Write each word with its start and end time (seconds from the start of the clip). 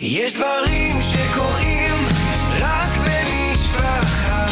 יש 0.00 0.34
דברים 0.34 0.96
שקורים 1.02 1.94
רק 2.60 2.90
במשפחה. 2.98 4.46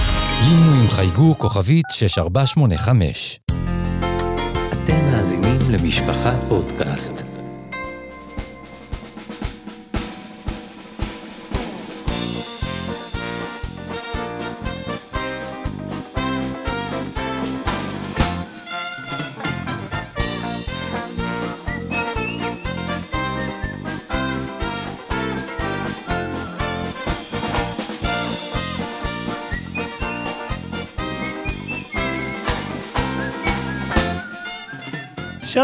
לינו 0.44 0.80
עם 0.80 0.88
חייגו 0.88 1.38
כוכבית 1.38 1.84
6485. 1.90 3.40
אתם 4.72 5.06
מאזינים 5.06 5.58
למשפחה 5.72 6.32
פודקאסט. 6.48 7.29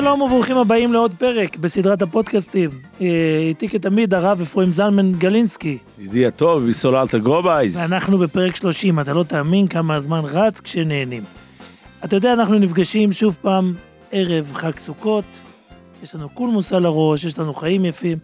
שלום 0.06 0.22
וברוכים 0.22 0.56
הבאים 0.56 0.92
לעוד 0.92 1.14
פרק 1.14 1.56
בסדרת 1.56 2.02
הפודקאסטים. 2.02 2.70
אה, 3.00 3.06
איתי 3.48 3.68
כתמיד 3.68 4.14
הרב 4.14 4.40
אפרים 4.40 4.72
זלמן 4.72 5.12
גלינסקי. 5.12 5.78
ידידי 5.98 6.26
הטוב, 6.26 6.62
ביסוללתא 6.66 7.18
גרובייז. 7.18 7.76
ואנחנו 7.76 8.18
בפרק 8.18 8.56
30, 8.56 9.00
אתה 9.00 9.12
לא 9.12 9.22
תאמין 9.22 9.66
כמה 9.66 9.94
הזמן 9.94 10.20
רץ 10.24 10.60
כשנהנים. 10.60 11.24
אתה 12.04 12.16
יודע, 12.16 12.32
אנחנו 12.32 12.58
נפגשים 12.58 13.12
שוב 13.12 13.38
פעם 13.42 13.74
ערב 14.10 14.52
חג 14.54 14.78
סוכות, 14.78 15.24
יש 16.02 16.14
לנו 16.14 16.28
קולמוס 16.28 16.72
על 16.72 16.84
הראש, 16.84 17.24
יש 17.24 17.38
לנו 17.38 17.54
חיים 17.54 17.84
יפים, 17.84 18.18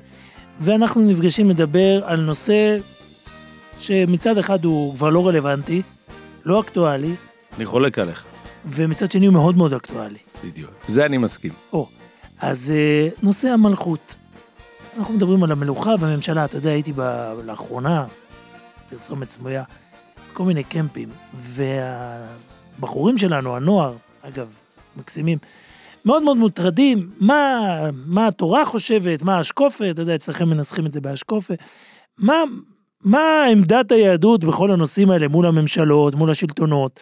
ואנחנו 0.60 1.02
נפגשים 1.02 1.50
לדבר 1.50 2.00
על 2.04 2.20
נושא 2.20 2.78
שמצד 3.78 4.38
אחד 4.38 4.64
הוא 4.64 4.94
כבר 4.94 5.10
לא 5.10 5.28
רלוונטי, 5.28 5.82
לא 6.44 6.60
אקטואלי, 6.60 7.14
אני 7.56 7.66
חולק 7.66 7.98
עליך, 7.98 8.24
ומצד 8.66 9.10
שני 9.10 9.26
הוא 9.26 9.32
מאוד 9.32 9.56
מאוד 9.56 9.74
אקטואלי. 9.74 10.31
בדיוק. 10.44 10.70
זה 10.86 11.06
אני 11.06 11.18
מסכים. 11.18 11.52
או, 11.72 11.88
אז 12.38 12.70
אה, 12.70 13.08
נושא 13.22 13.48
המלכות. 13.48 14.14
אנחנו 14.98 15.14
מדברים 15.14 15.44
על 15.44 15.52
המלוכה 15.52 15.94
והממשלה, 16.00 16.44
אתה 16.44 16.56
יודע, 16.56 16.70
הייתי 16.70 16.92
ב... 16.96 17.00
לאחרונה, 17.44 18.06
פרסומת 18.90 19.30
סמויה, 19.30 19.64
כל 20.32 20.44
מיני 20.44 20.64
קמפים, 20.64 21.08
והבחורים 21.34 23.18
שלנו, 23.18 23.56
הנוער, 23.56 23.96
אגב, 24.22 24.58
מקסימים, 24.96 25.38
מאוד 26.04 26.22
מאוד 26.22 26.36
מוטרדים, 26.36 27.10
מה, 27.20 27.60
מה 27.92 28.26
התורה 28.26 28.64
חושבת, 28.64 29.22
מה 29.22 29.36
האשקופה, 29.36 29.90
אתה 29.90 30.02
יודע, 30.02 30.14
אצלכם 30.14 30.48
מנסחים 30.48 30.86
את 30.86 30.92
זה 30.92 31.00
באשקופה, 31.00 31.54
מה, 32.18 32.42
מה 33.00 33.44
עמדת 33.50 33.92
היהדות 33.92 34.44
בכל 34.44 34.70
הנושאים 34.70 35.10
האלה 35.10 35.28
מול 35.28 35.46
הממשלות, 35.46 36.14
מול 36.14 36.30
השלטונות, 36.30 37.00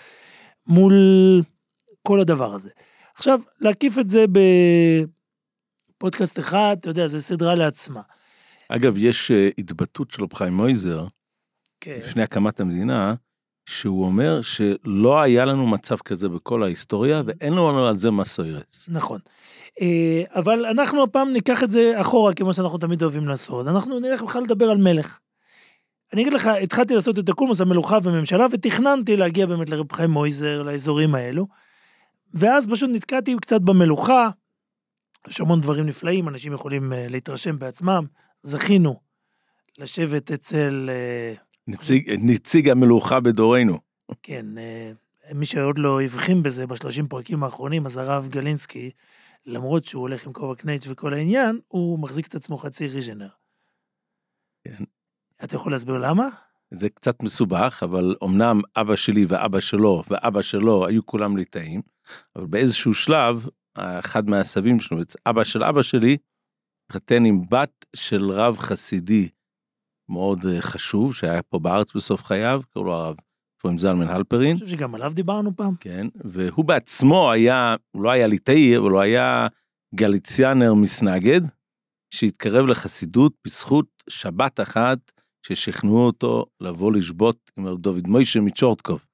מול 0.67 0.95
כל 2.03 2.21
הדבר 2.21 2.55
הזה. 2.55 2.69
עכשיו, 3.21 3.41
להקיף 3.61 3.99
את 3.99 4.11
זה 4.11 4.25
בפודקאסט 5.97 6.39
אחד, 6.39 6.77
אתה 6.81 6.91
יודע, 6.91 7.07
זה 7.07 7.23
סדרה 7.23 7.55
לעצמה. 7.55 8.01
אגב, 8.69 8.95
יש 8.97 9.31
אה, 9.31 9.49
התבטאות 9.59 10.11
של 10.11 10.23
רב 10.23 10.35
חיים 10.35 10.53
מויזר, 10.53 11.07
כן. 11.81 11.99
לפני 12.01 12.23
הקמת 12.23 12.61
המדינה, 12.61 13.15
שהוא 13.67 14.05
אומר 14.05 14.41
שלא 14.43 15.21
היה 15.21 15.45
לנו 15.45 15.67
מצב 15.67 15.97
כזה 15.97 16.29
בכל 16.29 16.63
ההיסטוריה, 16.63 17.23
ואין 17.27 17.53
לנו 17.53 17.87
על 17.87 17.97
זה 17.97 18.11
מסוירס. 18.11 18.89
נכון. 18.89 19.21
אה, 19.81 20.23
אבל 20.35 20.67
אנחנו 20.67 21.03
הפעם 21.03 21.33
ניקח 21.33 21.63
את 21.63 21.71
זה 21.71 22.01
אחורה, 22.01 22.35
כמו 22.35 22.53
שאנחנו 22.53 22.79
תמיד 22.79 23.03
אוהבים 23.03 23.29
לעשות. 23.29 23.69
אנחנו 23.69 23.99
נלך 23.99 24.23
בכלל 24.23 24.43
לדבר 24.43 24.71
על 24.71 24.79
מלך. 24.79 25.19
אני 26.13 26.23
אגיד 26.23 26.33
לך, 26.33 26.47
התחלתי 26.47 26.95
לעשות 26.95 27.19
את 27.19 27.29
הקולמוס 27.29 27.61
המלוכה 27.61 27.99
וממשלה, 28.03 28.47
ותכננתי 28.53 29.17
להגיע 29.17 29.47
באמת 29.47 29.71
לרב 29.71 29.93
חיים 29.93 30.11
מויזר, 30.11 30.63
לאזורים 30.63 31.15
האלו. 31.15 31.47
ואז 32.35 32.67
פשוט 32.71 32.91
נתקעתי 32.93 33.37
קצת 33.37 33.61
במלוכה. 33.61 34.29
יש 35.29 35.41
המון 35.41 35.61
דברים 35.61 35.87
נפלאים, 35.87 36.29
אנשים 36.29 36.53
יכולים 36.53 36.93
אה, 36.93 37.05
להתרשם 37.09 37.59
בעצמם. 37.59 38.05
זכינו 38.43 39.01
לשבת 39.79 40.31
אצל, 40.31 40.91
אה, 40.93 41.35
נציג, 41.69 42.11
נציג 42.19 42.69
המלוכה 42.69 43.21
בדורנו. 43.21 43.79
כן, 44.23 44.59
אה, 44.59 44.93
מי 45.35 45.47
שעוד 45.47 45.79
לא 45.79 46.03
הבחין 46.03 46.43
בזה 46.43 46.67
בשלושים 46.67 47.09
פרקים 47.09 47.43
האחרונים, 47.43 47.87
אז 47.87 47.97
הרב 47.97 48.29
גלינסקי, 48.29 48.91
למרות 49.47 49.85
שהוא 49.85 50.01
הולך 50.01 50.27
עם 50.27 50.33
כובע 50.33 50.55
קנייץ' 50.55 50.87
וכל 50.89 51.15
העניין, 51.15 51.61
הוא 51.69 51.99
מחזיק 51.99 52.27
את 52.27 52.35
עצמו 52.35 52.57
חצי 52.59 52.87
ריז'נר. 52.87 53.29
כן. 54.65 54.85
אתה 55.45 55.57
יכול 55.57 55.73
להסביר 55.73 55.97
למה? 55.97 56.29
זה 56.71 56.89
קצת 56.89 57.23
מסובך, 57.23 57.81
אבל 57.85 58.15
אמנם 58.25 58.61
אבא 58.77 58.97
שלי 58.97 59.25
ואבא 59.29 59.61
שלו 59.61 60.03
ואבא 60.09 60.43
שלו 60.43 60.87
היו 60.87 61.07
כולם 61.07 61.37
ליטאים, 61.37 61.83
אבל 62.37 62.47
באיזשהו 62.47 62.95
שלב, 62.95 63.47
אחד 63.75 64.31
מהסבים 64.31 64.81
שלנו, 64.81 65.03
אבא 65.27 65.45
של 65.45 65.65
אבא 65.65 65.83
שלי, 65.83 66.17
התחתן 66.87 67.25
עם 67.25 67.43
בת 67.51 67.85
של 67.97 68.31
רב 68.31 68.59
חסידי 68.59 69.29
מאוד 70.11 70.47
אה, 70.47 70.63
חשוב, 70.63 71.15
שהיה 71.15 71.43
פה 71.43 71.59
בארץ 71.59 71.95
בסוף 71.95 72.25
חייו, 72.25 72.63
קראו 72.71 72.85
לו 72.85 72.95
הרב 72.95 73.17
פרוים 73.61 73.79
זלמן 73.79 74.09
הלפרין. 74.09 74.51
אני 74.51 74.55
חושב 74.55 74.67
שגם 74.67 74.95
עליו 74.95 75.13
דיברנו 75.15 75.57
פעם. 75.57 75.75
כן, 75.81 76.07
והוא 76.25 76.65
בעצמו 76.65 77.33
היה, 77.33 77.77
הוא 77.91 78.03
לא 78.03 78.11
היה 78.11 78.27
ליטאי, 78.27 78.77
אבל 78.77 78.91
הוא 78.91 79.01
היה 79.01 79.47
גליציאנר 79.95 80.75
מסנגד, 80.75 81.41
שהתקרב 82.15 82.67
לחסידות 82.67 83.33
בזכות 83.47 83.87
שבת 84.09 84.61
אחת 84.61 84.99
ששכנעו 85.47 86.07
אותו 86.07 86.47
לבוא 86.61 86.93
לשבות 86.93 87.51
עם 87.57 87.67
רב 87.67 87.79
דוד 87.79 88.07
מוישה 88.07 88.41
מצ'ורטקוב. 88.41 89.05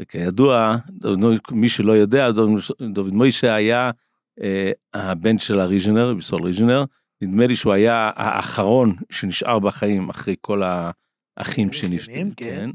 וכידוע, 0.00 0.76
מי 1.50 1.68
שלא 1.68 1.92
יודע, 1.92 2.30
דוד, 2.80 3.12
מוישה 3.12 3.54
היה 3.54 3.90
אה, 4.42 4.70
הבן 4.94 5.38
של 5.38 5.60
הריז'נר, 5.60 6.14
ביסול 6.14 6.42
ריז'נר, 6.42 6.84
נדמה 7.22 7.46
לי 7.46 7.56
שהוא 7.56 7.72
היה 7.72 8.10
האחרון 8.14 8.96
שנשאר 9.10 9.58
בחיים 9.58 10.08
אחרי 10.08 10.34
כל 10.40 10.62
האחים 11.36 11.72
שנפטרו. 11.72 12.14
כן. 12.14 12.28
כן. 12.36 12.70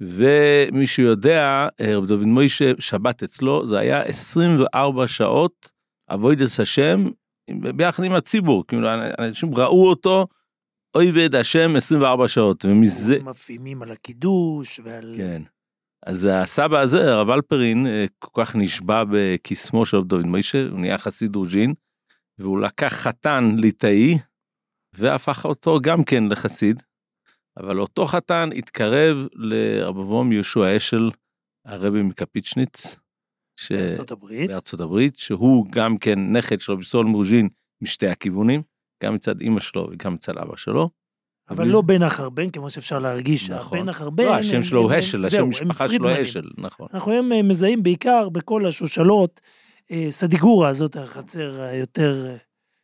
ומי 0.00 0.86
שיודע, 0.86 1.68
אה, 1.80 1.96
רב 1.96 2.06
דוד 2.06 2.26
מוישה, 2.26 2.72
שבת 2.78 3.22
אצלו, 3.22 3.66
זה 3.66 3.78
היה 3.78 4.02
24 4.02 5.08
שעות 5.08 5.70
אבוידס 6.10 6.60
השם, 6.60 7.04
ביחד 7.76 8.04
עם 8.04 8.12
הציבור, 8.12 8.66
כאילו 8.66 8.88
אנשים 9.18 9.54
ראו 9.54 9.88
אותו, 9.88 10.26
אוי 10.94 11.10
ועד 11.10 11.34
השם 11.34 11.76
24 11.76 12.28
שעות, 12.28 12.64
ומזה, 12.64 13.18
מפעימים 13.22 13.82
על 13.82 13.90
הקידוש 13.92 14.80
ועל... 14.84 15.14
כן. 15.16 15.42
אז 16.06 16.28
הסבא 16.32 16.80
הזה, 16.80 17.12
הרב 17.12 17.30
אלפרין, 17.30 17.86
אה, 17.86 18.06
כל 18.18 18.44
כך 18.44 18.56
נשבע 18.56 19.04
בקסמו 19.10 19.86
של 19.86 20.02
דוד 20.02 20.26
מוישה, 20.26 20.68
הוא 20.70 20.80
נהיה 20.80 20.98
חסיד 20.98 21.36
רוז'ין, 21.36 21.74
והוא 22.38 22.60
לקח 22.60 22.92
חתן 22.92 23.44
ליטאי, 23.56 24.18
והפך 24.94 25.44
אותו 25.44 25.80
גם 25.82 26.04
כן 26.04 26.24
לחסיד, 26.30 26.82
אבל 27.56 27.80
אותו 27.80 28.06
חתן 28.06 28.48
התקרב 28.56 29.16
לרב 29.32 29.98
אברהם 29.98 30.32
יהושע 30.32 30.76
אשל, 30.76 31.10
הרבי 31.66 32.02
מקפיצ'ניץ, 32.02 32.96
ש... 33.60 33.72
בארצות 33.72 34.10
הברית. 34.10 34.50
בארצות 34.50 34.80
הברית, 34.80 35.16
שהוא 35.16 35.66
גם 35.72 35.98
כן 35.98 36.36
נכד 36.36 36.60
של 36.60 36.72
רבי 36.72 36.84
סול 36.84 37.06
מרוז'ין 37.06 37.48
משתי 37.82 38.08
הכיוונים, 38.08 38.62
גם 39.02 39.14
מצד 39.14 39.40
אמא 39.40 39.60
שלו 39.60 39.88
וגם 39.92 40.14
מצד 40.14 40.38
אבא 40.38 40.56
שלו. 40.56 40.90
אבל 41.50 41.68
לא 41.68 41.80
בן 41.82 42.02
החרבן, 42.02 42.50
כמו 42.50 42.70
שאפשר 42.70 42.98
להרגיש. 42.98 43.50
נכון. 43.50 43.88
החרבן... 43.88 44.24
לא, 44.24 44.34
השם 44.34 44.56
הם- 44.56 44.62
שלו 44.62 44.80
הוא 44.80 44.92
הם- 44.92 44.98
השל, 44.98 45.24
השם 45.24 45.48
משפחה 45.48 45.88
שלו. 45.88 46.22
אשל, 46.22 46.48
נכון. 46.58 46.86
אנחנו 46.94 47.12
היום 47.12 47.32
אה, 47.32 47.42
מזהים 47.42 47.82
בעיקר 47.82 48.28
בכל 48.28 48.66
השושלות, 48.66 49.40
אה, 49.90 50.06
סדיגורה, 50.10 50.72
זאת 50.72 50.96
החצר 50.96 51.60
היותר 51.60 52.26
אה, 52.28 52.36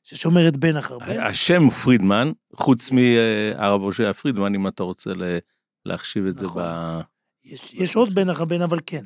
ששומרת 0.02 0.56
בין 0.56 0.76
החרבן. 0.76 1.20
השם 1.20 1.62
הוא 1.62 1.70
פרידמן, 1.72 2.30
חוץ 2.56 2.90
מהרב 2.90 3.82
הושע 3.82 4.12
פרידמן, 4.12 4.54
אם 4.54 4.66
אתה 4.66 4.82
רוצה 4.82 5.10
להחשיב 5.86 6.26
את 6.26 6.38
זה 6.38 6.46
נכון. 6.46 6.62
ב... 6.62 7.00
יש, 7.44 7.74
יש 7.74 7.96
עוד 7.96 8.14
בין 8.14 8.30
החרבן, 8.30 8.62
אבל 8.62 8.78
כן. 8.86 9.04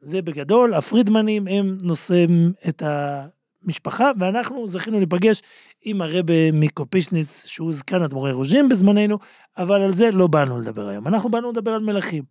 זה 0.00 0.22
בגדול, 0.22 0.74
הפרידמנים 0.74 1.46
הם 1.46 1.78
נושאים 1.82 2.52
את 2.68 2.82
המשפחה, 3.64 4.10
ואנחנו 4.18 4.68
זכינו 4.68 4.98
להיפגש 4.98 5.42
עם 5.82 6.02
הרבה 6.02 6.52
מקופישניץ, 6.52 7.46
שהוא 7.46 7.72
זקן 7.72 8.02
אדמו"רי 8.02 8.32
רוז'ין 8.32 8.68
בזמננו, 8.68 9.18
אבל 9.58 9.82
על 9.82 9.94
זה 9.94 10.10
לא 10.10 10.26
באנו 10.26 10.58
לדבר 10.58 10.88
היום. 10.88 11.08
אנחנו 11.08 11.30
באנו 11.30 11.50
לדבר 11.50 11.70
על 11.70 11.80
מלכים. 11.80 12.22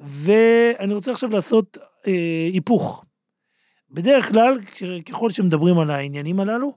ואני 0.00 0.94
רוצה 0.94 1.10
עכשיו 1.10 1.30
לעשות 1.30 1.78
אה, 2.06 2.48
היפוך. 2.52 3.04
בדרך 3.90 4.28
כלל, 4.28 4.58
ככל 5.08 5.30
שמדברים 5.30 5.78
על 5.78 5.90
העניינים 5.90 6.40
הללו, 6.40 6.76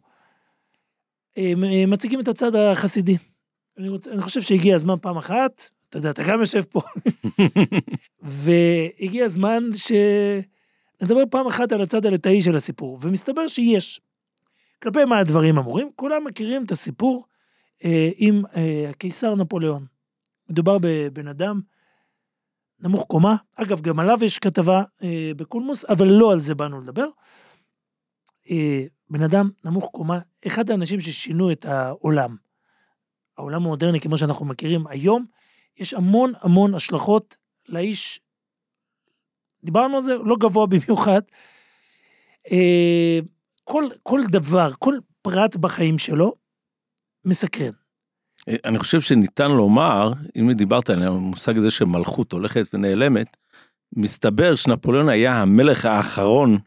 אה, 1.38 1.54
מ- 1.58 1.90
מציגים 1.90 2.20
את 2.20 2.28
הצד 2.28 2.56
החסידי. 2.56 3.18
אני, 3.78 3.90
רוצה, 3.90 4.12
אני 4.12 4.22
חושב 4.22 4.42
שהגיע 4.42 4.76
הזמן 4.76 4.96
פעם 5.02 5.18
אחת, 5.18 5.70
אתה 5.90 5.98
יודע, 5.98 6.10
אתה 6.10 6.24
גם 6.24 6.40
יושב 6.40 6.64
פה, 6.64 6.82
והגיע 8.22 9.26
הזמן 9.26 9.64
שנדבר 11.00 11.24
פעם 11.32 11.48
אחת 11.48 11.72
על 11.72 11.82
הצד 11.82 12.06
הליטאי 12.06 12.42
של 12.42 12.56
הסיפור, 12.56 13.00
ומסתבר 13.02 13.48
שיש. 13.48 14.02
כלפי 14.84 15.06
מה 15.06 15.20
הדברים 15.20 15.58
אמורים? 15.58 15.90
כולם 15.96 16.24
מכירים 16.24 16.64
את 16.64 16.72
הסיפור 16.72 17.26
אה, 17.86 18.10
עם 18.16 18.44
אה, 18.56 18.90
הקיסר 18.90 19.36
נפוליאון. 19.36 19.86
מדובר 20.50 20.78
בבן 20.82 21.28
אדם 21.28 21.62
נמוך 22.80 23.06
קומה, 23.08 23.36
אגב, 23.56 23.82
גם 23.82 24.00
עליו 24.00 24.18
יש 24.22 24.40
כתבה 24.40 24.84
אה, 25.04 25.32
בקולמוס, 25.38 25.86
אבל 25.86 26.08
לא 26.08 26.32
על 26.32 26.40
זה 26.40 26.56
באנו 26.56 26.80
לדבר. 26.80 27.08
אה, 28.50 28.84
בן 29.10 29.22
אדם 29.22 29.50
נמוך 29.64 29.90
קומה, 29.92 30.20
אחד 30.48 30.70
האנשים 30.70 31.00
ששינו 31.00 31.52
את 31.52 31.66
העולם. 31.66 32.36
העולם 33.38 33.64
המודרני, 33.64 34.00
כמו 34.00 34.18
שאנחנו 34.18 34.46
מכירים 34.46 34.88
היום, 34.88 35.26
יש 35.78 35.94
המון 35.94 36.34
המון 36.42 36.74
השלכות 36.74 37.38
לאיש, 37.70 38.20
דיברנו 39.66 39.98
על 39.98 40.04
זה, 40.04 40.16
לא 40.26 40.36
גבוה 40.40 40.68
במיוחד. 40.68 41.22
אה, 42.52 43.20
כל, 43.64 43.84
כל 44.04 44.22
דבר, 44.32 44.72
כל 44.80 44.94
פרט 45.22 45.56
בחיים 45.56 45.98
שלו, 45.98 46.34
מסקרן. 47.26 47.72
אני 48.66 48.80
חושב 48.80 49.02
שניתן 49.02 49.52
לומר, 49.52 50.14
אם 50.36 50.52
דיברת 50.52 50.90
על 50.90 51.04
המושג 51.04 51.58
הזה 51.58 51.72
שמלכות 51.72 52.32
הולכת 52.32 52.66
ונעלמת, 52.74 53.38
מסתבר 53.96 54.56
שנפוליאון 54.56 55.10
היה 55.10 55.42
המלך 55.42 55.86
האחרון 55.86 56.58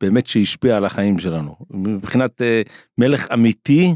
באמת 0.00 0.26
שהשפיע 0.26 0.76
על 0.76 0.84
החיים 0.84 1.18
שלנו. 1.18 1.56
מבחינת 1.70 2.42
אה, 2.42 2.62
מלך 2.98 3.26
אמיתי, 3.34 3.94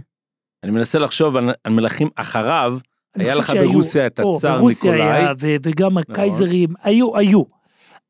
אני 0.62 0.73
מנסה 0.73 0.99
לחשוב 0.99 1.37
על, 1.37 1.50
על 1.64 1.73
מלכים 1.73 2.09
אחריו, 2.14 2.79
היה 3.14 3.35
לך 3.35 3.53
ברוסיה 3.62 4.06
את 4.06 4.19
הצאר 4.19 4.59
ברוסיה 4.59 4.93
ניקולאי. 4.93 5.12
היה, 5.12 5.32
ו- 5.41 5.56
וגם 5.62 5.99
הקייזרים, 5.99 6.69
היו, 6.82 7.17
היו. 7.17 7.43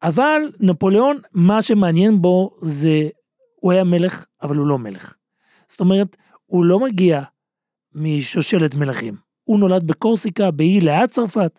אבל 0.03 0.43
נפוליאון, 0.61 1.19
מה 1.33 1.63
שמעניין 1.63 2.23
בו 2.23 2.51
זה, 2.61 3.09
הוא 3.61 3.73
היה 3.73 3.85
מלך, 3.85 4.27
אבל 4.43 4.57
הוא 4.57 4.67
לא 4.67 4.79
מלך. 4.79 5.15
זאת 5.69 5.81
אומרת, 5.81 6.17
הוא 6.47 6.65
לא 6.65 6.81
מגיע 6.81 7.23
משושלת 7.95 8.75
מלכים. 8.75 9.17
הוא 9.45 9.59
נולד 9.59 9.87
בקורסיקה, 9.87 10.51
באי 10.51 10.81
ליד 10.81 11.11
צרפת. 11.11 11.59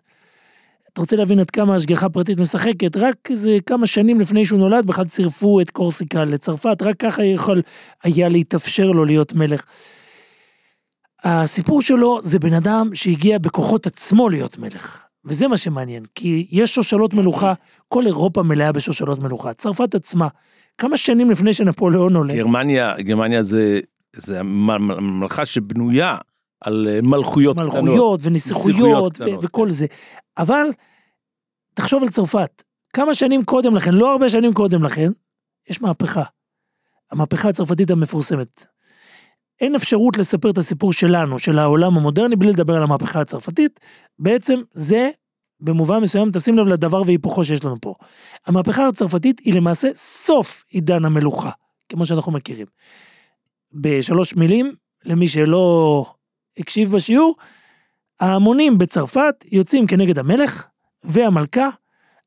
אתה 0.92 1.00
רוצה 1.00 1.16
להבין 1.16 1.38
עד 1.38 1.50
כמה 1.50 1.74
השגחה 1.74 2.08
פרטית 2.08 2.40
משחקת? 2.40 2.96
רק 2.96 3.16
איזה 3.30 3.58
כמה 3.66 3.86
שנים 3.86 4.20
לפני 4.20 4.44
שהוא 4.44 4.58
נולד, 4.58 4.86
בכלל 4.86 5.04
צירפו 5.04 5.60
את 5.60 5.70
קורסיקה 5.70 6.24
לצרפת, 6.24 6.82
רק 6.82 6.96
ככה 6.96 7.24
יכול 7.24 7.62
היה 8.02 8.28
להתאפשר 8.28 8.86
לו 8.86 9.04
להיות 9.04 9.32
מלך. 9.32 9.64
הסיפור 11.24 11.82
שלו 11.82 12.20
זה 12.22 12.38
בן 12.38 12.52
אדם 12.52 12.90
שהגיע 12.94 13.38
בכוחות 13.38 13.86
עצמו 13.86 14.28
להיות 14.28 14.58
מלך. 14.58 15.04
וזה 15.24 15.48
מה 15.48 15.56
שמעניין, 15.56 16.04
כי 16.14 16.46
יש 16.50 16.74
שושלות 16.74 17.14
מלוכה, 17.14 17.52
כל 17.88 18.06
אירופה 18.06 18.42
מלאה 18.42 18.72
בשושלות 18.72 19.18
מלוכה. 19.18 19.52
צרפת 19.54 19.94
עצמה, 19.94 20.28
כמה 20.78 20.96
שנים 20.96 21.30
לפני 21.30 21.52
שנפוליאון 21.52 22.16
עולה, 22.16 22.34
גרמניה, 22.34 22.94
גרמניה 23.00 23.42
זה, 23.42 23.80
זה 24.16 24.42
מ- 24.42 24.70
מ- 24.70 25.00
ממלכה 25.00 25.46
שבנויה 25.46 26.16
על 26.60 26.88
אה, 26.88 27.00
מלכויות 27.02 27.56
קטנות. 27.56 27.74
מלכויות 27.74 28.20
נסיכויות 28.30 29.20
ונסיכויות 29.20 29.20
ו- 29.20 29.46
וכל 29.46 29.70
זה. 29.70 29.86
אבל, 30.38 30.66
תחשוב 31.74 32.02
על 32.02 32.08
צרפת, 32.08 32.62
כמה 32.92 33.14
שנים 33.14 33.44
קודם 33.44 33.76
לכן, 33.76 33.94
לא 33.94 34.12
הרבה 34.12 34.28
שנים 34.28 34.52
קודם 34.52 34.82
לכן, 34.82 35.10
יש 35.70 35.82
מהפכה. 35.82 36.22
המהפכה 37.10 37.48
הצרפתית 37.48 37.90
המפורסמת. 37.90 38.66
אין 39.60 39.74
אפשרות 39.74 40.16
לספר 40.16 40.50
את 40.50 40.58
הסיפור 40.58 40.92
שלנו, 40.92 41.38
של 41.38 41.58
העולם 41.58 41.96
המודרני, 41.96 42.36
בלי 42.36 42.52
לדבר 42.52 42.76
על 42.76 42.82
המהפכה 42.82 43.20
הצרפתית. 43.20 43.80
בעצם 44.18 44.60
זה, 44.72 45.10
במובן 45.60 45.98
מסוים, 45.98 46.30
תשים 46.32 46.58
לב 46.58 46.66
לדבר 46.66 47.02
והיפוכו 47.06 47.44
שיש 47.44 47.64
לנו 47.64 47.76
פה. 47.80 47.94
המהפכה 48.46 48.88
הצרפתית 48.88 49.40
היא 49.40 49.54
למעשה 49.54 49.88
סוף 49.94 50.64
עידן 50.68 51.04
המלוכה, 51.04 51.50
כמו 51.88 52.06
שאנחנו 52.06 52.32
מכירים. 52.32 52.66
בשלוש 53.72 54.36
מילים, 54.36 54.74
למי 55.04 55.28
שלא 55.28 56.06
הקשיב 56.58 56.90
בשיעור, 56.90 57.36
ההמונים 58.20 58.78
בצרפת 58.78 59.44
יוצאים 59.52 59.86
כנגד 59.86 60.18
המלך 60.18 60.66
והמלכה, 61.04 61.68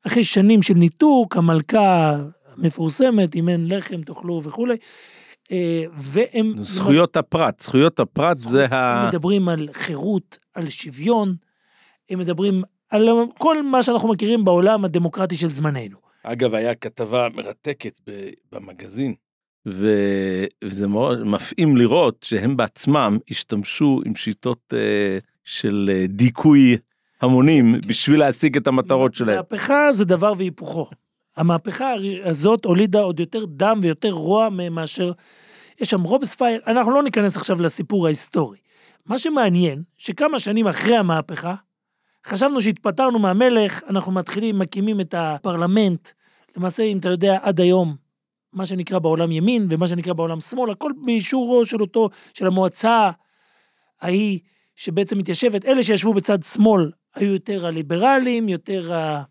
אחרי 0.06 0.24
שנים 0.24 0.62
של 0.62 0.74
ניתוק, 0.74 1.36
המלכה 1.36 2.16
מפורסמת, 2.56 3.36
אם 3.36 3.48
אין 3.48 3.66
לחם 3.68 4.02
תאכלו 4.02 4.42
וכולי, 4.42 4.76
והם... 5.96 6.54
זכויות 6.60 7.16
הפרט, 7.16 7.60
זכויות 7.60 8.00
הפרט 8.00 8.36
זה 8.36 8.64
הם 8.64 8.72
ה... 8.72 9.08
מדברים 9.08 9.48
על 9.48 9.68
חירות, 9.72 10.38
על 10.54 10.68
שוויון, 10.68 11.34
הם 12.10 12.18
מדברים 12.18 12.62
על 12.90 13.08
כל 13.38 13.62
מה 13.62 13.82
שאנחנו 13.82 14.08
מכירים 14.08 14.44
בעולם 14.44 14.84
הדמוקרטי 14.84 15.36
של 15.36 15.48
זמננו. 15.48 15.96
אגב, 16.22 16.54
היה 16.54 16.74
כתבה 16.74 17.28
מרתקת 17.34 18.00
במגזין, 18.52 19.14
ו... 19.68 19.88
וזה 20.64 20.88
מאוד 20.88 21.24
מפעים 21.24 21.76
לראות 21.76 22.22
שהם 22.22 22.56
בעצמם 22.56 23.18
השתמשו 23.30 24.00
עם 24.06 24.14
שיטות 24.14 24.74
אה, 24.76 25.18
של 25.44 25.90
אה, 25.92 26.06
דיכוי 26.08 26.76
המונים 27.20 27.74
בשביל 27.86 28.18
להשיג 28.18 28.56
את 28.56 28.66
המטרות 28.66 29.14
שלהם. 29.14 29.36
מהפכה 29.36 29.92
זה 29.92 30.04
דבר 30.04 30.32
והיפוכו. 30.36 30.86
המהפכה 31.38 31.92
הזאת 32.24 32.64
הולידה 32.64 33.00
עוד 33.00 33.20
יותר 33.20 33.44
דם 33.44 33.80
ויותר 33.82 34.10
רוע 34.10 34.48
מאשר... 34.70 35.12
יש 35.80 35.90
שם 35.90 36.02
רובספייר, 36.02 36.60
אנחנו 36.66 36.92
לא 36.92 37.02
ניכנס 37.02 37.36
עכשיו 37.36 37.62
לסיפור 37.62 38.06
ההיסטורי. 38.06 38.58
מה 39.06 39.18
שמעניין, 39.18 39.82
שכמה 39.96 40.38
שנים 40.38 40.66
אחרי 40.66 40.96
המהפכה, 40.96 41.54
חשבנו 42.26 42.60
שהתפטרנו 42.60 43.18
מהמלך, 43.18 43.82
אנחנו 43.88 44.12
מתחילים, 44.12 44.58
מקימים 44.58 45.00
את 45.00 45.14
הפרלמנט. 45.18 46.08
למעשה, 46.56 46.82
אם 46.82 46.98
אתה 46.98 47.08
יודע, 47.08 47.38
עד 47.42 47.60
היום, 47.60 47.96
מה 48.52 48.66
שנקרא 48.66 48.98
בעולם 48.98 49.32
ימין 49.32 49.66
ומה 49.70 49.88
שנקרא 49.88 50.12
בעולם 50.12 50.40
שמאל, 50.40 50.70
הכל 50.70 50.92
באישורו 51.04 51.64
של 51.64 51.80
אותו, 51.80 52.08
של 52.34 52.46
המועצה 52.46 53.10
ההיא, 54.00 54.38
שבעצם 54.76 55.18
מתיישבת, 55.18 55.64
אלה 55.64 55.82
שישבו 55.82 56.14
בצד 56.14 56.42
שמאל 56.42 56.90
היו 57.14 57.32
יותר 57.32 57.66
הליברלים, 57.66 58.48
יותר 58.48 58.94
ה... 58.94 59.22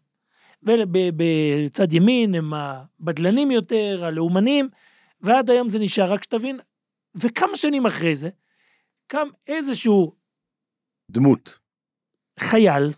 ובצד 0.64 1.94
ימין 1.94 2.36
הם 2.36 2.54
הבדלנים 2.54 3.52
יותר, 3.52 4.06
הלאומנים, 4.06 4.70
ועד 5.22 5.50
היום 5.50 5.70
זה 5.70 5.80
נשאר, 5.80 6.14
רק 6.14 6.24
שתבין, 6.24 6.60
וכמה 7.16 7.56
שנים 7.56 7.86
אחרי 7.86 8.16
זה, 8.16 8.30
קם 9.08 9.28
איזשהו 9.48 10.16
דמות. 11.12 11.58
חייל, 12.40 12.94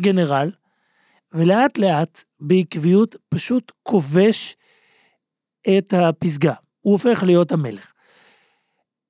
גנרל, 0.00 0.50
ולאט 1.32 1.78
לאט, 1.78 2.24
בעקביות, 2.40 3.16
פשוט 3.28 3.72
כובש 3.82 4.56
את 5.78 5.92
הפסגה. 5.92 6.54
הוא 6.80 6.92
הופך 6.92 7.22
להיות 7.22 7.52
המלך. 7.52 7.92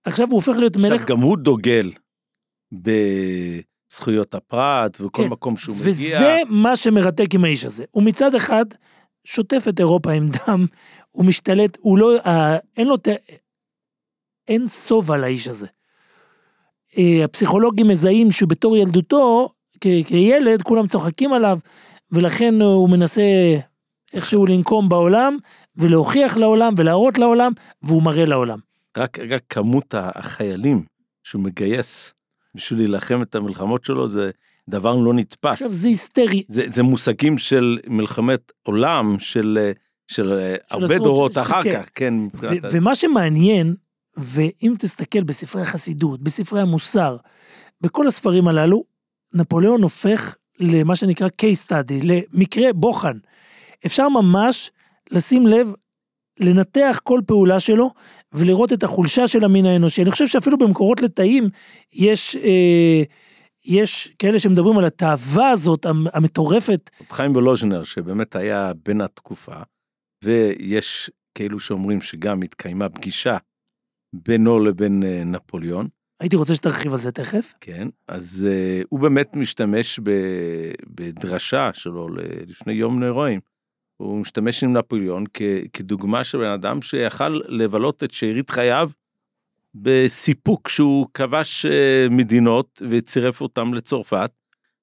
עכשיו 0.05 0.26
הוא 0.26 0.34
הופך 0.34 0.56
להיות 0.58 0.76
מלך, 0.76 0.93
עכשיו, 0.93 1.06
גם 1.06 1.19
הוא 1.19 1.38
דוגל 1.38 1.93
בזכויות 3.92 4.34
הפרט 4.34 5.00
וכל 5.00 5.22
כן, 5.22 5.28
מקום 5.28 5.56
שהוא 5.56 5.76
מגיע. 5.76 5.88
וזה 5.90 6.43
מה 6.48 6.76
שמרתק 6.76 7.34
עם 7.34 7.44
האיש 7.44 7.64
הזה. 7.64 7.84
הוא 7.90 8.02
מצד 8.02 8.34
אחד 8.34 8.64
שוטף 9.24 9.64
את 9.69 9.81
אירופה 9.81 10.12
עם 10.12 10.26
דם, 10.28 10.67
הוא 11.10 11.24
משתלט, 11.24 11.78
הוא 11.81 11.98
לא, 11.98 12.12
אה, 12.26 12.56
אין 12.76 12.86
לו, 12.88 12.96
ת- 12.96 13.08
אין 14.48 14.69
סובה 14.69 15.17
לאיש 15.17 15.48
הזה. 15.48 15.67
אה, 16.98 17.24
הפסיכולוגים 17.24 17.88
מזהים 17.88 18.31
שבתור 18.31 18.76
ילדותו, 18.76 19.48
כ- 19.81 20.06
כילד, 20.06 20.62
כולם 20.62 20.86
צוחקים 20.86 21.32
עליו, 21.32 21.58
ולכן 22.12 22.55
הוא 22.62 22.90
מנסה 22.90 23.22
איכשהו 24.12 24.46
לנקום 24.46 24.88
בעולם, 24.88 25.36
ולהוכיח 25.76 26.36
לעולם, 26.36 26.74
ולהראות 26.76 27.19
לעולם, 27.19 27.52
והוא 27.82 28.02
מראה 28.02 28.24
לעולם. 28.24 28.58
רק, 28.98 29.19
רק 29.19 29.43
כמות 29.48 29.94
החיילים 29.98 30.84
שהוא 31.24 31.43
מגייס 31.43 32.14
בשביל 32.54 32.78
להילחם 32.78 33.22
את 33.22 33.34
המלחמות 33.34 33.84
שלו 33.84 34.08
זה 34.08 34.30
דבר 34.68 34.96
לא 34.96 35.14
נתפס. 35.14 35.52
עכשיו 35.52 35.68
זה 35.68 35.88
היסטרי, 35.88 36.42
זה, 36.48 36.64
זה 36.66 36.82
מושגים 36.82 37.38
של 37.38 37.78
מלחמת 37.86 38.52
עולם, 38.62 39.16
של, 39.18 39.58
אה, 39.60 39.72
של, 40.08 40.32
אה, 40.32 40.56
הרבה 40.70 40.84
עשרות- 40.86 41.02
דורות 41.02 41.32
ש- 41.32 41.36
אחר 41.36 41.62
כן. 41.62 41.82
כך, 41.82 41.88
כן. 41.94 42.14
ו- 42.40 42.46
ה- 42.48 42.68
ומה 42.72 42.94
שמעניין, 42.94 43.74
ואם 44.16 44.74
תסתכל 44.78 45.22
בספרי 45.24 45.62
החסידות, 45.62 46.22
בספרי 46.22 46.60
המוסר, 46.60 47.16
בכל 47.80 48.06
הספרים 48.06 48.48
הללו, 48.48 48.84
נפוליאון 49.34 49.82
הופך 49.82 50.34
למה 50.60 50.96
שנקרא 50.96 51.28
case 51.42 51.66
study, 51.68 52.04
למקרה 52.04 52.72
בוחן. 52.72 53.16
אפשר 53.86 54.08
ממש 54.08 54.70
לשים 55.10 55.46
לב, 55.46 55.72
לנתח 56.41 57.01
כל 57.03 57.20
פעולה 57.27 57.60
שלו, 57.60 57.91
ולראות 58.32 58.72
את 58.72 58.82
החולשה 58.82 59.27
של 59.27 59.44
המין 59.44 59.67
האנושי. 59.67 60.03
אני 60.03 60.10
חושב 60.10 60.27
שאפילו 60.27 60.58
במקורות 60.58 61.01
לתאים, 61.01 61.48
יש, 61.93 62.36
אה, 62.36 63.03
יש 63.65 64.12
כאלה 64.19 64.39
שמדברים 64.39 64.79
על 64.79 64.84
התאווה 64.84 65.51
הזאת, 65.51 65.86
המ- 65.86 66.06
המטורפת, 66.12 66.91
חיים 67.10 67.32
וולוז'נר, 67.32 67.82
שבאמת 67.82 68.36
היה 68.36 68.72
בן 68.84 69.01
התקופה, 69.01 69.56
ויש 70.24 71.10
כאלו 71.34 71.60
שאומרים 71.60 72.01
שגם 72.01 72.43
התקיימה 72.43 72.89
פגישה 72.89 73.36
בינו 74.15 74.60
לבין 74.60 75.03
אה, 75.03 75.24
נפוליאון, 75.24 75.89
הייתי 76.20 76.36
רוצה 76.36 76.55
שתרחיב 76.55 76.93
על 76.93 76.98
זה 76.98 77.12
תכף. 77.12 77.53
כן, 77.60 77.89
אז 78.08 78.48
uh, 78.51 78.86
הוא 78.89 79.01
באמת 79.01 79.36
משתמש 79.36 80.01
ב, 80.03 80.10
בדרשה 80.86 81.70
שלו 81.74 82.08
לפני 82.46 82.72
יום 82.72 83.05
נרואים. 83.05 83.41
הוא 84.02 84.18
משתמש 84.18 84.64
עם 84.64 84.72
נפוליאון 84.72 85.24
כ, 85.34 85.42
כדוגמה 85.72 86.24
של 86.24 86.38
בן 86.38 86.50
אדם 86.50 86.82
שיכל 86.82 87.40
לבלות 87.48 88.04
את 88.04 88.10
שארית 88.12 88.50
חייו 88.50 88.90
בסיפוק 89.74 90.68
שהוא 90.68 91.06
כבש 91.14 91.66
אה, 91.66 92.06
מדינות 92.10 92.82
וצירף 92.88 93.40
אותם 93.40 93.74
לצרפת, 93.74 94.30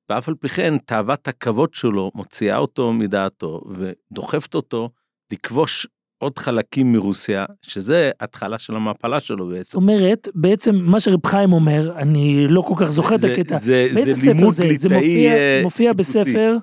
ואף 0.10 0.28
על 0.30 0.36
פי 0.36 0.50
כן 0.50 0.78
תאוות 0.78 1.28
הכבוד 1.28 1.74
שלו 1.74 2.12
מוציאה 2.16 2.58
אותו 2.58 2.94
מדעתו 2.94 3.62
ודוחפת 3.70 4.56
אותו 4.56 4.90
לכבוש 5.32 5.88
עוד 6.18 6.38
חלקים 6.40 6.92
מרוסיה, 6.92 7.46
שזה 7.62 8.12
התחלה 8.20 8.60
של 8.60 8.76
המפלה 8.76 9.20
שלו 9.20 9.46
זאת 9.46 9.54
בעצם. 9.58 9.78
אומרת, 9.78 10.28
בעצם 10.36 10.76
מה 10.76 11.00
שרב 11.00 11.26
חיים 11.28 11.54
אומר, 11.54 11.92
אני 11.96 12.48
לא 12.48 12.62
כל 12.62 12.74
כך 12.78 12.86
זוכר 12.86 13.16
את 13.16 13.20
זה- 13.20 13.32
הקטע. 13.34 13.58
זה, 13.58 13.88
באיזה 13.94 14.14
זה 14.14 14.22
ספר 14.22 14.32
לימוד 14.34 14.54
זה? 14.54 14.64
זה 14.76 14.90
מופיע, 14.90 15.34
אה, 15.34 15.60
מופיע. 15.64 15.94
בספר, 15.94 16.58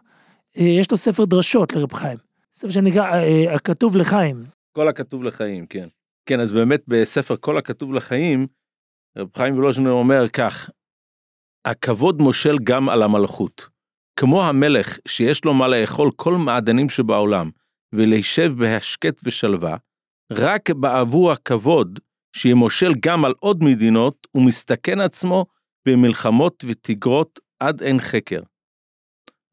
אה, 0.59 0.63
יש 0.65 0.91
לו 0.91 0.97
ספר 0.97 1.25
דרשות 1.25 1.73
לרב 1.73 1.93
חיים. 1.93 2.26
ספר 2.57 2.71
שנקרא 2.71 3.13
אה, 3.13 3.55
הכתוב 3.55 3.97
לחיים. 3.97 4.45
כל 4.77 4.89
הכתוב 4.89 5.25
לחיים, 5.25 5.67
כן. 5.67 5.89
כן, 6.29 6.41
אז 6.41 6.53
באמת 6.53 6.83
בספר 6.89 7.37
כל 7.41 7.59
הכתוב 7.59 7.93
לחיים, 7.93 8.47
רב 9.19 9.29
חיים 9.37 9.55
וולוז'נר 9.55 9.91
אומר 9.91 10.29
כך, 10.29 10.71
הכבוד 11.67 12.23
מושל 12.23 12.57
גם 12.65 12.89
על 12.89 13.03
המלכות. 13.03 13.69
כמו 14.21 14.45
המלך 14.45 14.99
שיש 15.09 15.45
לו 15.45 15.55
מה 15.55 15.69
לאכול 15.69 16.11
כל 16.17 16.35
מעדנים 16.35 16.89
שבעולם, 16.89 17.51
ולהישב 17.95 18.53
בהשקט 18.59 19.21
ושלווה, 19.25 19.77
רק 20.33 20.71
בעבור 20.71 21.33
הכבוד 21.33 21.99
שימושל 22.37 22.93
גם 23.01 23.25
על 23.25 23.35
עוד 23.41 23.65
מדינות, 23.65 24.27
הוא 24.31 24.47
מסתכן 24.47 25.01
עצמו 25.01 25.47
במלחמות 25.89 26.65
ותגרות 26.69 27.39
עד 27.61 27.83
אין 27.83 28.01
חקר. 28.01 28.41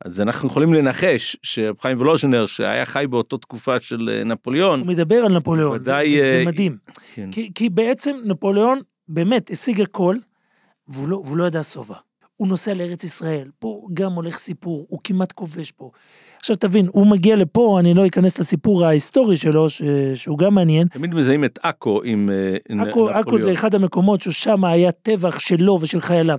אז 0.04 0.22
אנחנו 0.22 0.48
יכולים 0.48 0.74
לנחש 0.74 1.38
שרב 1.44 1.76
חיים 1.82 1.98
וולוז'נר, 1.98 2.46
שהיה 2.46 2.86
חי 2.86 3.06
באותה 3.10 3.38
תקופה 3.38 3.80
של 3.80 4.10
אה, 4.10 4.24
נפוליאון, 4.24 4.80
הוא 4.80 4.88
מדבר 4.88 5.16
על 5.16 5.38
נפוליאון, 5.38 5.76
ודאי, 5.76 6.18
וזה 6.18 6.38
אה, 6.40 6.46
מדהים. 6.46 6.78
כן. 7.14 7.32
כי, 7.32 7.52
כי 7.56 7.70
בעצם 7.70 8.18
נפוליאון 8.26 8.80
באמת 9.08 9.52
השיג 9.52 9.82
הכל, 9.82 10.16
והוא 10.88 11.08
לא, 11.08 11.22
והוא 11.26 11.38
לא 11.38 11.44
ידע 11.44 11.64
שובע. 11.64 11.96
הוא 12.36 12.48
נוסע 12.48 12.74
לארץ 12.74 13.04
ישראל, 13.04 13.50
פה 13.60 13.88
גם 13.94 14.12
הולך 14.12 14.38
סיפור, 14.38 14.86
הוא 14.90 15.00
כמעט 15.04 15.32
כובש 15.32 15.72
פה. 15.72 15.92
עכשיו 16.40 16.56
תבין, 16.56 16.88
הוא 16.92 17.08
מגיע 17.08 17.36
לפה, 17.36 17.78
אני 17.80 17.94
לא 17.94 18.08
אכנס 18.08 18.40
לסיפור 18.40 18.86
ההיסטורי 18.86 19.38
שלו, 19.38 19.70
ש, 19.70 19.82
שהוא 20.16 20.38
גם 20.38 20.56
מעניין. 20.56 20.88
תמיד 20.88 21.16
מזהים 21.16 21.46
את 21.46 21.60
עכו 21.64 22.02
עם 22.04 22.30
אה, 22.30 22.76
נ- 22.76 22.80
עכו, 22.80 23.10
עכו 23.10 23.20
נפוליאון. 23.20 23.42
זה 23.42 23.54
אחד 23.54 23.76
המקומות 23.76 24.22
ששם 24.22 24.66
היה 24.66 24.92
טבח 24.92 25.40
שלו 25.40 25.78
ושל 25.82 26.00
חייליו. 26.00 26.38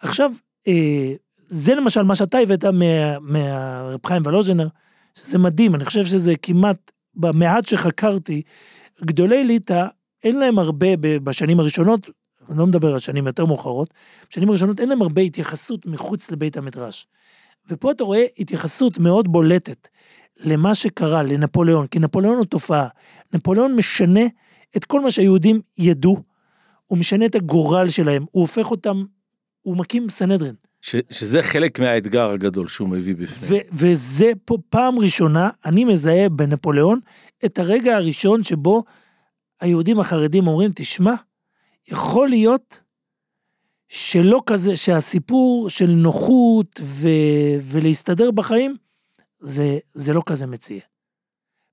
עכשיו, 0.00 0.30
אה, 0.68 1.12
זה 1.48 1.74
למשל 1.74 2.02
מה 2.02 2.14
שאתה 2.14 2.38
הבאת 2.38 2.64
מה- 2.64 3.18
מהרב 3.20 4.06
חיים 4.06 4.22
ולוז'נר, 4.26 4.68
שזה 5.14 5.38
מדהים, 5.38 5.74
אני 5.74 5.84
חושב 5.84 6.04
שזה 6.04 6.34
כמעט, 6.42 6.92
במעט 7.14 7.66
שחקרתי, 7.66 8.42
גדולי 9.04 9.44
ליטא, 9.44 9.86
אין 10.24 10.38
להם 10.38 10.58
הרבה 10.58 10.86
בשנים 10.98 11.60
הראשונות, 11.60 12.10
אני 12.48 12.58
לא 12.58 12.66
מדבר 12.66 12.92
על 12.92 12.98
שנים 12.98 13.26
יותר 13.26 13.44
מאוחרות, 13.44 13.94
בשנים 14.30 14.48
הראשונות 14.48 14.80
אין 14.80 14.88
להם 14.88 15.02
הרבה 15.02 15.22
התייחסות 15.22 15.86
מחוץ 15.86 16.30
לבית 16.30 16.56
המדרש. 16.56 17.06
ופה 17.70 17.90
אתה 17.90 18.04
רואה 18.04 18.24
התייחסות 18.38 18.98
מאוד 18.98 19.32
בולטת 19.32 19.88
למה 20.36 20.74
שקרה 20.74 21.22
לנפוליאון, 21.22 21.86
כי 21.86 21.98
נפוליאון 21.98 22.36
הוא 22.36 22.46
תופעה. 22.46 22.88
נפוליאון 23.34 23.74
משנה 23.74 24.20
את 24.76 24.84
כל 24.84 25.00
מה 25.00 25.10
שהיהודים 25.10 25.60
ידעו, 25.78 26.16
הוא 26.86 26.98
משנה 26.98 27.26
את 27.26 27.34
הגורל 27.34 27.88
שלהם, 27.88 28.24
הוא 28.30 28.40
הופך 28.40 28.70
אותם, 28.70 29.04
הוא 29.62 29.76
מקים 29.76 30.08
סנהדרין. 30.08 30.54
ש- 30.86 30.96
שזה 31.10 31.42
חלק 31.42 31.78
מהאתגר 31.78 32.30
הגדול 32.30 32.68
שהוא 32.68 32.88
מביא 32.88 33.14
בפנים. 33.14 33.60
ו- 33.60 33.68
וזה 33.72 34.32
פה 34.44 34.56
פעם 34.68 34.98
ראשונה, 34.98 35.50
אני 35.64 35.84
מזהה 35.84 36.28
בנפוליאון 36.28 37.00
את 37.44 37.58
הרגע 37.58 37.96
הראשון 37.96 38.42
שבו 38.42 38.82
היהודים 39.60 40.00
החרדים 40.00 40.46
אומרים, 40.46 40.70
תשמע, 40.74 41.14
יכול 41.88 42.28
להיות 42.28 42.80
שלא 43.88 44.40
כזה, 44.46 44.76
שהסיפור 44.76 45.68
של 45.68 45.86
נוחות 45.90 46.80
ו- 46.82 47.08
ולהסתדר 47.62 48.30
בחיים, 48.30 48.76
זה, 49.40 49.78
זה 49.94 50.12
לא 50.12 50.22
כזה 50.26 50.46
מציע. 50.46 50.80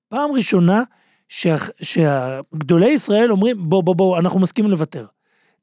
פעם 0.08 0.32
ראשונה 0.32 0.82
שה- 1.28 1.54
שהגדולי 1.82 2.90
ישראל 2.90 3.30
אומרים, 3.32 3.68
בוא, 3.68 3.82
בוא, 3.82 3.94
בוא, 3.96 4.18
אנחנו 4.18 4.40
מסכימים 4.40 4.70
לוותר. 4.70 5.06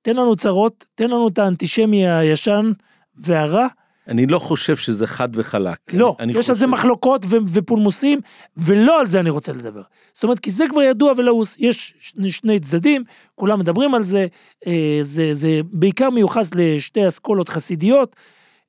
תן 0.01 0.15
לנו 0.15 0.36
צרות, 0.36 0.86
תן 0.96 1.10
לנו 1.10 1.27
את 1.27 1.38
האנטישמי 1.39 2.08
הישן 2.08 2.72
והרע, 3.17 3.67
אני 4.07 4.25
לא 4.25 4.39
חושב 4.39 4.75
שזה 4.75 5.07
חד 5.07 5.29
וחלק. 5.33 5.77
לא, 5.93 6.15
אני 6.19 6.31
יש 6.31 6.37
על 6.37 6.43
זה 6.43 6.53
חושב- 6.53 6.65
מחלוקות 6.65 7.25
ו- 7.29 7.37
ופולמוסים, 7.49 8.19
ולא 8.57 8.99
על 8.99 9.07
זה 9.07 9.19
אני 9.19 9.29
רוצה 9.29 9.51
לדבר. 9.51 9.81
זאת 10.13 10.23
אומרת, 10.23 10.39
כי 10.39 10.51
זה 10.51 10.65
כבר 10.69 10.81
ידוע 10.81 11.13
ולעוס. 11.17 11.55
יש 11.59 11.93
שני, 11.99 12.31
שני 12.31 12.59
צדדים, 12.59 13.03
כולם 13.35 13.59
מדברים 13.59 13.95
על 13.95 14.03
זה, 14.03 14.27
אה, 14.67 14.99
זה, 15.01 15.33
זה 15.33 15.61
בעיקר 15.71 16.09
מיוחס 16.09 16.49
לשתי 16.55 17.07
אסכולות 17.07 17.49
חסידיות, 17.49 18.15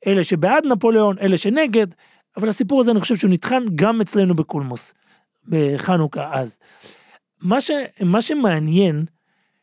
אלה 0.06 0.24
שבעד 0.24 0.64
נפוליאון, 0.66 1.16
אלה 1.18 1.36
שנגד, 1.36 1.86
אבל 2.36 2.48
הסיפור 2.48 2.80
הזה, 2.80 2.90
אני 2.90 3.00
חושב 3.00 3.16
שהוא 3.16 3.30
נטחן 3.30 3.62
גם 3.74 4.00
אצלנו 4.00 4.34
בקולמוס, 4.34 4.94
בחנוכה 5.48 6.30
אז. 6.32 6.58
מה, 7.42 7.60
ש, 7.60 7.70
מה 8.00 8.20
שמעניין, 8.20 9.04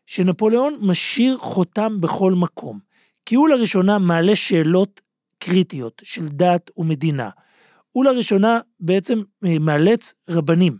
שנפוליאון 0.05 0.77
משאיר 0.81 1.37
חותם 1.37 2.01
בכל 2.01 2.33
מקום. 2.33 2.88
כי 3.29 3.35
הוא 3.35 3.49
לראשונה 3.49 3.99
מעלה 3.99 4.35
שאלות 4.35 5.01
קריטיות 5.39 6.01
של 6.05 6.27
דת 6.27 6.71
ומדינה. 6.77 7.29
הוא 7.91 8.05
לראשונה 8.05 8.59
בעצם 8.79 9.21
אה, 9.45 9.59
מאלץ 9.59 10.13
רבנים. 10.29 10.77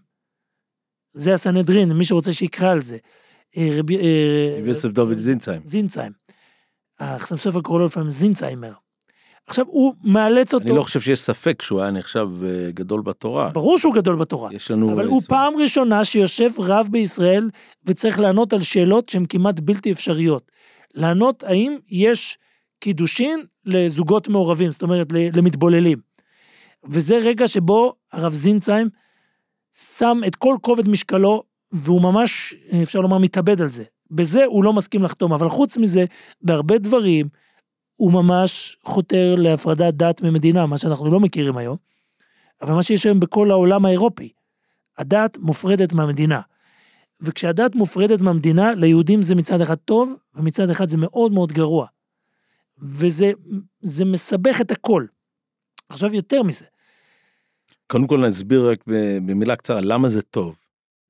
זה 1.14 1.34
הסנהדרין, 1.34 1.92
מי 1.92 2.06
שרוצה 2.06 2.34
שיקרא 2.34 2.72
על 2.72 2.82
זה. 2.82 2.98
אה, 3.58 3.70
רבי, 3.80 3.98
אה, 3.98 4.58
רבי 4.60 4.68
יוסף 4.68 4.90
דוד 4.90 5.18
זינצהיים. 5.18 5.62
זינצהיים. 5.66 6.12
החסם 7.00 7.38
סופר 7.38 7.62
קורא 7.62 7.80
לו 7.80 7.86
לפעמים 7.86 8.10
זינצהיימר. 8.10 8.74
עכשיו, 9.48 9.66
הוא 9.68 9.94
מאלץ 10.04 10.54
אותו, 10.54 10.66
אני 10.66 10.76
לא 10.76 10.84
חושב 10.84 11.02
שיש 11.02 11.20
ספק 11.20 11.62
שהוא 11.62 11.82
היה 11.82 11.92
נחשב 11.92 12.30
גדול 12.70 13.02
בתורה. 13.02 13.50
ברור 13.50 13.78
שהוא 13.78 13.94
גדול 13.94 14.16
בתורה, 14.16 14.54
יש 14.54 14.72
לנו... 14.72 14.94
אבל 14.94 15.08
הוא. 15.08 15.22
פעם 15.28 15.54
ראשונה 15.58 16.04
שיושב 16.04 16.50
רב 16.60 16.88
בישראל 16.92 17.50
וצריך 17.86 18.20
לענות 18.20 18.54
על 18.54 18.62
שאלות 18.62 19.10
שהן 19.10 19.26
כמעט 19.30 19.60
בלתי 19.60 19.92
אפשריות. 19.92 20.52
לענות 20.94 21.44
האם 21.44 21.78
יש 21.90 22.38
קידושין 22.80 23.44
לזוגות 23.66 24.28
מעורבים, 24.28 24.72
זאת 24.72 24.82
אומרת 24.82 25.08
למתבוללים. 25.36 26.00
וזה 26.84 27.18
רגע 27.18 27.48
שבו 27.48 27.94
הרב 28.12 28.34
זינצהיים 28.34 28.90
שם 29.74 30.22
את 30.28 30.36
כל 30.36 30.56
כובד 30.62 30.90
משקלו, 30.90 31.44
והוא 31.72 32.02
ממש, 32.02 32.54
אפשר 32.84 33.00
לומר, 33.00 33.18
מתאבד 33.18 33.62
על 33.62 33.68
זה. 33.68 33.84
בזה 34.12 34.46
הוא 34.46 34.64
לא 34.64 34.74
מסכים 34.74 35.04
לחתום, 35.04 35.34
אבל 35.34 35.50
חוץ 35.50 35.78
מזה, 35.78 36.06
בהרבה 36.42 36.78
דברים, 36.78 37.28
הוא 37.96 38.12
ממש 38.14 38.78
חותר 38.84 39.36
להפרדת 39.38 39.94
דת 39.94 40.22
ממדינה, 40.22 40.66
מה 40.66 40.78
שאנחנו 40.78 41.12
לא 41.12 41.20
מכירים 41.20 41.58
היום, 41.58 41.78
אבל 42.62 42.74
מה 42.74 42.84
שיש 42.84 43.06
היום 43.06 43.20
בכל 43.20 43.52
העולם 43.52 43.86
האירופי. 43.86 44.30
הדת 44.98 45.38
מופרדת 45.38 45.94
מהמדינה. 45.94 46.42
וכשהדת 47.22 47.76
מופרדת 47.76 48.22
מהמדינה, 48.22 48.74
ליהודים 48.74 49.22
זה 49.22 49.36
מצד 49.36 49.62
אחד 49.62 49.76
טוב, 49.76 50.16
ומצד 50.36 50.70
אחד 50.70 50.90
זה 50.90 50.98
מאוד 50.98 51.32
מאוד 51.32 51.52
גרוע. 51.52 51.88
וזה 52.78 53.32
זה 53.82 54.06
מסבך 54.06 54.62
את 54.62 54.72
הכל. 54.72 55.06
עכשיו 55.90 56.14
יותר 56.14 56.44
מזה, 56.44 56.66
קודם 57.88 58.08
כל 58.08 58.28
נסביר 58.28 58.70
רק 58.70 58.84
במילה 59.26 59.56
קצרה 59.56 59.82
למה 59.82 60.10
זה 60.10 60.22
טוב. 60.22 60.60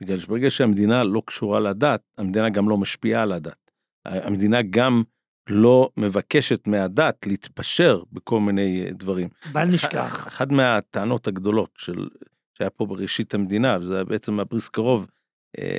בגלל 0.01 0.20
שברגע 0.20 0.50
שהמדינה 0.50 1.04
לא 1.04 1.22
קשורה 1.25 1.60
לדת, 1.60 2.01
המדינה 2.18 2.50
גם 2.50 2.70
לא 2.70 2.78
משפיעה 2.78 3.24
על 3.24 3.32
הדת. 3.32 3.72
המדינה 4.06 4.62
גם 4.62 5.04
לא 5.50 5.89
מבקשת 5.98 6.68
מהדת 6.68 7.28
להתפשר 7.28 8.04
בכל 8.12 8.39
מיני 8.39 8.86
אה, 8.86 8.92
דברים. 8.92 9.30
בל 9.51 9.66
נשכח. 9.66 10.28
אחת 10.28 10.51
מהטענות 10.51 11.28
הגדולות 11.28 11.70
של, 11.78 12.08
שהיה 12.58 12.70
פה 12.70 12.86
בראשית 12.86 13.34
המדינה, 13.34 13.78
וזה 13.82 14.06
בעצם 14.06 14.39
הבריסקרוב 14.39 15.08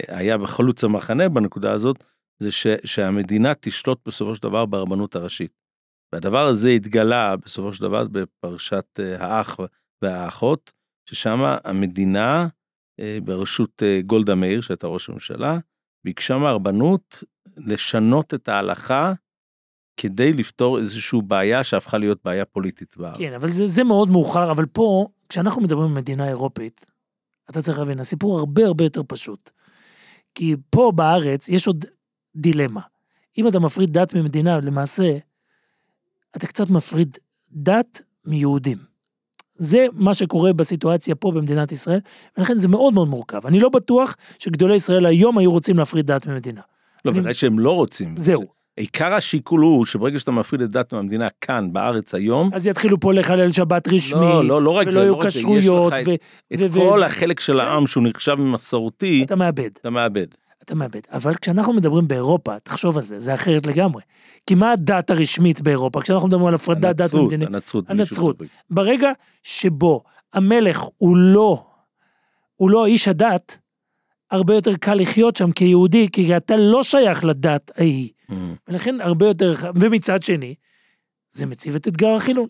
היה 0.08 0.38
בחלוץ 0.38 0.84
המחנה 0.84 1.28
בנקודה 1.28 1.72
הזאת, 1.72 2.04
זה 2.38 2.52
ש, 2.52 2.66
שהמדינה 2.84 3.52
תשלוט 3.54 4.00
בסופו 4.06 4.34
של 4.34 4.42
דבר 4.42 4.66
ברבנות 4.66 5.16
הראשית. 5.16 5.60
והדבר 6.12 6.46
הזה 6.46 6.70
התגלה 6.70 7.36
בסופו 7.36 7.72
של 7.72 7.82
דבר 7.82 8.06
בפרשת 8.12 9.00
אה, 9.00 9.24
האח 9.24 9.60
והאחות, 10.02 10.72
ששם 11.10 11.40
המדינה 11.64 12.48
אה, 13.00 13.18
בראשות 13.24 13.82
אה, 13.82 14.00
גולדה 14.06 14.34
מאיר, 14.34 14.60
שהייתה 14.60 14.86
ראש 14.86 15.08
הממשלה, 15.08 15.58
ביקשה 16.04 16.38
מהרבנות 16.38 17.24
לשנות 17.56 18.34
את 18.34 18.48
ההלכה 18.48 19.12
כדי 19.96 20.32
לפתור 20.32 20.78
איזושהי 20.78 21.18
בעיה 21.26 21.64
שהפכה 21.64 21.98
להיות 21.98 22.18
בעיה 22.24 22.44
פוליטית 22.44 22.96
בארץ. 22.96 23.18
כן, 23.18 23.32
אבל 23.32 23.48
זה, 23.48 23.66
זה 23.66 23.84
מאוד 23.84 24.08
מאוחר, 24.08 24.50
אבל 24.50 24.66
פה, 24.66 25.08
כשאנחנו 25.28 25.62
מדברים 25.62 25.88
על 25.88 25.94
מדינה 25.94 26.28
אירופית, 26.28 26.86
אתה 27.50 27.62
צריך 27.62 27.78
להבין, 27.78 28.00
הסיפור 28.00 28.38
הרבה 28.38 28.66
הרבה 28.66 28.84
יותר 28.84 29.02
פשוט. 29.08 29.50
כי 30.34 30.56
פה 30.70 30.92
בארץ 30.94 31.48
יש 31.48 31.66
עוד 31.66 31.84
דילמה. 32.36 32.80
אם 33.38 33.48
אתה 33.48 33.58
מפריד 33.58 33.92
דת 33.92 34.14
ממדינה, 34.14 34.60
למעשה, 34.60 35.16
אתה 36.36 36.46
קצת 36.46 36.70
מפריד 36.70 37.18
דת 37.52 38.02
מיהודים. 38.24 38.78
זה 39.56 39.86
מה 39.92 40.14
שקורה 40.14 40.52
בסיטואציה 40.52 41.14
פה 41.14 41.32
במדינת 41.32 41.72
ישראל, 41.72 41.98
ולכן 42.38 42.58
זה 42.58 42.68
מאוד 42.68 42.94
מאוד 42.94 43.08
מורכב. 43.08 43.46
אני 43.46 43.60
לא 43.60 43.68
בטוח 43.68 44.16
שגדולי 44.38 44.74
ישראל 44.74 45.06
היום 45.06 45.38
היו 45.38 45.50
רוצים 45.50 45.78
להפריד 45.78 46.06
דת 46.06 46.26
ממדינה. 46.26 46.60
לא, 47.04 47.10
אני- 47.10 47.20
ודאי 47.20 47.34
שהם 47.34 47.58
לא 47.58 47.74
רוצים. 47.74 48.16
זהו. 48.16 48.59
עיקר 48.80 49.14
השיקול 49.14 49.60
הוא 49.60 49.84
שברגע 49.86 50.18
שאתה 50.18 50.30
מפריד 50.30 50.60
את 50.62 50.70
דת 50.70 50.92
מהמדינה 50.92 51.28
כאן, 51.40 51.72
בארץ 51.72 52.14
היום, 52.14 52.50
אז 52.52 52.66
יתחילו 52.66 53.00
פה 53.00 53.12
לחלל 53.12 53.52
שבת 53.52 53.88
רשמי, 53.88 54.20
לא, 54.20 54.44
לא, 54.44 54.62
לא 54.62 54.70
רק 54.70 54.90
זה, 54.90 55.04
לא 55.08 55.14
רק 55.14 55.28
זה, 55.28 55.38
יש 55.38 55.68
לך 55.68 55.92
את- 55.92 56.08
ו- 56.08 56.14
את 56.54 56.70
ו- 56.70 56.80
כל 56.80 57.02
החלק 57.02 57.40
של 57.40 57.60
העם 57.60 57.86
שהוא 57.86 58.04
נחשב 58.08 58.34
מסורתי, 58.34 59.22
אתה 59.26 59.36
מאבד. 59.36 59.70
אתה 59.80 59.90
מאבד. 59.90 60.26
אתה 60.64 60.74
מאבד. 60.74 61.00
אבל 61.12 61.34
כשאנחנו 61.34 61.72
מדברים 61.72 62.08
באירופה, 62.08 62.58
תחשוב 62.58 62.98
על 62.98 63.04
זה, 63.04 63.20
זה 63.20 63.34
אחרת 63.34 63.66
לגמרי. 63.66 64.02
כי 64.46 64.54
מה 64.54 64.72
הדת 64.72 65.10
הרשמית 65.10 65.60
באירופה? 65.60 66.00
כשאנחנו 66.02 66.28
מדברים 66.28 66.46
על 66.46 66.54
הפרדת 66.54 66.96
דת 66.96 67.14
ומדינה, 67.14 67.46
הנצרות. 67.46 67.84
הנצרות. 67.90 68.42
ברגע 68.70 69.10
שבו 69.42 70.02
המלך 70.32 70.84
הוא 70.96 71.16
לא, 71.16 71.64
הוא 72.56 72.70
לא 72.70 72.86
איש 72.86 73.08
הדת, 73.08 73.58
הרבה 74.30 74.54
יותר 74.54 74.76
קל 74.76 74.94
לחיות 74.94 75.36
שם 75.36 75.52
כיהודי, 75.52 76.08
כי 76.12 76.36
אתה 76.36 76.56
לא 76.56 76.82
שייך 76.82 77.24
לדת 77.24 77.70
ההיא. 77.76 78.10
Mm. 78.30 78.34
ולכן 78.68 79.00
הרבה 79.00 79.26
יותר, 79.26 79.54
ומצד 79.80 80.22
שני, 80.22 80.54
זה 81.30 81.46
מציב 81.46 81.74
את 81.74 81.88
אתגר 81.88 82.08
החילון. 82.08 82.48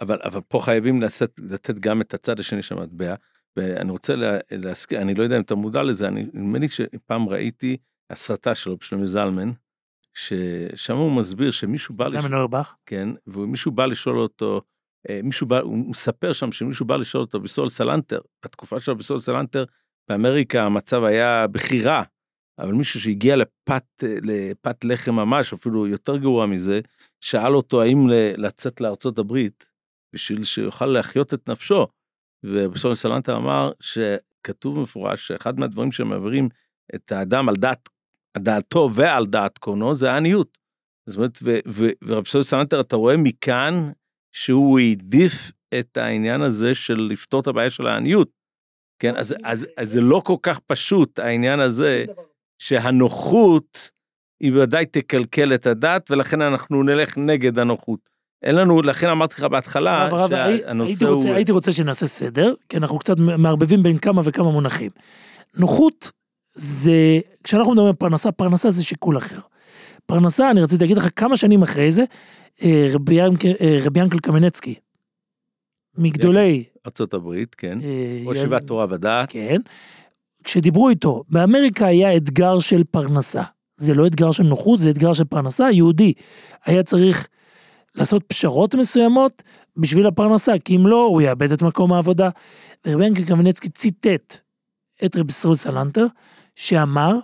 אבל, 0.00 0.18
אבל 0.24 0.40
פה 0.48 0.60
חייבים 0.60 1.02
לתת, 1.02 1.40
לתת 1.50 1.78
גם 1.78 2.00
את 2.00 2.14
הצד 2.14 2.40
השני 2.40 2.62
של 2.62 2.78
המטבע, 2.78 3.14
ואני 3.56 3.90
רוצה 3.90 4.16
לה, 4.16 4.38
להזכיר, 4.50 5.00
אני 5.00 5.14
לא 5.14 5.22
יודע 5.22 5.36
אם 5.36 5.40
אתה 5.40 5.54
מודע 5.54 5.82
לזה, 5.82 6.08
אני, 6.08 6.26
נדמה 6.34 6.58
לי 6.58 6.68
שפעם 6.68 7.28
ראיתי 7.28 7.76
הסרטה 8.10 8.54
שלו 8.54 8.76
בשלומי 8.76 9.06
זלמן, 9.06 9.50
ששם 10.14 10.96
הוא 10.96 11.12
מסביר 11.12 11.50
שמישהו 11.50 11.94
בא, 11.94 12.08
זה 12.08 12.18
לש... 12.18 12.24
מנוירבך. 12.24 12.74
כן, 12.86 13.08
ומישהו 13.26 13.72
בא 13.72 13.86
לשאול 13.86 14.18
אותו, 14.18 14.60
אה, 15.10 15.20
מישהו 15.22 15.46
בא, 15.46 15.60
הוא 15.60 15.90
מספר 15.90 16.32
שם 16.32 16.52
שמישהו 16.52 16.86
בא 16.86 16.96
לשאול 16.96 17.22
אותו 17.22 17.40
רב 17.40 17.49
סרול 17.49 17.68
סלנטר, 17.68 18.20
בתקופה 18.44 18.80
שלו 18.80 18.96
רב 18.96 19.04
סרול 19.04 19.20
סלנטר, 19.20 19.64
באמריקה 20.08 20.62
המצב 20.62 21.04
היה 21.04 21.46
בכי 21.46 21.82
רע, 21.82 22.02
אבל 22.58 22.72
מישהו 22.72 23.00
שהגיע 23.00 23.36
לפת, 23.36 23.84
לפת 24.02 24.84
לחם 24.84 25.14
ממש, 25.14 25.52
אפילו 25.52 25.86
יותר 25.86 26.16
גרוע 26.16 26.46
מזה, 26.46 26.80
שאל 27.20 27.54
אותו 27.54 27.82
האם 27.82 28.06
לצאת 28.36 28.80
לארצות 28.80 29.18
הברית, 29.18 29.70
בשביל 30.14 30.44
שיוכל 30.44 30.86
להחיות 30.86 31.34
את 31.34 31.48
נפשו. 31.48 31.86
ורב 32.44 32.65
סרול 32.65 32.94
סלנטר 32.94 33.36
אמר 33.36 33.72
שכתוב 33.80 34.78
במפורש 34.78 35.28
שאחד 35.28 35.60
מהדברים 35.60 35.92
שמעבירים 35.92 36.48
את 36.94 37.12
האדם 37.12 37.48
על 37.48 37.56
דעת, 37.56 37.88
דעתו 38.38 38.90
ועל 38.94 39.26
דעת 39.26 39.58
קונו 39.58 39.94
זה 39.94 40.12
העניות. 40.12 40.58
זאת 41.06 41.16
אומרת, 41.16 41.38
ו- 41.42 41.58
ו- 41.68 41.90
ורב 42.02 42.26
סול 42.26 42.42
סלנטר, 42.42 42.80
אתה 42.80 42.96
רואה 42.96 43.16
מכאן 43.16 43.90
שהוא 44.32 44.78
העדיף 44.78 45.52
את 45.78 45.96
העניין 45.96 46.42
הזה 46.42 46.74
של 46.74 47.08
לפתור 47.12 47.40
את 47.40 47.46
הבעיה 47.46 47.70
של 47.70 47.86
העניות. 47.86 48.37
כן, 48.98 49.16
אז, 49.16 49.34
אז, 49.44 49.66
אז 49.76 49.90
זה 49.92 50.00
לא 50.00 50.22
כל 50.24 50.36
כך 50.42 50.58
פשוט, 50.58 51.18
העניין 51.18 51.60
הזה, 51.60 52.04
שהנוחות 52.58 53.90
היא 54.40 54.52
ודאי 54.54 54.86
תקלקל 54.86 55.54
את 55.54 55.66
הדת, 55.66 56.10
ולכן 56.10 56.42
אנחנו 56.42 56.82
נלך 56.82 57.18
נגד 57.18 57.58
הנוחות. 57.58 58.00
אין 58.42 58.54
לנו, 58.54 58.82
לכן 58.82 59.08
אמרתי 59.08 59.34
לך 59.38 59.44
בהתחלה, 59.44 60.02
הרב, 60.06 60.32
הי- 60.32 60.58
שהנושא 60.58 60.90
הייתי 60.90 61.04
הוא... 61.04 61.14
רוצה, 61.14 61.34
הייתי 61.34 61.52
רוצה 61.52 61.72
שנעשה 61.72 62.06
סדר, 62.06 62.54
כי 62.68 62.76
אנחנו 62.76 62.98
קצת 62.98 63.16
מערבבים 63.20 63.82
בין 63.82 63.98
כמה 63.98 64.22
וכמה 64.24 64.50
מונחים. 64.50 64.90
נוחות 65.56 66.10
זה, 66.54 67.18
כשאנחנו 67.44 67.72
מדברים 67.72 67.88
על 67.88 67.94
פרנסה, 67.94 68.32
פרנסה 68.32 68.70
זה 68.70 68.84
שיקול 68.84 69.16
אחר. 69.16 69.38
פרנסה, 70.06 70.50
אני 70.50 70.60
רציתי 70.60 70.84
להגיד 70.84 70.96
לך 70.96 71.08
כמה 71.16 71.36
שנים 71.36 71.62
אחרי 71.62 71.90
זה, 71.90 72.04
אה, 72.62 72.86
רבי 72.92 73.14
ינק- 73.14 73.44
אה, 73.60 73.78
רבי 73.84 74.00
ינקל 74.00 74.18
קמנצקי, 74.18 74.74
מגדולי... 75.98 76.64
ארצות 76.88 77.14
הברית, 77.14 77.54
כן. 77.54 77.78
אה, 77.82 78.22
או 78.26 78.34
שיבת 78.34 78.66
תורה 78.66 78.86
ודעת. 78.90 79.32
כן. 79.32 79.60
כשדיברו 80.44 80.88
איתו, 80.88 81.24
באמריקה 81.28 81.86
היה 81.86 82.16
אתגר 82.16 82.58
של 82.58 82.84
פרנסה. 82.84 83.42
זה 83.76 83.94
לא 83.94 84.06
אתגר 84.06 84.30
של 84.30 84.42
נוחות, 84.42 84.78
זה 84.78 84.90
אתגר 84.90 85.12
של 85.12 85.24
פרנסה. 85.24 85.66
היהודי 85.66 86.12
היה 86.64 86.82
צריך 86.82 87.28
לעשות 87.94 88.24
פשרות 88.26 88.74
מסוימות 88.74 89.42
בשביל 89.76 90.06
הפרנסה, 90.06 90.52
כי 90.64 90.76
אם 90.76 90.86
לא, 90.86 91.06
הוא 91.06 91.20
יאבד 91.22 91.52
את 91.52 91.62
מקום 91.62 91.92
העבודה. 91.92 92.28
ורבי 92.86 93.06
ינקל 93.06 93.24
קמנצקי 93.24 93.68
ציטט 93.68 94.36
את 95.04 95.16
רבי 95.16 95.32
סרול 95.32 95.54
סלנטר, 95.54 96.06
שאמר, 96.54 97.18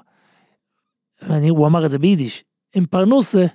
ואני, 1.23 1.49
הוא 1.49 1.67
אמר 1.67 1.85
את 1.85 1.91
זה 1.91 1.99
ביידיש, 1.99 2.45
אין 2.79 2.85
פרנסה, 2.91 3.47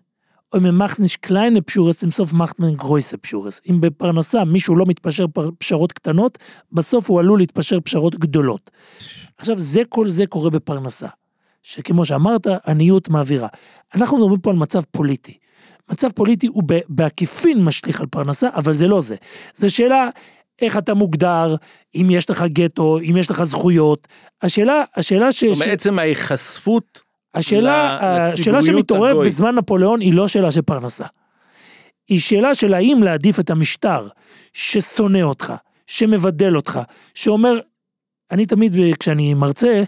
אז 0.57 0.77
מ'מאכט 0.77 0.99
נישט 0.99 1.19
קליינע 1.19 1.59
פשרות, 1.65 2.03
צום 2.03 2.11
סוף 2.11 2.33
מאכט 2.33 2.59
מען 2.59 2.75
גרויסע 2.75 3.17
פשרות. 3.17 3.61
אם 3.69 3.81
בפרנסה 3.81 4.45
מישהו 4.45 4.75
לא 4.75 4.85
מתפשר 4.85 5.25
פשרות 5.57 5.91
קטנות, 5.91 6.37
בסוף 6.71 7.09
הוא 7.09 7.19
עלול 7.19 7.39
להתפשר 7.39 7.79
פשרות 7.79 8.15
גדולות. 8.15 8.71
עכשיו, 9.37 9.59
זה 9.59 9.81
כל 9.89 10.09
זה 10.09 10.25
קורה 10.25 10.49
בפרנסה. 10.49 11.07
שכמו 11.63 12.05
שאמרת, 12.05 12.47
עניות 12.67 13.09
מעבירה. 13.09 13.47
אנחנו 13.95 14.17
מדברים 14.17 14.39
פה 14.39 14.49
על 14.49 14.55
מצב 14.55 14.81
פוליטי. 14.91 15.37
מצב 15.91 16.09
פוליטי 16.15 16.47
הוא 16.47 16.63
בעקיפין 16.89 17.63
משליך 17.63 18.01
על 18.01 18.07
פרנסה, 18.07 18.49
אבל 18.53 18.73
זה 18.73 18.87
לא 18.87 19.01
זה. 19.01 19.15
זו 19.55 19.75
שאלה 19.75 20.09
איך 20.61 20.77
אתה 20.77 20.93
מוגדר, 20.93 21.55
אם 21.95 22.07
יש 22.09 22.29
לך 22.29 22.43
גטו, 22.47 22.99
אם 22.99 23.17
יש 23.17 23.31
לך 23.31 23.43
זכויות. 23.43 24.07
השאלה, 24.41 24.83
השאלה 24.95 25.31
ש... 25.31 25.43
זאת 25.43 25.55
ש- 25.55 25.61
אומרת, 25.61 25.73
עצם 25.73 25.99
ההיחשפות, 25.99 27.01
השאלה, 27.33 28.25
השאלה 28.25 28.61
שמתעוררת. 28.61 29.25
בזמן 29.25 29.55
נפוליאון 29.55 29.99
היא 30.01 30.13
לא 30.13 30.27
שאלה 30.27 30.51
של 30.51 30.61
פרנסה. 30.61 31.05
היא 32.07 32.19
שאלה 32.19 32.55
של 32.55 32.73
האם 32.73 33.03
להעדיף 33.03 33.39
את 33.39 33.49
המשטר 33.49 34.07
ששונא 34.53 35.21
אותך, 35.21 35.53
שמבדל 35.87 36.55
אותך, 36.55 36.79
שאומר, 37.13 37.59
אני 38.31 38.45
תמיד 38.45 38.73
כשאני 38.99 39.33
מרצה, 39.33 39.83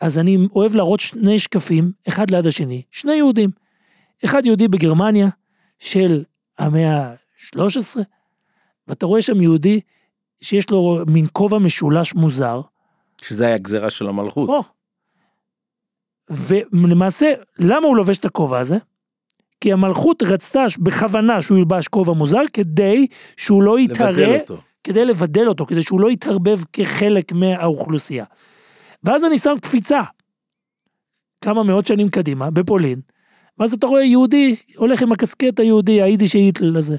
אז 0.00 0.18
אני 0.18 0.38
אוהב 0.54 0.74
להראות 0.74 1.00
שני 1.00 1.38
שקפים, 1.38 1.92
אחד 2.08 2.30
ליד 2.30 2.46
השני, 2.46 2.82
שני 2.90 3.12
יהודים. 3.14 3.50
אחד 4.24 4.46
יהודי 4.46 4.68
בגרמניה 4.68 5.28
של 5.78 6.24
המאה 6.58 6.96
ה-13, 6.96 8.00
ואתה 8.88 9.06
רואה 9.06 9.22
שם 9.22 9.40
יהודי 9.40 9.80
שיש 10.40 10.70
לו 10.70 11.04
מין 11.06 11.26
כובע 11.32 11.58
משולש 11.58 12.14
מוזר, 12.14 12.60
שזה 13.22 13.46
היה 13.46 13.58
גזירה 13.58 13.90
של 13.90 14.06
המלכות. 14.06 14.48
או. 14.48 14.79
ולמעשה, 16.30 17.32
למה 17.58 17.86
הוא 17.86 17.96
לובש 17.96 18.18
את 18.18 18.24
הכובע 18.24 18.58
הזה? 18.58 18.78
כי 19.60 19.72
המלכות 19.72 20.22
רצתה 20.22 20.64
בכוונה 20.78 21.42
שהוא 21.42 21.58
ילבש 21.58 21.88
כובע 21.88 22.12
מוזר 22.12 22.42
כדי 22.52 23.06
שהוא 23.36 23.62
לא 23.62 23.78
אותו. 24.40 24.56
כדי 24.84 25.04
לבדל 25.04 25.48
אותו, 25.48 25.66
כדי 25.66 25.82
שהוא 25.82 26.00
לא 26.00 26.10
יתערבב 26.10 26.60
כחלק 26.72 27.32
מהאוכלוסייה. 27.32 28.24
ואז 29.04 29.24
אני 29.24 29.38
שם 29.38 29.54
קפיצה, 29.62 30.00
כמה 31.40 31.62
מאות 31.62 31.86
שנים 31.86 32.08
קדימה, 32.08 32.50
בפולין, 32.50 33.00
ואז 33.58 33.72
אתה 33.72 33.86
רואה 33.86 34.02
יהודי 34.02 34.56
הולך 34.76 35.02
עם 35.02 35.12
הקסקט 35.12 35.60
היהודי, 35.60 36.02
היידיש 36.02 36.32
היטל 36.32 36.76
הזה, 36.76 36.96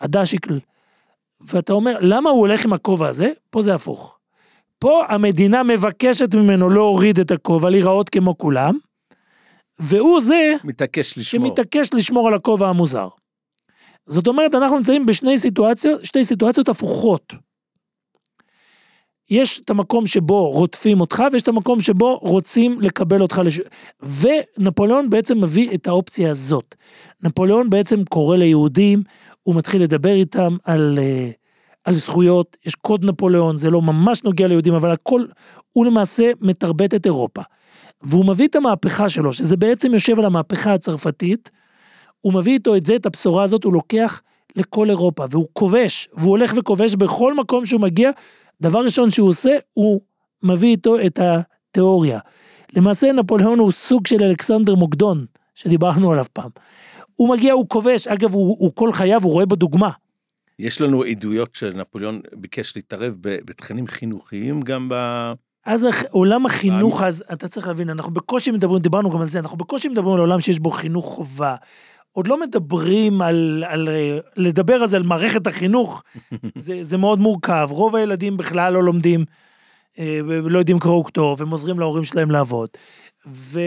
הדשיקל. 0.00 0.58
ואתה 1.40 1.72
אומר, 1.72 1.96
למה 2.00 2.30
הוא 2.30 2.40
הולך 2.40 2.64
עם 2.64 2.72
הכובע 2.72 3.08
הזה? 3.08 3.32
פה 3.50 3.62
זה 3.62 3.74
הפוך. 3.74 4.17
פה 4.78 5.02
המדינה 5.08 5.62
מבקשת 5.62 6.34
ממנו 6.34 6.70
להוריד 6.70 7.20
את 7.20 7.30
הכובע, 7.30 7.70
להיראות 7.70 8.08
כמו 8.08 8.38
כולם, 8.38 8.78
והוא 9.78 10.20
זה 10.20 10.54
מתעקש 10.64 11.18
לשמור. 11.18 11.48
שמתעקש 11.48 11.94
לשמור 11.94 12.28
על 12.28 12.34
הכובע 12.34 12.68
המוזר. 12.68 13.08
זאת 14.06 14.26
אומרת, 14.26 14.54
אנחנו 14.54 14.76
נמצאים 14.76 15.06
בשני 15.06 15.38
סיטואציות, 15.38 16.04
שתי 16.04 16.24
סיטואציות 16.24 16.68
הפוכות. 16.68 17.32
יש 19.30 19.60
את 19.60 19.70
המקום 19.70 20.06
שבו 20.06 20.50
רודפים 20.50 21.00
אותך, 21.00 21.24
ויש 21.32 21.42
את 21.42 21.48
המקום 21.48 21.80
שבו 21.80 22.18
רוצים 22.18 22.80
לקבל 22.80 23.22
אותך 23.22 23.40
לש... 23.44 23.60
ונפוליאון 24.02 25.10
בעצם 25.10 25.40
מביא 25.40 25.74
את 25.74 25.86
האופציה 25.86 26.30
הזאת. 26.30 26.74
נפוליאון 27.22 27.70
בעצם 27.70 28.04
קורא 28.04 28.36
ליהודים, 28.36 29.02
הוא 29.42 29.54
מתחיל 29.54 29.82
לדבר 29.82 30.12
איתם 30.12 30.56
על, 30.64 30.98
אה, 30.98 31.30
על 31.88 31.94
זכויות, 31.94 32.56
יש 32.66 32.74
קוד 32.74 33.04
נפוליאון, 33.04 33.56
זה 33.56 33.70
לא 33.70 33.82
ממש 33.82 34.22
נוגע 34.24 34.46
ליהודים, 34.46 34.74
אבל 34.74 34.90
הכל, 34.90 35.24
הוא 35.72 35.86
למעשה 35.86 36.30
מתרבט 36.40 36.94
את 36.94 37.06
אירופה. 37.06 37.42
והוא 38.02 38.24
מביא 38.26 38.48
את 38.48 38.56
המהפכה 38.56 39.08
שלו, 39.08 39.32
שזה 39.32 39.56
בעצם 39.56 39.92
יושב 39.92 40.18
על 40.18 40.24
המהפכה 40.24 40.74
הצרפתית, 40.74 41.50
הוא 42.20 42.32
מביא 42.34 42.52
איתו 42.52 42.76
את 42.76 42.86
זה, 42.86 42.96
את 42.96 43.06
הבשורה 43.06 43.42
הזאת, 43.42 43.64
הוא 43.64 43.72
לוקח 43.72 44.22
לכל 44.56 44.90
אירופה, 44.90 45.24
והוא 45.30 45.46
כובש, 45.52 46.08
והוא 46.12 46.30
הולך 46.30 46.52
וכובש 46.56 46.94
בכל 46.94 47.34
מקום 47.34 47.64
שהוא 47.64 47.80
מגיע, 47.80 48.10
דבר 48.60 48.78
ראשון 48.78 49.10
שהוא 49.10 49.28
עושה, 49.28 49.56
הוא 49.72 50.00
מביא 50.42 50.68
איתו 50.68 51.00
את 51.06 51.18
התיאוריה. 51.22 52.18
למעשה 52.72 53.12
נפוליאון 53.12 53.58
הוא 53.58 53.72
סוג 53.72 54.06
של 54.06 54.22
אלכסנדר 54.22 54.74
מוקדון, 54.74 55.26
שדיברנו 55.54 56.12
עליו 56.12 56.24
פעם. 56.32 56.50
הוא 57.14 57.28
מגיע, 57.30 57.52
הוא 57.52 57.68
כובש, 57.68 58.08
אגב, 58.08 58.34
הוא, 58.34 58.56
הוא 58.58 58.70
כל 58.74 58.92
חייו, 58.92 59.20
הוא 59.22 59.32
רואה 59.32 59.46
בדוגמה. 59.46 59.90
יש 60.58 60.80
לנו 60.80 61.02
עדויות 61.02 61.54
שנפוליאון 61.54 62.20
ביקש 62.34 62.76
להתערב 62.76 63.16
בתכנים 63.20 63.86
חינוכיים 63.86 64.62
גם 64.62 64.88
ב... 64.88 64.94
אז 65.66 65.86
עולם 66.10 66.46
החינוך, 66.46 67.02
אז 67.02 67.24
אתה 67.32 67.48
צריך 67.48 67.68
להבין, 67.68 67.90
אנחנו 67.90 68.12
בקושי 68.12 68.50
מדברים, 68.50 68.82
דיברנו 68.82 69.10
גם 69.10 69.20
על 69.20 69.26
זה, 69.26 69.38
אנחנו 69.38 69.58
בקושי 69.58 69.88
מדברים 69.88 70.14
על 70.14 70.20
עולם 70.20 70.40
שיש 70.40 70.58
בו 70.58 70.70
חינוך 70.70 71.06
חובה. 71.06 71.56
עוד 72.12 72.26
לא 72.26 72.40
מדברים 72.40 73.22
על, 73.22 73.64
על 73.66 73.88
אה, 73.88 74.18
לדבר 74.36 74.74
על 74.74 74.86
זה, 74.86 74.96
על 74.96 75.02
מערכת 75.02 75.46
החינוך, 75.46 76.02
זה, 76.54 76.78
זה 76.82 76.96
מאוד 76.96 77.18
מורכב. 77.18 77.68
רוב 77.70 77.96
הילדים 77.96 78.36
בכלל 78.36 78.72
לא 78.72 78.82
לומדים, 78.82 79.24
אה, 79.98 80.20
ולא 80.24 80.58
יודעים 80.58 80.78
קרוא 80.78 81.00
וכתוב, 81.00 81.42
הם 81.42 81.50
עוזרים 81.50 81.78
להורים 81.78 82.04
שלהם 82.04 82.30
לעבוד. 82.30 82.68
ו, 83.26 83.60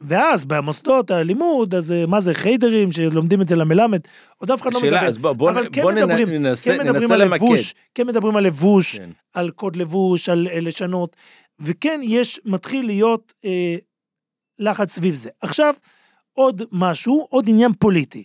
ואז 0.00 0.44
במוסדות 0.44 1.10
הלימוד, 1.10 1.74
אז 1.74 1.92
אה, 1.92 2.06
מה 2.06 2.20
זה 2.20 2.34
חיידרים 2.34 2.92
שלומדים 2.92 3.42
את 3.42 3.48
זה 3.48 3.56
למלמד, 3.56 4.00
עוד 4.38 4.50
אף 4.50 4.62
אחד 4.62 4.74
לא 4.74 4.80
מדבר. 4.80 5.06
אז 5.06 5.18
בוא, 5.18 5.32
בוא, 5.32 5.50
אבל 5.50 5.68
כן 5.72 5.82
בוא 5.82 5.92
מדברים, 5.92 6.28
ננסה, 6.28 6.70
כן 6.70 6.80
מדברים 6.80 7.02
ננסה 7.02 7.14
על 7.14 7.24
למקד. 7.24 7.42
לבוש, 7.42 7.74
כן 7.94 8.06
מדברים 8.06 8.36
על 8.36 8.44
לבוש, 8.44 8.98
כן. 8.98 9.10
על 9.32 9.50
קוד 9.50 9.76
לבוש, 9.76 10.28
על 10.28 10.48
אה, 10.52 10.60
לשנות, 10.60 11.16
וכן 11.60 12.00
יש, 12.02 12.40
מתחיל 12.44 12.86
להיות 12.86 13.32
אה, 13.44 13.76
לחץ 14.58 14.94
סביב 14.94 15.14
זה. 15.14 15.30
עכשיו, 15.40 15.74
עוד 16.32 16.62
משהו, 16.72 17.26
עוד 17.30 17.48
עניין 17.48 17.72
פוליטי, 17.78 18.24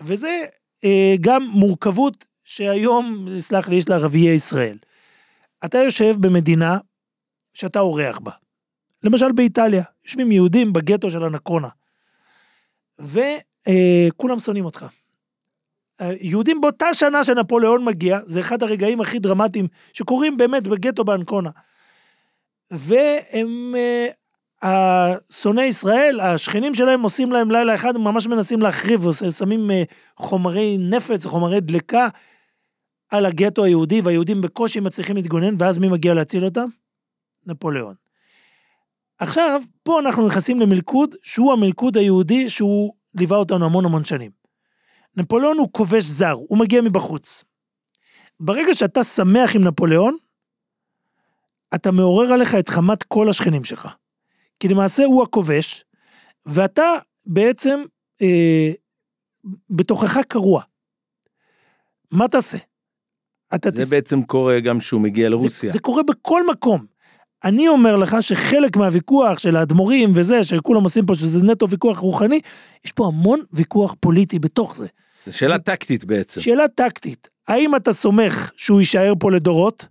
וזה 0.00 0.44
אה, 0.84 1.14
גם 1.20 1.42
מורכבות 1.52 2.24
שהיום, 2.44 3.26
סלח 3.38 3.68
לי, 3.68 3.76
יש 3.76 3.88
לערביי 3.88 4.34
ישראל. 4.34 4.78
אתה 5.64 5.78
יושב 5.78 6.14
במדינה 6.20 6.78
שאתה 7.54 7.80
אורח 7.80 8.18
בה. 8.18 8.32
למשל 9.02 9.32
באיטליה, 9.32 9.82
יושבים 10.04 10.32
יהודים 10.32 10.72
בגטו 10.72 11.10
של 11.10 11.24
אנקונה. 11.24 11.68
וכולם 12.98 14.38
שונאים 14.38 14.64
אותך. 14.64 14.86
אה, 16.00 16.12
יהודים 16.20 16.60
באותה 16.60 16.94
שנה 16.94 17.24
שנפוליאון 17.24 17.84
מגיע, 17.84 18.18
זה 18.26 18.40
אחד 18.40 18.62
הרגעים 18.62 19.00
הכי 19.00 19.18
דרמטיים 19.18 19.68
שקורים 19.92 20.36
באמת 20.36 20.66
בגטו 20.66 21.04
באנקונה. 21.04 21.50
והם, 22.70 23.74
אה, 23.76 24.08
השונאי 24.62 25.64
ישראל, 25.64 26.20
השכנים 26.20 26.74
שלהם 26.74 27.02
עושים 27.02 27.32
להם 27.32 27.50
לילה 27.50 27.74
אחד, 27.74 27.96
הם 27.96 28.04
ממש 28.04 28.26
מנסים 28.26 28.62
להחריב, 28.62 29.06
עוש- 29.06 29.24
שמים 29.38 29.70
אה, 29.70 29.82
חומרי 30.16 30.76
נפץ, 30.78 31.26
חומרי 31.26 31.60
דלקה 31.60 32.08
על 33.08 33.26
הגטו 33.26 33.64
היהודי, 33.64 34.00
והיהודים 34.00 34.40
בקושי 34.40 34.80
מצליחים 34.80 35.16
להתגונן, 35.16 35.54
ואז 35.58 35.78
מי 35.78 35.88
מגיע 35.88 36.14
להציל 36.14 36.44
אותם? 36.44 36.68
נפוליאון. 37.46 37.94
עכשיו, 39.20 39.62
פה 39.82 40.00
אנחנו 40.00 40.26
נכנסים 40.26 40.60
למלכוד, 40.60 41.14
שהוא 41.22 41.52
המלכוד 41.52 41.96
היהודי 41.96 42.50
שהוא 42.50 42.94
ליווה 43.14 43.36
אותנו 43.38 43.64
המון 43.66 43.84
המון 43.84 44.04
שנים. 44.04 44.30
נפוליאון 45.16 45.58
הוא 45.58 45.68
כובש 45.72 46.04
זר, 46.04 46.32
הוא 46.48 46.58
מגיע 46.58 46.80
מבחוץ. 46.82 47.44
ברגע 48.40 48.74
שאתה 48.74 49.04
שמח 49.04 49.56
עם 49.56 49.64
נפוליאון, 49.64 50.16
אתה 51.74 51.90
מעורר 51.92 52.32
עליך 52.32 52.54
את 52.54 52.68
חמת 52.68 53.02
כל 53.02 53.28
השכנים 53.28 53.64
שלך. 53.64 53.96
כי 54.60 54.68
למעשה 54.68 55.04
הוא 55.04 55.22
הכובש, 55.22 55.84
ואתה 56.46 56.84
בעצם 57.26 57.80
אה, 58.22 58.72
בתוכך 59.70 60.16
קרוע. 60.28 60.62
מה 62.10 62.28
תעשה? 62.28 62.58
אתה 63.54 63.70
זה 63.70 63.82
תס- 63.82 63.90
בעצם 63.90 64.22
קורה 64.22 64.60
גם 64.60 64.78
כשהוא 64.78 65.00
מגיע 65.00 65.24
זה, 65.24 65.30
לרוסיה. 65.30 65.70
זה 65.72 65.78
קורה 65.78 66.02
בכל 66.02 66.46
מקום. 66.50 66.86
אני 67.44 67.68
אומר 67.68 67.96
לך 67.96 68.16
שחלק 68.20 68.76
מהוויכוח 68.76 69.38
של 69.38 69.56
האדמו"רים 69.56 70.10
וזה, 70.14 70.44
שכולם 70.44 70.82
עושים 70.84 71.06
פה, 71.06 71.14
שזה 71.14 71.42
נטו 71.42 71.68
ויכוח 71.70 71.98
רוחני, 71.98 72.40
יש 72.84 72.92
פה 72.92 73.06
המון 73.06 73.40
ויכוח 73.52 73.94
פוליטי 74.00 74.38
בתוך 74.38 74.76
זה. 74.76 74.86
זו 75.26 75.38
שאלה 75.38 75.58
טקטית 75.58 76.04
בעצם. 76.04 76.40
שאלה 76.40 76.68
טקטית, 76.68 77.28
האם 77.48 77.76
אתה 77.76 77.92
סומך 77.92 78.50
שהוא 78.56 78.80
יישאר 78.80 79.12
פה 79.18 79.30
לדורות, 79.30 79.86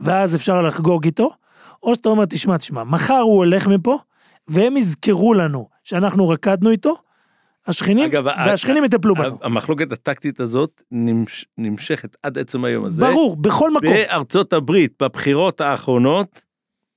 ואז 0.00 0.34
אפשר 0.34 0.62
לחגוג 0.62 1.04
איתו, 1.04 1.30
או 1.82 1.94
שאתה 1.94 2.08
אומר, 2.08 2.24
תשמע, 2.24 2.56
תשמע, 2.56 2.84
מחר 2.84 3.14
הוא 3.18 3.36
הולך 3.36 3.66
מפה, 3.66 3.98
והם 4.48 4.76
יזכרו 4.76 5.34
לנו 5.34 5.68
שאנחנו 5.84 6.28
רקדנו 6.28 6.70
איתו, 6.70 6.96
השכנים, 7.66 8.04
אגב, 8.04 8.24
והשכנים 8.26 8.84
יטפלו 8.84 9.14
בנו. 9.14 9.38
המחלוקת 9.42 9.92
הטקטית 9.92 10.40
הזאת 10.40 10.82
נמש- 10.92 11.44
נמשכת 11.58 12.16
עד 12.22 12.38
עצם 12.38 12.64
היום 12.64 12.84
הזה. 12.84 13.02
ברור, 13.02 13.36
בכל 13.36 13.70
מקום. 13.70 13.88
בארצות 13.90 14.52
הברית, 14.52 14.92
בבחירות 15.02 15.60
האחרונות, 15.60 16.44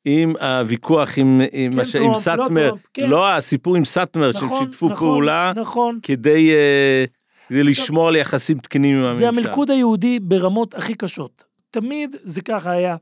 עם 0.05 0.33
הוויכוח 0.41 1.17
עם, 1.17 1.41
עם, 1.51 1.75
כן, 1.75 1.85
ש- 1.85 1.95
עם 1.95 2.11
לא 2.11 2.17
סאטמר, 2.17 2.67
טראמפ, 2.69 2.87
כן. 2.93 3.09
לא 3.09 3.31
הסיפור 3.31 3.75
עם 3.75 3.85
סאטמר, 3.85 4.31
שהם 4.31 4.45
נכון, 4.45 4.63
שיתפו 4.63 4.89
נכון, 4.89 4.97
פעולה 5.07 5.51
נכון. 5.55 5.99
כדי, 6.03 6.51
אה, 6.51 7.05
כדי 7.49 7.63
לשמור 7.63 8.07
על 8.07 8.15
יחסים 8.15 8.57
תקינים 8.59 8.97
עם 8.97 9.03
הממשל. 9.03 9.19
זה 9.19 9.27
המלכוד 9.27 9.71
היהודי 9.71 10.19
ברמות 10.19 10.75
הכי 10.75 10.93
קשות. 10.93 11.43
תמיד 11.71 12.15
זה 12.23 12.41
ככה 12.41 12.71
היה. 12.71 12.95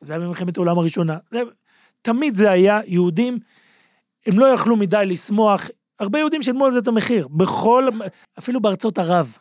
זה 0.00 0.12
היה 0.12 0.22
במלחמת 0.22 0.56
העולם 0.56 0.78
הראשונה. 0.78 1.16
זה, 1.30 1.42
תמיד 2.02 2.36
זה 2.36 2.50
היה 2.50 2.80
יהודים, 2.86 3.38
הם 4.26 4.38
לא 4.38 4.46
יכלו 4.46 4.76
מדי 4.76 5.02
לשמוח. 5.06 5.68
הרבה 6.00 6.18
יהודים 6.18 6.42
שילמו 6.42 6.66
על 6.66 6.72
זה 6.72 6.78
את 6.78 6.88
המחיר. 6.88 7.28
בכל, 7.28 7.88
אפילו 8.38 8.60
בארצות 8.60 8.98
ערב. 8.98 9.36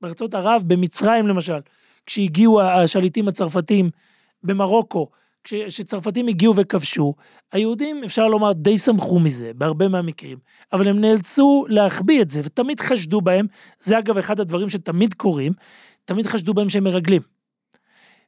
בארצות 0.00 0.34
ערב, 0.34 0.62
במצרים 0.66 1.26
למשל, 1.26 1.58
כשהגיעו 2.06 2.60
השליטים 2.60 3.28
הצרפתים, 3.28 3.90
במרוקו, 4.42 5.08
כשצרפתים 5.46 6.28
הגיעו 6.28 6.56
וכבשו, 6.56 7.14
היהודים, 7.52 8.04
אפשר 8.04 8.28
לומר, 8.28 8.52
די 8.52 8.78
שמחו 8.78 9.20
מזה, 9.20 9.52
בהרבה 9.54 9.88
מהמקרים. 9.88 10.38
אבל 10.72 10.88
הם 10.88 11.00
נאלצו 11.00 11.64
להחביא 11.68 12.22
את 12.22 12.30
זה, 12.30 12.40
ותמיד 12.44 12.80
חשדו 12.80 13.20
בהם, 13.20 13.46
זה 13.80 13.98
אגב 13.98 14.18
אחד 14.18 14.40
הדברים 14.40 14.68
שתמיד 14.68 15.14
קורים, 15.14 15.52
תמיד 16.04 16.26
חשדו 16.26 16.54
בהם 16.54 16.68
שהם 16.68 16.84
מרגלים. 16.84 17.22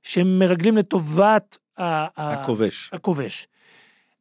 שהם 0.03 0.39
מרגלים 0.39 0.77
לטובת 0.77 1.59
הכובש. 1.79 2.91
הכובש. 2.93 3.47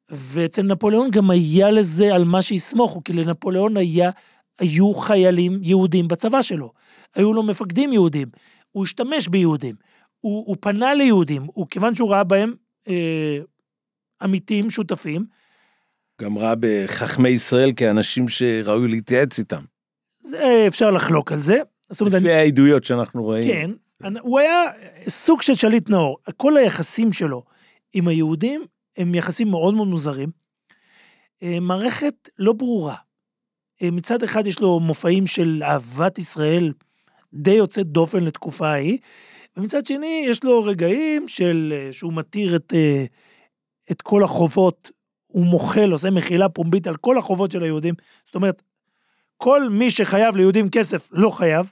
ואצל 0.09 0.61
נפוליאון 0.61 1.11
גם 1.11 1.29
היה 1.29 1.71
לזה 1.71 2.15
על 2.15 2.23
מה 2.23 2.41
שיסמוכו, 2.41 3.03
כי 3.03 3.13
לנפוליאון 3.13 3.77
היה, 3.77 4.11
היו 4.59 4.93
חיילים 4.93 5.59
יהודים 5.61 6.07
בצבא 6.07 6.41
שלו. 6.41 6.71
היו 7.15 7.33
לו 7.33 7.43
מפקדים 7.43 7.93
יהודים. 7.93 8.27
הוא 8.71 8.83
השתמש 8.83 9.27
ביהודים. 9.27 9.75
הוא, 10.19 10.43
הוא 10.47 10.55
פנה 10.59 10.93
ליהודים. 10.93 11.47
הוא, 11.53 11.67
כיוון 11.69 11.95
שהוא 11.95 12.11
ראה 12.11 12.23
בהם 12.23 12.53
עמיתים, 14.21 14.69
שותפים, 14.69 15.25
גם 16.21 16.37
ראה 16.37 16.53
בחכמי 16.59 17.29
ישראל 17.29 17.71
כאנשים 17.75 18.29
שראוי 18.29 18.87
להתייעץ 18.87 19.39
איתם. 19.39 19.61
זה, 20.21 20.63
אפשר 20.67 20.91
לחלוק 20.91 21.31
על 21.31 21.37
זה. 21.39 21.57
אומרת, 22.01 22.13
אני, 22.13 22.23
לפי 22.23 22.31
העדויות 22.33 22.83
שאנחנו 22.83 23.23
רואים. 23.23 23.43
כן, 23.51 23.71
אני- 24.03 24.19
הוא 24.21 24.39
היה 24.39 24.61
סוג 25.07 25.41
של 25.41 25.53
שליט 25.55 25.89
נאור. 25.89 26.17
כל 26.37 26.57
היחסים 26.57 27.13
שלו 27.13 27.43
עם 27.93 28.07
היהודים 28.07 28.65
הם 28.97 29.15
יחסים 29.15 29.47
מאוד 29.51 29.73
מאוד 29.73 29.87
מוזרים. 29.87 30.29
אה, 31.43 31.59
מערכת 31.61 32.29
לא 32.39 32.53
ברורה. 32.53 32.95
אה, 33.81 33.91
מצד 33.91 34.23
אחד 34.23 34.47
יש 34.47 34.59
לו 34.59 34.79
מופעים 34.79 35.27
של 35.27 35.61
אהבת 35.65 36.19
ישראל 36.19 36.73
די 37.33 37.51
יוצאת 37.51 37.87
דופן 37.87 38.23
לתקופה 38.23 38.67
ההיא, 38.69 38.97
ומצד 39.57 39.85
שני 39.85 40.25
יש 40.29 40.43
לו 40.43 40.63
רגעים 40.63 41.27
של, 41.27 41.73
אה, 41.75 41.93
שהוא 41.93 42.13
מתיר 42.13 42.55
את, 42.55 42.73
אה, 42.75 43.05
את 43.91 44.01
כל 44.01 44.23
החובות, 44.23 44.91
הוא 45.27 45.45
מוחל, 45.45 45.91
עושה 45.91 46.11
מחילה 46.11 46.49
פומבית 46.49 46.87
על 46.87 46.95
כל 46.95 47.17
החובות 47.17 47.51
של 47.51 47.63
היהודים. 47.63 47.93
זאת 48.25 48.35
אומרת, 48.35 48.61
כל 49.37 49.69
מי 49.69 49.91
שחייב 49.91 50.35
ליהודים 50.35 50.69
כסף 50.69 51.09
לא 51.11 51.29
חייב, 51.29 51.71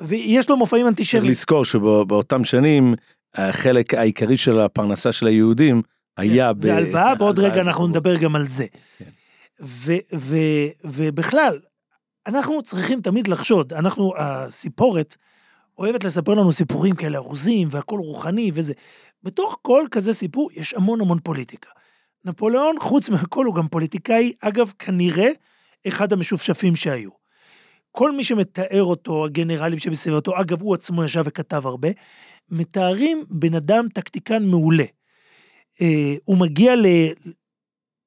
ויש 0.00 0.50
לו 0.50 0.56
מופעים 0.56 0.82
צריך 0.86 0.90
אנטישמיים. 0.90 1.30
לזכור 1.30 1.64
שבאותם 1.64 2.44
שנים, 2.44 2.94
החלק 3.34 3.94
העיקרי 3.94 4.36
של 4.36 4.60
הפרנסה 4.60 5.12
של 5.12 5.26
היהודים 5.26 5.82
היה 6.16 6.52
ב... 6.52 6.56
כן, 6.56 6.62
זה 6.62 6.76
הלוואה, 6.76 7.12
ועוד 7.18 7.38
רגע 7.38 7.60
אנחנו 7.60 7.84
וחובות. 7.84 7.90
נדבר 7.96 8.16
גם 8.16 8.36
על 8.36 8.44
זה. 8.46 8.66
כן. 8.98 9.04
ו- 9.60 10.16
ו- 10.16 10.68
ובכלל, 10.84 11.60
אנחנו 12.26 12.62
צריכים 12.62 13.00
תמיד 13.00 13.28
לחשוד, 13.28 13.72
אנחנו, 13.72 14.12
הסיפורת 14.16 15.16
אוהבת 15.80 16.04
לספר 16.04 16.34
לנו 16.34 16.52
סיפורים 16.52 16.94
כאלה 16.94 17.18
ארוזים, 17.18 17.68
והכל 17.70 17.98
רוחני 17.98 18.50
וזה. 18.54 18.72
בתוך 19.22 19.58
כל 19.62 19.84
כזה 19.90 20.12
סיפור 20.12 20.50
יש 20.52 20.74
המון 20.74 21.00
המון 21.00 21.18
פוליטיקה. 21.20 21.70
נפוליאון, 22.24 22.76
חוץ 22.80 23.08
מהכל, 23.08 23.46
הוא 23.46 23.54
גם 23.54 23.68
פוליטיקאי, 23.68 24.32
אגב, 24.40 24.72
כנראה 24.78 25.28
אחד 25.88 26.12
המשופשפים 26.12 26.76
שהיו. 26.76 27.10
כל 27.92 28.12
מי 28.12 28.24
שמתאר 28.24 28.84
אותו, 28.84 29.24
הגנרלים 29.24 29.78
שבסביבתו, 29.78 30.40
אגב, 30.40 30.62
הוא 30.62 30.74
עצמו 30.74 31.04
ישב 31.04 31.22
וכתב 31.24 31.66
הרבה, 31.66 31.88
מתארים 32.48 33.24
בן 33.30 33.54
אדם 33.54 33.86
טקטיקן 33.94 34.44
מעולה. 34.44 34.84
אה, 35.80 36.14
הוא 36.24 36.36
מגיע 36.36 36.76
ל... 36.76 36.86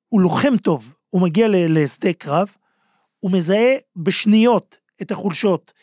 הוא 0.10 0.22
לוחם 0.22 0.58
טוב, 0.58 0.94
הוא 1.10 1.22
מגיע 1.22 1.48
ל- 1.48 1.84
לשדה 1.84 2.14
קרב, 2.14 2.52
הוא 3.20 3.32
מזהה 3.32 3.76
בשניות 3.96 4.78
את 5.02 5.12
החולשות, 5.12 5.74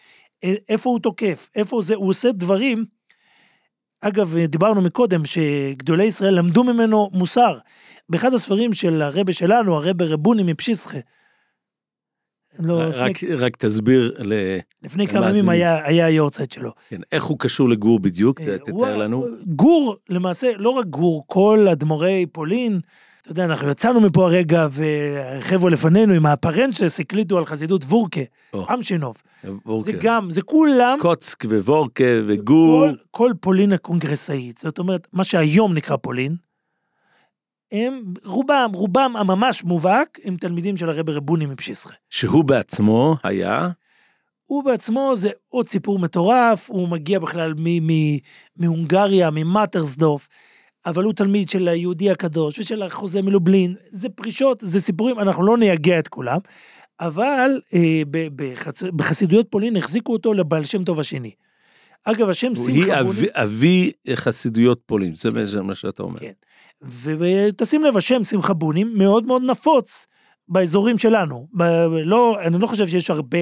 איפה 0.42 0.90
הוא 0.90 0.98
תוקף, 0.98 1.48
איפה 1.54 1.82
זה, 1.82 1.94
הוא 1.94 2.08
עושה 2.08 2.32
דברים. 2.32 2.84
אגב, 4.00 4.36
דיברנו 4.38 4.82
מקודם 4.82 5.22
שגדולי 5.24 6.04
ישראל 6.04 6.34
למדו 6.38 6.64
ממנו 6.64 7.10
מוסר. 7.12 7.58
באחד 8.08 8.34
הספרים 8.34 8.72
של 8.72 9.02
הרבה 9.02 9.32
שלנו, 9.32 9.76
הרבה 9.76 10.04
רבוני 10.04 10.42
מפשיסחה, 10.42 10.98
לא, 12.58 12.88
לפני, 12.88 13.02
רק, 13.10 13.24
רק 13.24 13.56
תסביר 13.56 14.14
ל... 14.18 14.58
לפני 14.82 15.08
כמה. 15.08 15.30
ימים 15.30 15.48
היה, 15.48 15.86
היה 15.86 16.06
היורצייט 16.06 16.52
שלו. 16.52 16.72
כן, 16.88 17.00
איך 17.12 17.24
הוא 17.24 17.38
קשור 17.38 17.68
לגור 17.68 18.00
בדיוק, 18.00 18.40
אה, 18.40 18.46
הוא- 18.70 18.84
תתאר 18.84 18.96
לנו. 18.96 19.26
גור, 19.46 19.96
למעשה, 20.08 20.52
לא 20.56 20.70
רק 20.70 20.86
גור, 20.86 21.24
כל 21.26 21.66
אדמו"רי 21.72 22.26
פולין, 22.32 22.80
אתה 23.30 23.40
יודע, 23.40 23.52
אנחנו 23.52 23.68
יצאנו 23.70 24.00
מפה 24.00 24.24
הרגע, 24.24 24.68
וחבר'ה 24.70 25.70
לפנינו 25.70 26.14
עם 26.14 26.26
הפרנצ'ס 26.26 27.00
הקליטו 27.00 27.38
על 27.38 27.44
חסידות 27.44 27.84
וורקה, 27.84 28.20
או. 28.52 28.66
אמשינוב. 28.74 29.16
זה 29.42 29.50
וורקה. 29.66 29.92
גם, 30.00 30.30
זה 30.30 30.42
כולם, 30.42 30.98
קוצק 31.00 31.44
וורקה 31.64 32.04
וגור. 32.26 32.86
כל, 32.88 32.94
כל 33.10 33.32
פולין 33.40 33.72
הקונגרסאית. 33.72 34.58
זאת 34.58 34.78
אומרת, 34.78 35.08
מה 35.12 35.24
שהיום 35.24 35.74
נקרא 35.74 35.96
פולין, 35.96 36.36
הם, 37.72 38.14
רובם, 38.24 38.70
רובם 38.74 39.12
הממש 39.16 39.64
מובהק, 39.64 40.18
הם 40.24 40.36
תלמידים 40.36 40.76
של 40.76 40.88
הרבי 40.88 41.12
רבוני 41.12 41.46
מפשיסחה. 41.46 41.94
שהוא 42.10 42.44
בעצמו 42.44 43.16
היה, 43.22 43.68
הוא 44.44 44.64
בעצמו 44.64 45.12
זה 45.16 45.30
עוד 45.48 45.68
סיפור 45.68 45.98
מטורף, 45.98 46.70
הוא 46.70 46.88
מגיע 46.88 47.18
בכלל 47.18 47.54
מ- 47.56 47.86
מ- 47.92 48.18
מהונגריה, 48.56 49.30
ממטרסדורף, 49.30 50.28
אבל 50.86 51.04
הוא 51.04 51.12
תלמיד 51.12 51.48
של 51.48 51.68
היהודי 51.68 52.10
הקדוש 52.10 52.58
ושל 52.58 52.82
החוזה 52.82 53.22
מלובלין, 53.22 53.74
זה 53.90 54.08
פרישות, 54.08 54.62
זה 54.66 54.80
סיפורים, 54.80 55.18
אנחנו 55.18 55.46
לא 55.46 55.58
נייגע 55.58 55.98
את 55.98 56.08
כולם, 56.08 56.38
אבל 57.00 57.60
אה, 57.74 58.02
בחצ... 58.36 58.82
בחסידויות 58.82 59.46
פולין 59.50 59.76
החזיקו 59.76 60.12
אותו 60.12 60.34
לבעל 60.34 60.64
שם 60.64 60.84
טוב 60.84 61.00
השני. 61.00 61.30
אגב, 62.04 62.28
השם 62.30 62.52
הוא 62.56 62.66
שמחה 62.66 62.96
היא 62.96 63.02
בוני, 63.02 63.26
אבי, 63.32 63.92
חסידויות 64.14 64.80
פולין, 64.86 65.14
זה 65.14 65.30
בעצם 65.30 65.66
מה 65.66 65.74
שאתה 65.74 66.02
אומר. 66.02 66.18
כן. 66.18 66.32
ותשים 66.82 67.82
לב, 67.84 67.96
השם 67.96 68.24
שמחה 68.24 68.52
בונים 68.52 68.98
מאוד 68.98 69.24
מאוד 69.24 69.42
נפוץ 69.42 70.06
באזורים 70.48 70.98
שלנו. 70.98 71.48
ב... 71.56 71.62
לא, 72.04 72.40
אני 72.40 72.58
לא 72.58 72.66
חושב 72.66 72.86
שיש 72.86 73.10
הרבה 73.10 73.38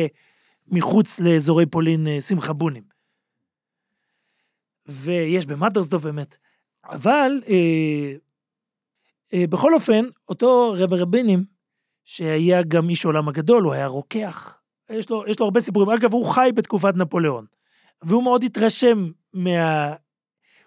מחוץ 0.66 1.20
לאזורי 1.20 1.66
פולין 1.66 2.06
אה, 2.06 2.20
שמחה 2.20 2.52
בונים. 2.52 2.82
ויש 4.88 5.46
במטרסדוף 5.46 6.02
באמת. 6.02 6.36
אבל 6.88 7.40
אה, 7.48 8.14
אה, 9.34 9.46
בכל 9.46 9.74
אופן, 9.74 10.04
אותו 10.28 10.74
רב 10.78 10.94
רבינים, 10.94 11.44
שהיה 12.04 12.62
גם 12.62 12.88
איש 12.88 13.04
העולם 13.04 13.28
הגדול, 13.28 13.64
הוא 13.64 13.72
היה 13.72 13.86
רוקח. 13.86 14.58
יש 14.90 15.10
לו, 15.10 15.24
יש 15.26 15.40
לו 15.40 15.44
הרבה 15.44 15.60
סיפורים. 15.60 15.90
אגב, 15.90 16.12
הוא 16.12 16.26
חי 16.26 16.50
בתקופת 16.54 16.94
נפוליאון. 16.96 17.44
והוא 18.02 18.22
מאוד 18.22 18.44
התרשם 18.44 19.10
מה... 19.32 19.94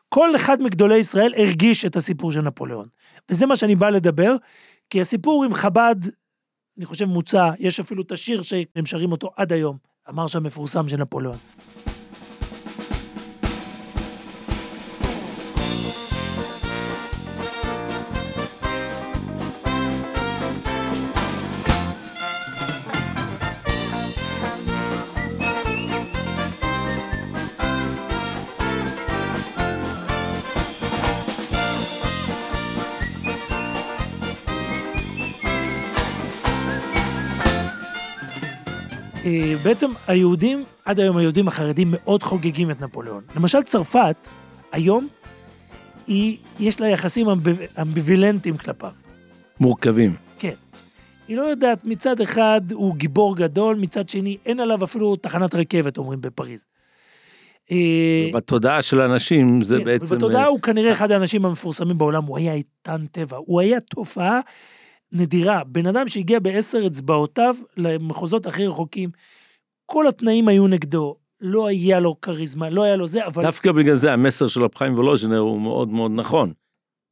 כל 0.10 0.36
אחד 0.36 0.62
מגדולי 0.62 0.98
ישראל 0.98 1.34
הרגיש 1.38 1.86
את 1.86 1.96
הסיפור 1.96 2.32
של 2.32 2.42
נפוליאון. 2.42 2.88
וזה 3.30 3.46
מה 3.46 3.56
שאני 3.56 3.76
בא 3.76 3.90
לדבר, 3.90 4.36
כי 4.90 5.02
הסיפור 5.02 5.44
עם 5.44 5.54
חב"ד, 5.54 5.96
אני 6.78 6.86
חושב 6.86 7.06
מוצע, 7.06 7.52
יש 7.60 7.80
אפילו 7.80 8.04
את 8.04 8.12
השיר 8.12 8.42
שהם 8.42 8.86
שרים 8.86 9.12
אותו 9.12 9.30
עד 9.36 9.54
היום, 9.54 9.78
המרש 10.08 10.36
המפורסם 10.36 10.88
של 10.88 10.98
נפוליאון. 10.98 11.38
בעצם 39.64 39.92
היהודים, 40.08 40.64
עד 40.86 41.00
היום 41.00 41.18
היהודים 41.18 41.48
החרדים 41.48 41.88
מאוד 41.92 42.24
חוגגים 42.24 42.72
את 42.72 42.82
נפוליאון. 42.82 43.24
למשל 43.36 43.62
צרפת, 43.64 44.28
היום, 44.72 45.08
היא, 46.08 46.38
יש 46.60 46.82
לה 46.82 46.88
יחסים 46.88 47.28
אמביו- 47.30 47.82
אמביוולנטיים 47.82 48.58
כלפיו. 48.58 48.92
מורכבים. 49.60 50.16
כן. 50.40 50.54
היא 51.28 51.38
לא 51.38 51.42
יודעת, 51.42 51.86
מצד 51.86 52.22
אחד 52.22 52.62
הוא 52.74 52.96
גיבור 52.96 53.36
גדול, 53.36 53.76
מצד 53.76 54.10
שני 54.10 54.38
אין 54.46 54.60
עליו 54.60 54.84
אפילו 54.84 55.16
תחנת 55.16 55.56
רכבת, 55.56 55.98
אומרים 55.98 56.22
בפריז. 56.22 56.66
אה, 57.72 58.30
בתודעה 58.34 58.82
של 58.82 59.02
האנשים 59.02 59.62
זה 59.62 59.78
כן, 59.78 59.84
בעצם... 59.86 60.06
ובתודעה 60.16 60.42
אה, 60.44 60.48
הוא 60.48 60.60
כנראה 60.62 60.92
אחד 60.92 61.12
האנשים 61.12 61.46
המפורסמים 61.46 61.98
בעולם, 61.98 62.24
הוא 62.26 62.38
היה 62.38 62.54
איתן 62.54 63.06
טבע, 63.12 63.38
הוא 63.38 63.62
היה 63.62 63.80
תופעה 63.80 64.40
נדירה. 65.12 65.64
בן 65.64 65.88
אדם 65.88 66.08
שהגיע 66.08 66.40
בעשר 66.40 66.88
אצבעותיו 66.88 67.56
למחוזות 67.78 68.46
הכי 68.46 68.68
רחוקים, 68.68 69.10
כל 69.94 70.08
התנאים 70.08 70.48
היו 70.48 70.68
נגדו, 70.68 71.16
לא 71.42 71.68
היה 71.68 72.00
לו 72.00 72.22
כריזמה, 72.22 72.70
לא 72.70 72.84
היה 72.84 72.96
לו 72.96 73.08
זה, 73.08 73.28
אבל... 73.28 73.44
דווקא 73.44 73.72
בגלל 73.72 73.96
זה 73.96 74.14
המסר 74.14 74.48
של 74.48 74.64
רב 74.64 74.76
חיים 74.76 74.94
וולוז'נר 74.94 75.38
הוא 75.38 75.62
מאוד 75.62 75.90
מאוד 75.90 76.12
נכון. 76.16 76.54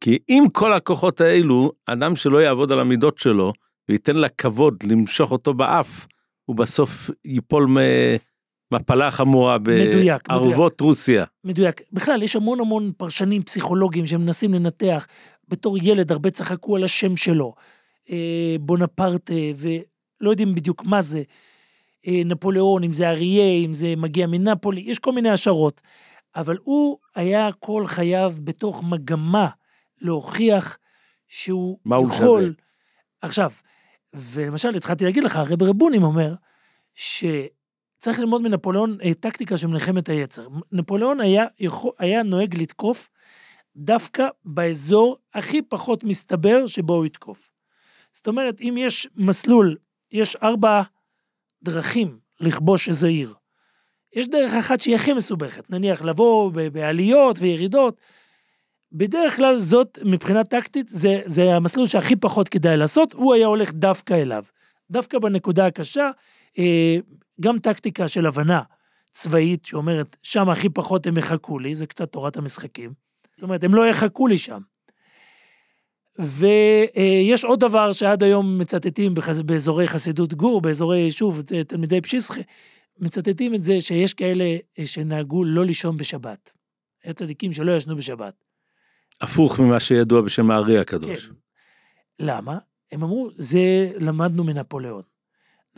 כי 0.04 0.18
עם 0.28 0.50
כל 0.50 0.74
הכוחות 0.74 1.22
האלו, 1.22 1.72
אדם 1.86 2.16
שלא 2.16 2.38
יעבוד 2.38 2.72
על 2.72 2.80
המידות 2.80 3.18
שלו 3.18 3.54
וייתן 3.90 4.16
לה 4.16 4.30
כבוד 4.30 4.84
למשוך 4.84 5.32
אותו 5.32 5.54
באף, 5.54 6.08
הוא 6.46 6.56
בסוף 6.56 7.10
ייפול 7.26 7.68
מפלה 8.74 9.12
חמורה 9.12 9.58
בערבות 9.58 10.82
רוסיה. 10.82 11.26
מדויק. 11.44 11.82
בכלל, 11.94 12.24
יש 12.24 12.36
המון 12.36 12.60
המון 12.60 12.92
פרשנים 12.98 13.44
פסיכולוגיים 13.44 14.06
שמנסים 14.06 14.54
לנתח. 14.54 15.08
בתור 15.48 15.78
ילד 15.82 16.12
הרבה 16.12 16.30
צחקו 16.30 16.76
על 16.76 16.84
השם 16.84 17.16
שלו. 17.16 17.54
אה, 18.10 18.56
בונפרטה, 18.60 19.34
ולא 19.56 20.30
יודעים 20.30 20.56
בדיוק 20.56 20.86
מה 20.86 21.02
זה. 21.02 21.24
אה, 22.08 22.22
נפוליאון, 22.26 22.84
אם 22.84 22.94
זה 22.94 23.10
אריה, 23.10 23.66
אם 23.66 23.74
זה 23.74 23.94
מגיע 23.98 24.28
מנפולי, 24.28 24.82
יש 24.82 25.00
כל 25.00 25.12
מיני 25.12 25.30
השערות. 25.30 25.82
אבל 26.36 26.58
הוא 26.64 26.98
היה 27.16 27.50
כל 27.60 27.84
חייו 27.88 28.34
בתוך 28.44 28.84
מגמה 28.84 29.48
להוכיח 30.02 30.78
שהוא 31.28 31.78
מה 31.86 31.96
הוא 31.96 32.08
יכול... 32.08 32.42
שווה. 32.42 32.54
עכשיו, 33.22 33.52
ולמשל, 34.14 34.76
התחלתי 34.76 35.06
להגיד 35.06 35.24
לך, 35.24 35.36
הרב 35.36 35.64
רבונים 35.64 36.04
אומר, 36.04 36.34
שצריך 36.96 38.20
ללמוד 38.20 38.42
מנפוליאון 38.42 38.98
אה, 39.04 39.14
טקטיקה 39.14 39.58
של 39.58 39.68
מלחמת 39.68 40.10
היצר. 40.10 40.48
נפוליאון 40.72 41.20
היה, 41.20 41.46
יכול, 41.60 41.92
היה 42.00 42.24
נוהג 42.24 42.62
לתקוף 42.62 43.10
דווקא 43.76 44.28
באזור 44.46 45.18
הכי 45.34 45.62
פחות 45.62 46.04
מסתבר 46.04 46.66
שבו 46.66 46.94
הוא 46.94 47.06
יתקוף. 47.06 47.50
זאת 48.14 48.28
אומרת, 48.28 48.62
אם 48.62 48.76
יש 48.78 49.08
מסלול, 49.16 49.76
יש 50.12 50.36
ארבע 50.36 50.82
דרכים 51.64 52.20
לכבוש 52.40 52.90
איזה 52.90 53.08
עיר. 53.08 53.34
יש 54.14 54.28
דרך 54.28 54.54
אחת 54.54 54.80
שהיא 54.80 54.96
הכי 54.96 55.14
מסובכת, 55.14 55.70
נניח 55.70 56.02
לבוא 56.02 56.52
בעליות 56.72 57.38
וירידות. 57.40 57.98
בדרך 58.92 59.36
כלל 59.36 59.58
זאת, 59.58 60.00
מבחינה 60.06 60.44
טקטית, 60.44 60.88
זה, 60.88 61.22
זה 61.26 61.56
המסלול 61.56 61.88
שהכי 61.88 62.16
פחות 62.16 62.50
כדאי 62.50 62.78
לעשות, 62.78 63.14
הוא 63.14 63.34
היה 63.34 63.48
הולך 63.48 63.74
דווקא 63.74 64.14
אליו. 64.14 64.44
דווקא 64.92 65.20
בנקודה 65.20 65.66
הקשה, 65.66 66.12
אה, 66.60 66.98
גם 67.42 67.60
טקטיקה 67.60 68.08
של 68.08 68.26
הבנה 68.26 68.62
צבאית 69.12 69.66
שאומרת, 69.66 70.18
שם 70.22 70.50
הכי 70.50 70.70
פחות 70.70 71.08
הם 71.08 71.18
יחכו 71.18 71.60
לי, 71.60 71.76
זה 71.76 71.86
קצת 71.86 72.12
תורת 72.12 72.38
המשחקים. 72.38 72.94
זאת 73.36 73.44
אומרת, 73.44 73.64
הם 73.64 73.76
לא 73.76 73.88
יחכו 73.88 74.28
לי 74.28 74.38
שם. 74.38 74.60
ויש 76.20 77.46
עוד 77.46 77.60
דבר 77.60 77.92
שעד 77.92 78.24
היום 78.24 78.58
מצטטים 78.58 79.14
בחס... 79.14 79.38
באזורי 79.38 79.88
חסידות 79.88 80.34
גור, 80.34 80.62
באזורי, 80.62 81.12
שוב, 81.12 81.42
ת- 81.42 81.54
תלמידי 81.54 82.02
פשיסחה, 82.02 82.42
מצטטים 83.00 83.56
את 83.56 83.64
זה 83.64 83.82
שיש 83.82 84.14
כאלה 84.14 84.58
אה, 84.80 84.88
שנהגו 84.88 85.44
לא 85.44 85.66
לישון 85.66 85.98
בשבת. 85.98 86.52
היה 87.04 87.14
צדיקים 87.14 87.54
שלא 87.54 87.72
ישנו 87.72 87.96
בשבת. 87.96 88.34
הפוך 89.22 89.60
ממה 89.60 89.80
שידוע 89.80 90.22
בשם 90.22 90.52
הארי 90.52 90.80
הקדוש. 90.80 91.26
כן. 91.28 91.34
למה? 92.20 92.58
הם 92.92 93.04
אמרו, 93.04 93.30
זה 93.36 93.92
למדנו 94.00 94.44
מנפוליאון. 94.44 95.02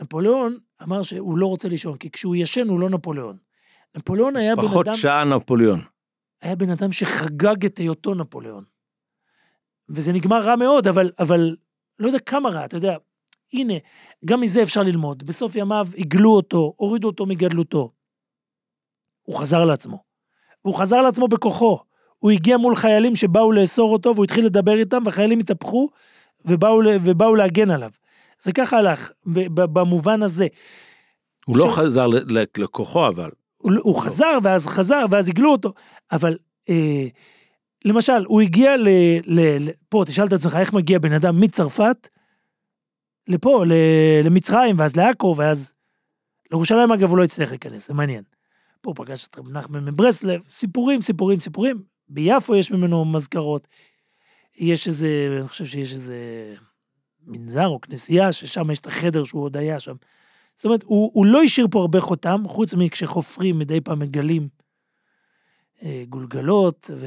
נפוליאון 0.00 0.58
אמר 0.82 1.02
שהוא 1.02 1.38
לא 1.38 1.46
רוצה 1.46 1.68
לישון, 1.68 1.96
כי 1.96 2.10
כשהוא 2.10 2.36
ישן 2.36 2.68
הוא 2.68 2.80
לא 2.80 2.90
נפוליאון. 2.90 3.36
נפוליאון 3.96 4.36
היה 4.36 4.56
בן 4.56 4.62
פחות 4.62 4.88
אדם... 4.88 4.96
שעה 4.96 5.24
נפוליאון. 5.24 5.80
היה 6.42 6.56
בן 6.56 6.70
אדם 6.70 6.92
שחגג 6.92 7.64
את 7.64 7.78
היותו 7.78 8.14
נפוליאון. 8.14 8.64
וזה 9.92 10.12
נגמר 10.12 10.40
רע 10.40 10.56
מאוד, 10.56 10.86
אבל, 10.86 11.10
אבל 11.18 11.56
לא 11.98 12.06
יודע 12.06 12.18
כמה 12.18 12.50
רע, 12.50 12.64
אתה 12.64 12.76
יודע, 12.76 12.96
הנה, 13.52 13.74
גם 14.24 14.40
מזה 14.40 14.62
אפשר 14.62 14.82
ללמוד. 14.82 15.22
בסוף 15.22 15.56
ימיו 15.56 15.86
הגלו 15.98 16.30
אותו, 16.30 16.74
הורידו 16.76 17.08
אותו 17.08 17.26
מגדלותו. 17.26 17.90
הוא 19.22 19.36
חזר 19.36 19.64
לעצמו. 19.64 20.02
והוא 20.64 20.74
חזר 20.74 21.02
לעצמו 21.02 21.28
בכוחו. 21.28 21.78
הוא 22.18 22.30
הגיע 22.30 22.56
מול 22.56 22.74
חיילים 22.74 23.16
שבאו 23.16 23.52
לאסור 23.52 23.92
אותו, 23.92 24.14
והוא 24.14 24.24
התחיל 24.24 24.46
לדבר 24.46 24.78
איתם, 24.78 25.02
והחיילים 25.06 25.38
התהפכו, 25.38 25.88
ובאו, 26.44 26.80
ובאו 27.04 27.34
להגן 27.34 27.70
עליו. 27.70 27.90
זה 28.38 28.52
ככה 28.52 28.78
הלך, 28.78 29.10
במובן 29.52 30.22
הזה. 30.22 30.46
הוא 31.46 31.56
לא 31.56 31.68
ש- 31.68 31.72
חזר 31.72 32.06
ל- 32.06 32.38
ל- 32.38 32.44
לכוחו 32.58 33.08
אבל. 33.08 33.30
הוא, 33.56 33.72
הוא 33.82 34.02
חזר, 34.02 34.38
ואז 34.42 34.66
חזר, 34.66 35.04
ואז 35.10 35.28
הגלו 35.28 35.52
אותו, 35.52 35.72
אבל 36.12 36.36
אה, 36.68 37.06
למשל, 37.84 38.24
הוא 38.26 38.40
הגיע 38.40 38.76
ל, 38.76 38.88
ל, 39.26 39.40
ל... 39.40 39.70
פה, 39.88 40.02
תשאל 40.06 40.26
את 40.26 40.32
עצמך, 40.32 40.56
איך 40.56 40.72
מגיע 40.72 40.98
בן 40.98 41.12
אדם 41.12 41.40
מצרפת 41.40 42.08
לפה, 43.28 43.64
ל, 43.66 43.72
למצרים, 44.24 44.76
ואז 44.78 44.96
לעכו, 44.96 45.34
ואז... 45.38 45.72
לירושלים, 46.52 46.92
אגב, 46.92 47.10
הוא 47.10 47.18
לא 47.18 47.24
הצליח 47.24 47.50
להיכנס, 47.50 47.88
זה 47.88 47.94
מעניין. 47.94 48.24
פה 48.80 48.90
הוא 48.90 48.96
פגש 48.96 49.26
את 49.26 49.38
רב 49.38 49.48
נחמן 49.48 49.84
מברסלב, 49.84 50.42
סיפורים, 50.48 51.02
סיפורים, 51.02 51.40
סיפורים. 51.40 51.82
ביפו 52.08 52.56
יש 52.56 52.72
ממנו 52.72 53.04
מזכרות. 53.04 53.68
יש 54.56 54.88
איזה, 54.88 55.36
אני 55.40 55.48
חושב 55.48 55.64
שיש 55.64 55.92
איזה 55.92 56.16
מנזר 57.26 57.66
או 57.66 57.80
כנסייה, 57.80 58.32
ששם 58.32 58.70
יש 58.70 58.78
את 58.78 58.86
החדר 58.86 59.24
שהוא 59.24 59.42
עוד 59.42 59.56
היה 59.56 59.80
שם. 59.80 59.94
זאת 60.54 60.64
אומרת, 60.64 60.82
הוא, 60.82 61.10
הוא 61.14 61.26
לא 61.26 61.42
השאיר 61.42 61.66
פה 61.70 61.80
הרבה 61.80 62.00
חותם, 62.00 62.42
חוץ 62.46 62.74
מכשחופרים 62.74 63.58
מדי 63.58 63.80
פעם 63.80 63.98
מגלים 63.98 64.48
אה, 65.82 66.04
גולגלות, 66.08 66.90
ו... 66.94 67.06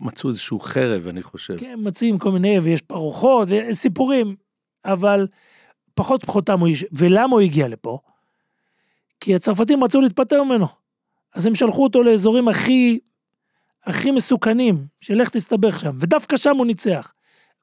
מצאו 0.00 0.28
איזשהו 0.28 0.60
חרב, 0.60 1.06
אני 1.06 1.22
חושב. 1.22 1.56
כן, 1.56 1.78
מציעים 1.82 2.18
כל 2.18 2.32
מיני, 2.32 2.58
ויש 2.58 2.82
פרוחות, 2.82 3.48
וסיפורים, 3.50 4.36
אבל 4.84 5.26
פחות 5.94 6.24
פחותם 6.24 6.60
הוא. 6.60 6.68
ולמה 6.92 7.32
הוא 7.32 7.40
הגיע 7.40 7.68
לפה? 7.68 7.98
כי 9.20 9.34
הצרפתים 9.34 9.84
רצו 9.84 10.00
להתפטר 10.00 10.42
ממנו. 10.42 10.66
אז 11.34 11.46
הם 11.46 11.54
שלחו 11.54 11.84
אותו 11.84 12.02
לאזורים 12.02 12.48
הכי, 12.48 12.98
הכי 13.84 14.10
מסוכנים, 14.10 14.86
שלך 15.00 15.28
תסתבך 15.28 15.80
שם, 15.80 15.96
ודווקא 16.00 16.36
שם 16.36 16.56
הוא 16.56 16.66
ניצח. 16.66 17.12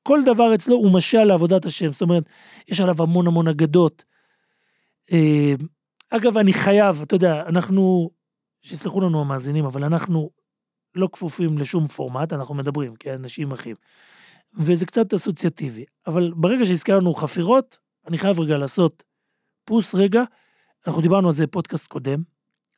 כל 0.03 0.19
דבר 0.25 0.55
אצלו 0.55 0.75
הוא 0.75 0.93
משל 0.93 1.23
לעבודת 1.23 1.65
השם, 1.65 1.91
זאת 1.91 2.01
אומרת, 2.01 2.23
יש 2.67 2.81
עליו 2.81 2.95
המון 2.99 3.27
המון 3.27 3.47
אגדות. 3.47 4.03
אה, 5.11 5.53
אגב, 6.09 6.37
אני 6.37 6.53
חייב, 6.53 7.01
אתה 7.01 7.15
יודע, 7.15 7.43
אנחנו, 7.45 8.09
שיסלחו 8.61 9.01
לנו 9.01 9.21
המאזינים, 9.21 9.65
אבל 9.65 9.83
אנחנו 9.83 10.29
לא 10.95 11.09
כפופים 11.11 11.57
לשום 11.57 11.87
פורמט, 11.87 12.33
אנחנו 12.33 12.55
מדברים 12.55 12.95
כאנשים 12.95 13.51
אחים. 13.51 13.75
וזה 14.57 14.85
קצת 14.85 15.13
אסוציאטיבי. 15.13 15.85
אבל 16.07 16.31
ברגע 16.35 16.65
שהזכרנו 16.65 17.13
חפירות, 17.13 17.77
אני 18.07 18.17
חייב 18.17 18.39
רגע 18.39 18.57
לעשות 18.57 19.03
פוס 19.65 19.95
רגע. 19.95 20.23
אנחנו 20.87 21.01
דיברנו 21.01 21.27
על 21.27 21.33
זה 21.33 21.47
בפודקאסט 21.47 21.87
קודם, 21.87 22.23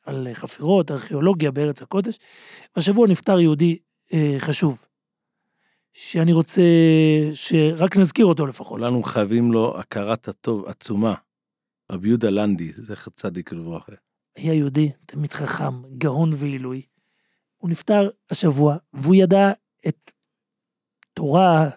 על 0.04 0.28
חפירות, 0.32 0.90
ארכיאולוגיה 0.90 1.50
בארץ 1.50 1.82
הקודש. 1.82 2.18
והשבוע 2.76 3.08
נפטר 3.08 3.40
יהודי 3.40 3.78
אה, 4.12 4.36
חשוב, 4.38 4.84
שאני 5.92 6.32
רוצה 6.32 6.62
שרק 7.32 7.96
נזכיר 7.96 8.26
אותו 8.26 8.46
לפחות. 8.46 8.78
כולנו 8.78 9.02
חייבים 9.02 9.52
לו 9.52 9.78
הכרת 9.78 10.28
הטוב 10.28 10.66
עצומה. 10.66 11.14
רבי 11.92 12.08
יהודה 12.08 12.30
לנדי, 12.30 12.72
זכר 12.72 13.10
צדיק 13.10 13.52
לברכה. 13.52 13.92
היה 14.36 14.54
יהודי, 14.54 14.90
תלמיד 15.06 15.32
חכם, 15.32 15.82
גאון 15.98 16.30
ועילוי. 16.36 16.82
הוא 17.56 17.70
נפטר 17.70 18.08
השבוע, 18.30 18.76
והוא 18.92 19.14
ידע 19.14 19.52
את 19.88 20.10
תורה, 21.14 21.68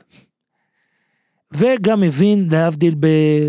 וגם 1.53 2.03
הבין, 2.03 2.47
להבדיל, 2.51 2.95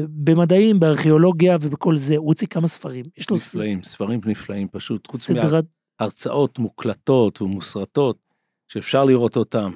במדעים, 0.08 0.80
בארכיאולוגיה 0.80 1.56
ובכל 1.60 1.96
זה. 1.96 2.16
הוא 2.16 2.26
הוציא 2.26 2.46
כמה 2.46 2.68
ספרים. 2.68 3.04
יש 3.16 3.30
לו 3.30 3.36
נפלאים, 3.36 3.82
ספרים 3.82 4.20
נפלאים 4.26 4.68
פשוט, 4.68 5.06
חוץ 5.06 5.20
סדרת, 5.20 5.64
מהרצאות 6.00 6.58
מוקלטות 6.58 7.42
ומוסרטות, 7.42 8.18
שאפשר 8.68 9.04
לראות 9.04 9.36
אותם. 9.36 9.72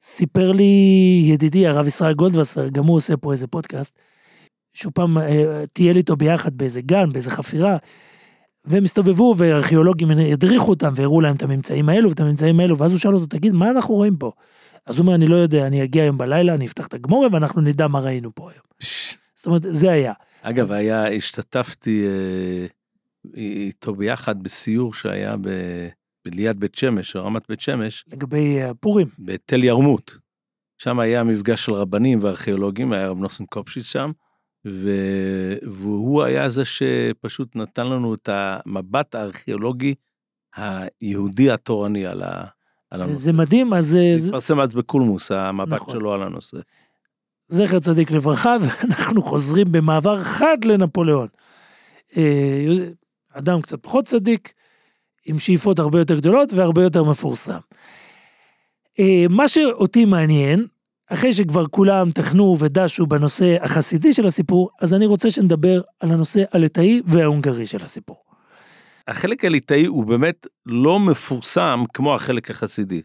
סיפר 0.00 0.52
לי 0.52 0.72
ידידי 1.24 1.66
הרב 1.66 1.86
ישראל 1.86 2.14
גולדווסר, 2.14 2.68
גם 2.68 2.84
הוא 2.84 2.96
עושה 2.96 3.16
פה 3.16 3.32
איזה 3.32 3.46
פודקאסט, 3.46 3.98
שהוא 4.72 4.92
פעם 4.94 5.18
אה, 5.18 5.62
טייל 5.72 5.96
איתו 5.96 6.16
ביחד 6.16 6.56
באיזה 6.56 6.80
גן, 6.80 7.12
באיזה 7.12 7.30
חפירה, 7.30 7.76
והם 8.68 8.84
הסתובבו 8.84 9.34
וארכיאולוגים 9.38 10.08
הדריכו 10.32 10.68
אותם 10.70 10.92
והראו 10.96 11.20
להם 11.20 11.34
את 11.34 11.42
הממצאים 11.42 11.88
האלו 11.88 12.10
ואת 12.10 12.20
הממצאים 12.20 12.60
האלו, 12.60 12.78
ואז 12.78 12.90
הוא 12.90 12.98
שאל 12.98 13.14
אותו, 13.14 13.26
תגיד, 13.26 13.52
מה 13.52 13.70
אנחנו 13.70 13.94
רואים 13.94 14.16
פה? 14.16 14.32
אז 14.86 14.98
הוא 14.98 15.02
אומר, 15.04 15.14
אני 15.14 15.26
לא 15.26 15.36
יודע, 15.36 15.66
אני 15.66 15.84
אגיע 15.84 16.02
היום 16.02 16.18
בלילה, 16.18 16.54
אני 16.54 16.66
אפתח 16.66 16.86
את 16.86 16.94
הגמורה 16.94 17.28
ואנחנו 17.32 17.60
נדע 17.60 17.88
מה 17.88 18.00
ראינו 18.00 18.34
פה 18.34 18.50
היום. 18.50 18.62
זאת 19.34 19.46
אומרת, 19.46 19.62
זה 19.70 19.90
היה. 19.92 20.12
אגב, 20.42 20.64
אז- 20.64 20.70
היה, 20.70 21.08
השתתפתי 21.08 22.06
אה, 22.06 22.66
איתו 23.36 23.94
ביחד 23.94 24.42
בסיור 24.42 24.94
שהיה 24.94 25.36
ב, 25.40 25.48
ליד 26.26 26.60
בית 26.60 26.74
שמש, 26.74 27.16
רמת 27.16 27.42
בית 27.48 27.60
שמש, 27.60 28.04
לגבי 28.12 28.62
אה, 28.62 28.74
פורים. 28.74 29.08
בתל 29.18 29.64
ירמות. 29.64 30.18
שם 30.78 30.98
היה 30.98 31.24
מפגש 31.24 31.64
של 31.64 31.72
רבנים 31.72 32.18
וארכיאולוגים, 32.22 32.92
היה 32.92 33.08
רב 33.08 33.18
נוסן 33.18 33.44
קופשיץ 33.44 33.84
שם, 33.86 34.10
ו... 34.70 34.90
והוא 35.62 36.22
היה 36.22 36.48
זה 36.48 36.62
שפשוט 36.64 37.56
נתן 37.56 37.86
לנו 37.86 38.14
את 38.14 38.28
המבט 38.32 39.14
הארכיאולוגי 39.14 39.94
היהודי 40.56 41.50
התורני 41.50 42.06
על, 42.06 42.22
ה... 42.22 42.44
על 42.90 43.02
הנושא. 43.02 43.18
זה 43.20 43.32
מדהים, 43.32 43.74
אז 43.74 43.94
אה, 43.96 44.12
זה 44.12 44.18
זה- 44.18 44.26
התפרסם 44.28 44.60
אז 44.60 44.74
בקולמוס, 44.74 45.32
המבט 45.32 45.72
נכון. 45.72 45.94
שלו 45.94 46.12
על 46.12 46.22
הנושא. 46.22 46.56
זכר 47.48 47.78
צדיק 47.78 48.10
לברכה, 48.10 48.56
ואנחנו 48.62 49.22
חוזרים 49.22 49.72
במעבר 49.72 50.22
חד 50.22 50.58
לנפוליאון. 50.64 51.28
אה, 52.16 52.88
אדם 53.32 53.60
קצת 53.60 53.82
פחות 53.82 54.04
צדיק, 54.04 54.52
עם 55.26 55.38
שאיפות 55.38 55.78
הרבה 55.78 55.98
יותר 55.98 56.18
גדולות 56.18 56.52
והרבה 56.52 56.82
יותר 56.82 57.04
מפורסם. 57.04 57.58
אה, 59.00 59.24
מה 59.30 59.48
שאותי 59.48 60.04
מעניין, 60.04 60.66
אחרי 61.08 61.32
שכבר 61.32 61.66
כולם 61.66 62.10
תכנו 62.10 62.56
ודשו 62.58 63.06
בנושא 63.06 63.56
החסידי 63.60 64.12
של 64.12 64.26
הסיפור, 64.26 64.70
אז 64.80 64.94
אני 64.94 65.06
רוצה 65.06 65.30
שנדבר 65.30 65.80
על 66.00 66.10
הנושא 66.10 66.42
הליטאי 66.52 67.00
וההונגרי 67.06 67.66
של 67.66 67.84
הסיפור. 67.84 68.16
החלק 69.08 69.44
הליטאי 69.44 69.86
הוא 69.86 70.04
באמת 70.04 70.46
לא 70.66 71.00
מפורסם 71.00 71.84
כמו 71.94 72.14
החלק 72.14 72.50
החסידי. 72.50 73.02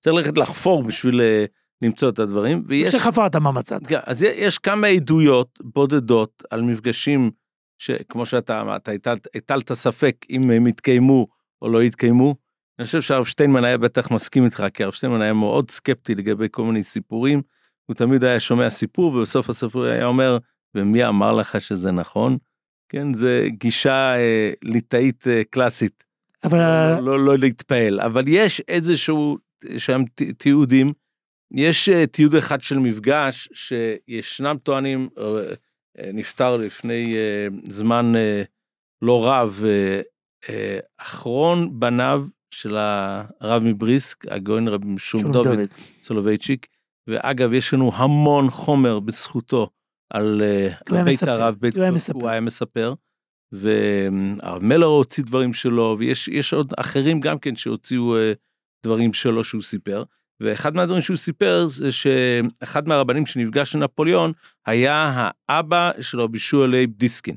צריך 0.00 0.16
ללכת 0.16 0.38
לחפור 0.38 0.82
בשביל 0.82 1.20
אה, 1.20 1.44
למצוא 1.82 2.08
את 2.08 2.18
הדברים, 2.18 2.64
ויש... 2.66 2.94
כשחפרת 2.94 3.36
מה 3.36 3.52
מצאת? 3.52 3.86
כן, 3.86 3.98
אז 4.06 4.22
יש 4.22 4.58
כמה 4.58 4.86
עדויות 4.86 5.58
בודדות 5.62 6.42
על 6.50 6.62
מפגשים 6.62 7.30
שכמו 7.78 8.26
שאתה 8.26 8.60
אמרת, 8.60 8.88
הטלת- 9.36 9.72
ספק 9.72 10.16
אם 10.30 10.50
הם 10.50 10.66
התקיימו 10.66 11.26
או 11.62 11.68
לא 11.68 11.80
התקיימו. 11.80 12.34
אני 12.78 12.86
חושב 12.86 13.00
שהרב 13.00 13.24
שטיינמן 13.24 13.64
היה 13.64 13.78
בטח 13.78 14.10
מסכים 14.10 14.44
איתך, 14.44 14.64
כי 14.74 14.84
הרב 14.84 14.92
שטיינמן 14.92 15.22
היה 15.22 15.32
מאוד 15.32 15.70
סקפטי 15.70 16.14
לגבי 16.14 16.46
כל 16.50 16.62
מיני 16.62 16.82
סיפורים. 16.82 17.42
הוא 17.86 17.94
תמיד 17.94 18.24
היה 18.24 18.40
שומע 18.40 18.70
סיפור, 18.70 19.14
ובסוף 19.14 19.48
הסיפור 19.48 19.84
היה 19.84 20.06
אומר, 20.06 20.38
ומי 20.74 21.06
אמר 21.06 21.32
לך 21.32 21.60
שזה 21.60 21.92
נכון? 21.92 22.38
כן, 22.88 23.14
זה 23.14 23.46
גישה 23.48 24.16
אה, 24.16 24.52
ליטאית 24.62 25.28
אה, 25.28 25.42
קלאסית. 25.50 26.04
אבל 26.44 26.58
לא, 26.58 27.02
לא, 27.02 27.24
לא 27.24 27.38
להתפעל, 27.38 28.00
אבל 28.00 28.24
יש 28.26 28.60
איזשהו 28.68 29.38
שם 29.78 30.02
תיעודים, 30.38 30.92
יש 31.54 31.88
אה, 31.88 32.06
תיעוד 32.06 32.34
אחד 32.34 32.62
של 32.62 32.78
מפגש 32.78 33.48
שישנם 33.52 34.56
טוענים, 34.62 35.08
אה, 35.18 35.24
אה, 35.98 36.10
נפטר 36.12 36.56
לפני 36.56 37.16
אה, 37.16 37.46
זמן 37.68 38.12
אה, 38.16 38.42
לא 39.02 39.28
רב, 39.28 39.62
אה, 39.64 40.00
אה, 40.48 40.78
אחרון 40.98 41.80
בניו 41.80 42.24
של 42.54 42.76
הרב 42.76 43.62
מבריסק, 43.62 44.26
הגאון 44.26 44.68
רבי 44.68 44.86
משום 44.86 45.20
שום 45.20 45.32
דוד 45.32 45.46
דוד. 45.46 45.68
סולובייצ'יק, 46.02 46.66
ואגב, 47.06 47.52
יש 47.52 47.74
לנו 47.74 47.92
המון 47.94 48.50
חומר 48.50 49.00
בזכותו 49.00 49.70
על 50.10 50.42
אה, 50.42 51.04
בית 51.04 51.22
הרב, 51.22 51.56
בית, 51.60 51.74
הוא 51.74 51.82
היה 51.82 51.92
מספר. 51.92 52.18
הוא 52.18 52.28
היה 52.28 52.40
מספר, 52.40 52.94
והרב 53.52 54.62
מלר 54.62 54.86
הוציא 54.86 55.24
דברים 55.24 55.54
שלו, 55.54 55.96
ויש 55.98 56.28
יש 56.28 56.52
עוד 56.52 56.72
אחרים 56.76 57.20
גם 57.20 57.38
כן 57.38 57.56
שהוציאו 57.56 58.16
אה, 58.16 58.32
דברים 58.86 59.12
שלו 59.12 59.44
שהוא 59.44 59.62
סיפר. 59.62 60.02
ואחד 60.40 60.74
מהדברים 60.74 61.02
שהוא 61.02 61.16
סיפר 61.16 61.66
זה 61.66 61.92
שאחד 61.92 62.88
מהרבנים 62.88 63.26
שנפגש 63.26 63.74
עם 63.76 63.82
נפוליאון 63.82 64.32
היה 64.66 65.28
האבא 65.48 65.90
של 66.00 66.20
רבי 66.20 66.38
יהושע 66.38 66.66
לייב 66.66 66.90
דיסקין. 66.96 67.36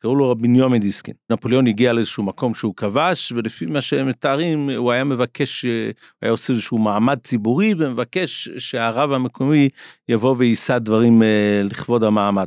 שקראו 0.00 0.16
לו 0.16 0.30
רבי 0.30 0.48
בנימין 0.48 0.78
דיסקין. 0.78 1.14
נפוליאון 1.30 1.66
הגיע 1.66 1.92
לאיזשהו 1.92 2.22
מקום 2.22 2.54
שהוא 2.54 2.74
כבש, 2.76 3.32
ולפי 3.32 3.66
מה 3.66 3.80
שהם 3.80 4.08
מתארים, 4.08 4.70
הוא 4.76 4.92
היה 4.92 5.04
מבקש, 5.04 5.64
אה, 5.64 5.86
הוא 5.86 5.92
היה 6.22 6.30
עושה 6.30 6.52
איזשהו 6.52 6.78
מעמד 6.78 7.18
ציבורי, 7.22 7.74
ומבקש 7.78 8.48
שהרב 8.48 9.12
המקומי 9.12 9.68
יבוא 10.08 10.34
ויישא 10.38 10.78
דברים 10.78 11.22
אה, 11.22 11.62
לכבוד 11.64 12.04
המעמד. 12.04 12.46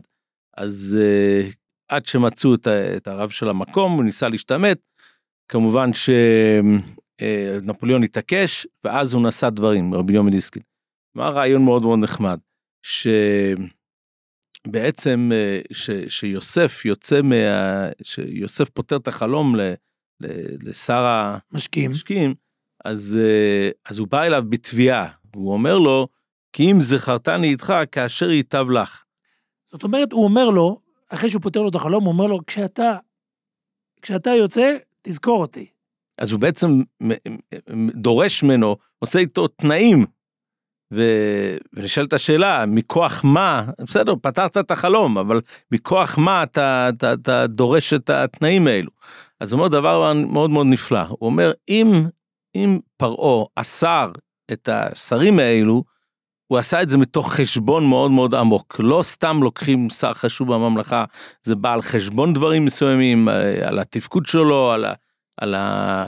אז 0.58 1.00
אה, 1.02 1.50
עד 1.90 2.06
שמצאו 2.06 2.54
את, 2.54 3.08
הרב 3.08 3.30
של 3.30 3.50
המקום, 3.50 3.92
הוא 3.92 4.04
ניסה 4.04 4.30
להשתמט. 4.30 4.80
כמובן 5.48 5.90
שנפוליאון 7.22 8.04
התעקש, 8.04 8.68
ואז 8.84 9.14
הוא 9.14 9.28
נשא 9.28 9.50
דברים, 9.50 9.94
רבי 9.94 10.14
יומי 10.14 10.32
דיסקין. 10.32 10.62
מה 11.16 11.30
רעיון 11.30 11.66
מאוד 11.66 11.82
מאוד 11.82 12.00
נחמד, 12.00 12.40
שבעצם 12.82 13.74
אה, 14.76 15.60
ש, 15.72 15.90
שיוסף 16.08 16.86
יוצא 16.86 17.22
מה... 17.22 17.36
שיוסף 18.04 18.70
פותר 18.70 18.96
את 18.96 19.08
החלום 19.08 19.56
ל, 19.56 19.62
ל, 20.22 20.28
לשר 20.70 21.36
משקיעים. 21.52 21.92
המשקיעים, 21.92 22.34
אז, 22.86 23.20
אה, 23.22 23.70
אז 23.90 24.00
הוא 24.00 24.08
בא 24.08 24.24
אליו 24.24 24.44
בתביעה, 24.50 25.08
הוא 25.36 25.54
אומר 25.54 25.80
לו, 25.80 26.08
כי 26.54 26.72
אם 26.72 26.82
זכרתני 26.82 27.48
איתך 27.48 27.74
כאשר 27.92 28.32
ייטב 28.32 28.70
לך. 28.70 29.04
זאת 29.72 29.84
אומרת, 29.84 30.12
הוא 30.12 30.24
אומר 30.24 30.50
לו, 30.50 30.80
אחרי 31.10 31.30
שהוא 31.30 31.42
פותר 31.42 31.62
לו 31.62 31.70
את 31.70 31.76
החלום, 31.76 32.04
הוא 32.04 32.14
אומר 32.14 32.28
לו, 32.28 32.40
כשאתה, 32.48 32.98
כשאתה 34.02 34.30
יוצא, 34.30 34.78
תזכור 35.02 35.42
אותי. 35.42 35.68
אז 36.18 36.32
הוא 36.32 36.40
בעצם 36.40 36.68
דורש 37.96 38.44
ממנו, 38.44 38.76
עושה 39.00 39.20
איתו 39.20 39.48
תנאים. 39.48 40.06
ו... 40.94 41.04
ונשאלת 41.74 42.14
השאלה, 42.14 42.66
מכוח 42.66 43.22
מה, 43.24 43.66
בסדר, 43.80 44.14
פתרת 44.22 44.58
את 44.58 44.72
החלום, 44.72 45.18
אבל 45.18 45.42
מכוח 45.72 46.18
מה 46.18 46.44
אתה, 46.44 46.90
אתה, 46.90 47.14
אתה 47.14 47.48
דורש 47.48 47.94
את 47.94 48.10
התנאים 48.10 48.68
האלו? 48.68 48.92
אז 49.40 49.54
הוא 49.54 49.60
אומר 49.60 49.68
דבר 49.68 50.14
מאוד 50.14 50.50
מאוד 50.50 50.68
נפלא, 50.68 51.02
הוא 51.10 51.18
אומר, 51.22 51.52
אם, 51.70 51.92
אם 52.56 52.80
פרעה 52.98 53.46
אסר 53.56 54.12
את 54.52 54.70
השרים 54.72 55.40
האלו, 55.40 55.84
הוא 56.48 56.60
עשה 56.60 56.82
את 56.82 56.90
זה 56.90 56.98
מתוך 56.98 57.34
חשבון 57.34 57.86
מאוד 57.90 58.12
מאוד 58.12 58.36
עמוק. 58.36 58.76
לא 58.80 59.04
סתם 59.04 59.44
לוקחים 59.44 59.90
שר 59.90 60.14
חשוב 60.14 60.54
בממלכה, 60.54 61.06
זה 61.44 61.56
בא 61.56 61.74
על 61.74 61.82
חשבון 61.82 62.34
דברים 62.34 62.66
מסוימים, 62.66 63.28
על 63.66 63.80
התפקוד 63.80 64.26
שלו, 64.26 64.72
על 64.72 64.86
ה... 64.86 64.94
על 65.42 65.56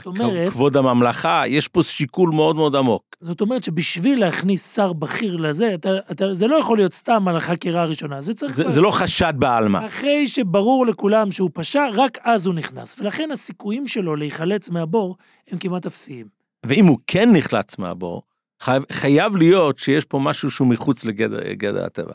אומרת- 0.06 0.50
כבוד 0.50 0.76
הממלכה, 0.76 1.42
יש 1.46 1.68
פה 1.68 1.82
שיקול 1.82 2.30
מאוד 2.30 2.56
מאוד 2.56 2.76
עמוק. 2.76 3.02
זאת 3.20 3.40
אומרת 3.40 3.62
שבשביל 3.62 4.20
להכניס 4.20 4.74
שר 4.74 4.92
בכיר 4.92 5.36
לזה, 5.36 5.74
אתה, 5.74 5.88
אתה, 6.10 6.34
זה 6.34 6.46
לא 6.46 6.56
יכול 6.56 6.78
להיות 6.78 6.92
סתם 6.92 7.28
על 7.28 7.36
החקירה 7.36 7.82
הראשונה, 7.82 8.22
זה 8.22 8.34
צריך... 8.34 8.54
זה, 8.54 8.70
זה 8.70 8.80
לא 8.80 8.90
חשד 8.90 9.34
בעלמא. 9.36 9.86
אחרי 9.86 10.26
שברור 10.26 10.86
לכולם 10.86 11.30
שהוא 11.30 11.50
פשע, 11.54 11.84
רק 11.94 12.18
אז 12.22 12.46
הוא 12.46 12.54
נכנס. 12.54 13.00
ולכן 13.00 13.28
הסיכויים 13.32 13.86
שלו 13.86 14.16
להיחלץ 14.16 14.68
מהבור 14.68 15.16
הם 15.50 15.58
כמעט 15.58 15.86
אפסיים. 15.86 16.26
ואם 16.66 16.86
הוא 16.86 16.98
כן 17.06 17.28
נחלץ 17.32 17.78
מהבור, 17.78 18.22
חייב, 18.62 18.82
חייב 18.92 19.36
להיות 19.36 19.78
שיש 19.78 20.04
פה 20.04 20.18
משהו 20.18 20.50
שהוא 20.50 20.68
מחוץ 20.68 21.04
לגדר 21.04 21.52
גדר 21.52 21.84
הטבע. 21.84 22.12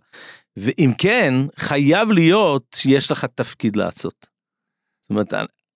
ואם 0.57 0.91
כן, 0.97 1.33
חייב 1.55 2.11
להיות 2.11 2.65
שיש 2.75 3.11
לך 3.11 3.25
תפקיד 3.25 3.75
לעשות. 3.75 4.27
זאת 5.01 5.09
אומרת, 5.09 5.33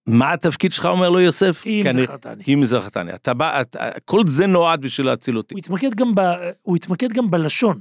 מה 0.07 0.33
התפקיד 0.33 0.73
שלך, 0.73 0.85
אומר 0.85 1.09
לו 1.09 1.19
יוסף? 1.19 1.63
אם 1.65 1.83
זכרתני. 2.01 2.43
אם 2.47 2.63
זכרתני. 2.63 3.13
אתה 3.13 3.33
בא, 3.33 3.61
אתה, 3.61 3.89
כל 4.05 4.21
זה 4.27 4.47
נועד 4.47 4.81
בשביל 4.81 5.07
להציל 5.07 5.37
אותי. 5.37 5.55
הוא 5.55 5.59
התמקד 5.59 5.95
גם, 5.95 6.15
ב, 6.15 6.21
הוא 6.61 6.75
התמקד 6.75 7.13
גם 7.13 7.31
בלשון. 7.31 7.79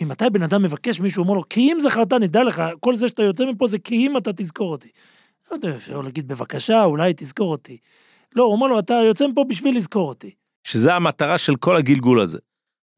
ממתי 0.00 0.24
בן 0.32 0.42
אדם 0.42 0.62
מבקש 0.62 1.00
מישהו, 1.00 1.22
אומר 1.22 1.34
לו, 1.34 1.42
כי 1.50 1.60
אם 1.60 1.78
זכרתני, 1.80 2.28
דע 2.28 2.44
לך, 2.44 2.62
כל 2.80 2.94
זה 2.94 3.08
שאתה 3.08 3.22
יוצא 3.22 3.44
מפה 3.44 3.66
זה 3.66 3.78
כי 3.78 3.94
אם 3.94 4.16
אתה 4.16 4.32
תזכור 4.32 4.72
אותי. 4.72 4.88
לא 5.50 5.56
יודע, 5.56 5.76
אפשר 5.76 6.00
להגיד 6.00 6.28
בבקשה, 6.28 6.84
אולי 6.84 7.12
תזכור 7.16 7.50
אותי. 7.50 7.76
לא, 8.36 8.42
הוא 8.42 8.52
אומר 8.52 8.66
לו, 8.66 8.78
אתה 8.78 8.94
יוצא 8.94 9.26
מפה 9.26 9.44
בשביל 9.48 9.76
לזכור 9.76 10.08
אותי. 10.08 10.30
שזה 10.64 10.94
המטרה 10.94 11.38
של 11.38 11.56
כל 11.56 11.76
הגלגול 11.76 12.20
הזה. 12.20 12.38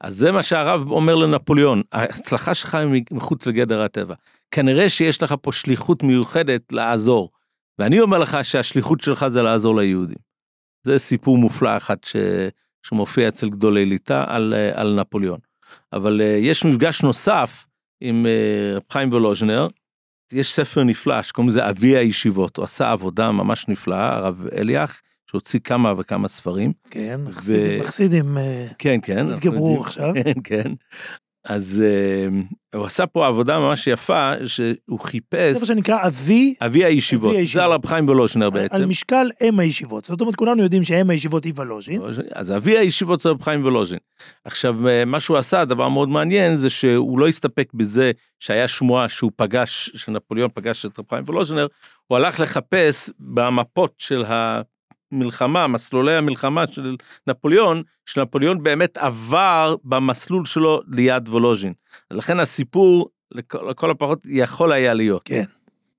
אז 0.00 0.16
זה 0.16 0.32
מה 0.32 0.42
שהרב 0.42 0.90
אומר 0.90 1.14
לנפוליאון, 1.14 1.82
ההצלחה 1.92 2.54
שלך 2.54 2.74
היא 2.74 3.02
מחוץ 3.10 3.46
לגדר 3.46 3.82
הטבע. 3.82 4.14
כנראה 4.50 4.88
שיש 4.88 5.22
לך 5.22 5.34
פה 5.42 5.52
שליחות 5.52 6.02
מיוחדת 6.02 6.72
לעזור. 6.72 7.30
ואני 7.78 8.00
אומר 8.00 8.18
לך 8.18 8.38
שהשליחות 8.42 9.00
שלך 9.00 9.28
זה 9.28 9.42
לעזור 9.42 9.76
ליהודים. 9.76 10.18
זה 10.86 10.98
סיפור 10.98 11.38
מופלא 11.38 11.76
אחד 11.76 11.96
ש... 12.04 12.16
שמופיע 12.86 13.28
אצל 13.28 13.48
גדולי 13.48 13.86
ליטא 13.86 14.24
על, 14.26 14.54
אה, 14.56 14.80
על 14.80 15.00
נפוליאון. 15.00 15.38
אבל 15.92 16.20
אה, 16.20 16.26
יש 16.26 16.64
מפגש 16.64 17.02
נוסף 17.02 17.66
עם 18.00 18.26
אה, 18.26 18.76
רב 18.76 18.82
חיים 18.92 19.08
וולוז'נר, 19.08 19.68
יש 20.32 20.54
ספר 20.54 20.84
נפלא 20.84 21.22
שקוראים 21.22 21.48
לזה 21.48 21.70
אבי 21.70 21.96
הישיבות, 21.96 22.56
הוא 22.56 22.64
עשה 22.64 22.92
עבודה 22.92 23.30
ממש 23.30 23.68
נפלאה, 23.68 24.16
הרב 24.16 24.46
אליאך, 24.52 25.00
שהוציא 25.30 25.60
כמה 25.60 25.92
וכמה 25.96 26.28
ספרים. 26.28 26.72
כן, 26.90 27.20
חסידים, 27.30 27.80
מחסידים 27.80 28.38
אה, 28.38 28.66
כן, 28.78 28.98
כן. 29.02 29.28
התגברו. 29.28 29.80
עכשיו. 29.80 30.14
כן, 30.24 30.32
כן. 30.44 30.72
אז 31.45 31.82
אה, 31.84 32.40
הוא 32.78 32.86
עשה 32.86 33.07
פה 33.07 33.26
עבודה 33.26 33.59
ממש 33.59 33.86
יפה, 33.86 34.32
שהוא 34.47 35.01
חיפש, 35.01 35.57
ספר 35.57 35.66
שנקרא 35.66 36.07
אבי, 36.07 36.55
אבי 36.61 36.84
הישיבות, 36.84 37.34
אבי 37.34 37.47
זה. 37.47 37.64
על 37.64 37.72
רב 37.72 37.86
חיים 37.86 38.05
וולוז'נר 38.05 38.51
בעצם. 38.51 38.74
על 38.74 38.86
משקל 38.86 39.30
אם 39.43 39.61
הישיבות. 39.61 40.05
זאת 40.05 40.20
אומרת, 40.20 40.34
כולנו 40.34 40.62
יודעים 40.62 40.84
שאם 40.84 41.11
הישיבות 41.11 41.45
היא 41.45 41.53
ולוז'ין. 41.57 42.03
אז 42.34 42.53
אבי 42.53 42.78
הישיבות 42.78 43.20
זה 43.20 43.28
רב 43.28 43.43
חיים 43.43 43.62
וולוז'ין. 43.62 43.99
עכשיו, 44.45 44.88
אה, 44.88 45.05
מה 45.05 45.20
שהוא 45.20 45.36
עשה, 45.36 45.64
דבר 45.64 45.88
מאוד 45.88 46.09
מעניין, 46.09 46.57
זה 46.57 46.70
שהוא 46.70 47.18
לא 47.18 47.28
הסתפק 47.28 47.68
בזה 47.74 48.12
שהיה 48.40 48.68
שמועה 48.68 49.09
שהוא 49.09 49.30
פגש, 49.36 49.90
שנפוליאון 49.95 50.51
פגש 50.55 50.86
את 50.86 50.99
רב 50.99 51.05
חיים 51.11 51.24
וולוז'נר, 51.24 51.66
הוא 52.07 52.16
הלך 52.16 52.40
לחפש 52.40 53.11
במפות 53.18 53.95
של 53.99 54.24
המלחמה, 55.12 55.66
מסלולי 55.66 56.14
המלחמה 56.14 56.66
של 56.66 56.96
נפוליאון, 57.26 57.82
שנפוליאון 58.06 58.62
באמת 58.62 58.96
עבר 58.96 59.76
במסלול 59.84 60.44
שלו 60.44 60.80
ליד 60.88 61.28
וולוז'ין. 61.28 61.72
לכן 62.10 62.40
הסיפור, 62.40 63.08
לכל, 63.32 63.70
לכל 63.70 63.90
הפחות, 63.90 64.20
יכול 64.24 64.72
היה 64.72 64.94
להיות. 64.94 65.22
כן. 65.24 65.44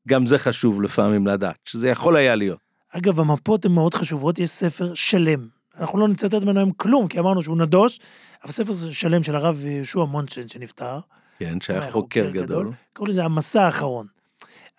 גם 0.07 0.25
זה 0.25 0.37
חשוב 0.37 0.81
לפעמים 0.81 1.27
לדעת, 1.27 1.55
שזה 1.65 1.89
יכול 1.89 2.15
היה 2.15 2.35
להיות. 2.35 2.59
אגב, 2.89 3.19
המפות 3.19 3.65
הן 3.65 3.71
מאוד 3.71 3.93
חשובות, 3.93 4.39
יש 4.39 4.49
ספר 4.49 4.93
שלם. 4.93 5.47
אנחנו 5.79 5.99
לא 5.99 6.07
נצטט 6.07 6.43
ממנו 6.43 6.59
היום 6.59 6.71
כלום, 6.71 7.07
כי 7.07 7.19
אמרנו 7.19 7.41
שהוא 7.41 7.57
נדוש, 7.57 7.99
אבל 8.43 8.51
ספר 8.51 8.73
שלם 8.91 9.23
של 9.23 9.35
הרב 9.35 9.65
יהושע 9.65 10.03
מונשטיין 10.03 10.47
שנפטר, 10.47 10.99
כן, 11.39 11.61
שהיה 11.61 11.81
היה 11.81 11.91
חוקר 11.91 12.29
גדול. 12.29 12.71
קוראים 12.93 13.11
לזה 13.11 13.25
המסע 13.25 13.65
האחרון. 13.65 14.07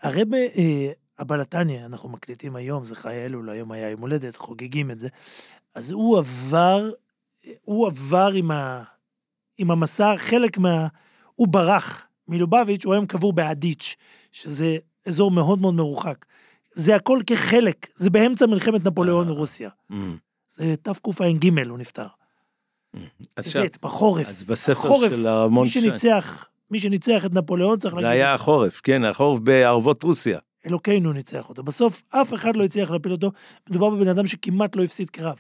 הרב 0.03 0.35
אה, 0.35 0.93
הבלתניה, 1.19 1.87
אנחנו 1.87 2.09
מקליטים 2.09 2.57
היום, 2.57 2.85
זה 2.85 2.97
חיי 2.97 3.25
אלול, 3.25 3.51
היום 3.51 3.73
היה 3.73 3.91
יום 3.91 4.01
הולדת, 4.01 4.37
חוגגים 4.37 4.91
את 4.91 5.01
זה. 5.01 5.09
אז 5.75 5.91
הוא 5.91 6.19
עבר, 6.19 6.91
הוא 7.62 7.87
עבר 7.87 8.31
עם, 8.35 8.51
ה, 8.51 8.83
עם 9.59 9.71
המסע, 9.71 10.17
חלק 10.17 10.59
מה... 10.59 10.87
הוא 11.35 11.49
ברח 11.49 12.07
מלובביץ', 12.29 12.85
הוא 12.85 12.95
היום 12.95 13.07
קבור 13.07 13.33
באדיץ', 13.33 13.97
שזה 14.33 14.77
אזור 15.07 15.31
מאוד 15.31 15.61
מאוד 15.61 15.75
מרוחק. 15.75 16.25
זה 16.75 16.97
הכל 16.97 17.21
כחלק, 17.27 17.87
זה 17.95 18.11
באמצע 18.11 18.47
מלחמת 18.47 18.85
נפוליאון 18.85 19.29
אה. 19.29 19.33
ורוסיה. 19.33 19.71
Mm. 19.93 19.95
זה 20.49 20.75
תקע"ג, 20.83 21.69
הוא 21.69 21.79
נפטר. 21.79 22.07
אז 23.37 23.47
עכשיו, 23.47 23.62
טבת, 23.62 23.79
בחורף. 23.83 24.29
אז 24.29 24.43
בספר 24.45 24.73
החורף, 24.73 25.11
של 25.11 25.27
הרמון 25.27 25.65
מי 25.65 25.71
שניצח, 25.71 26.49
מי 26.71 26.79
שניצח 26.79 27.27
את 27.27 27.35
נפוליאון 27.35 27.79
צריך 27.79 27.95
זה 27.95 28.01
להגיד, 28.01 28.21
היה 28.21 28.35
החורף, 28.35 28.81
כן, 28.85 29.05
החורף 29.05 29.41
בערבות 29.41 30.03
רוסיה. 30.03 30.39
אלוקינו 30.67 31.12
ניצח 31.12 31.49
אותו. 31.49 31.62
בסוף 31.62 32.03
אף 32.11 32.35
אחד 32.35 32.57
לא 32.57 32.65
הצליח 32.65 32.91
להפיל 32.91 33.12
אותו, 33.12 33.31
מדובר 33.71 33.91
בבן 33.91 34.09
אדם 34.09 34.27
שכמעט 34.27 34.77
לא 34.77 34.83
הפסיד 34.83 35.11
קרב. 35.11 35.39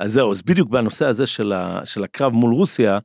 אז 0.00 0.12
זהו, 0.12 0.30
אז 0.30 0.42
בדיוק 0.42 0.68
בנושא 0.68 1.06
הזה 1.06 1.26
של, 1.26 1.52
ה, 1.52 1.80
של 1.84 2.04
הקרב 2.04 2.32
מול 2.32 2.54
רוסיה, 2.54 2.98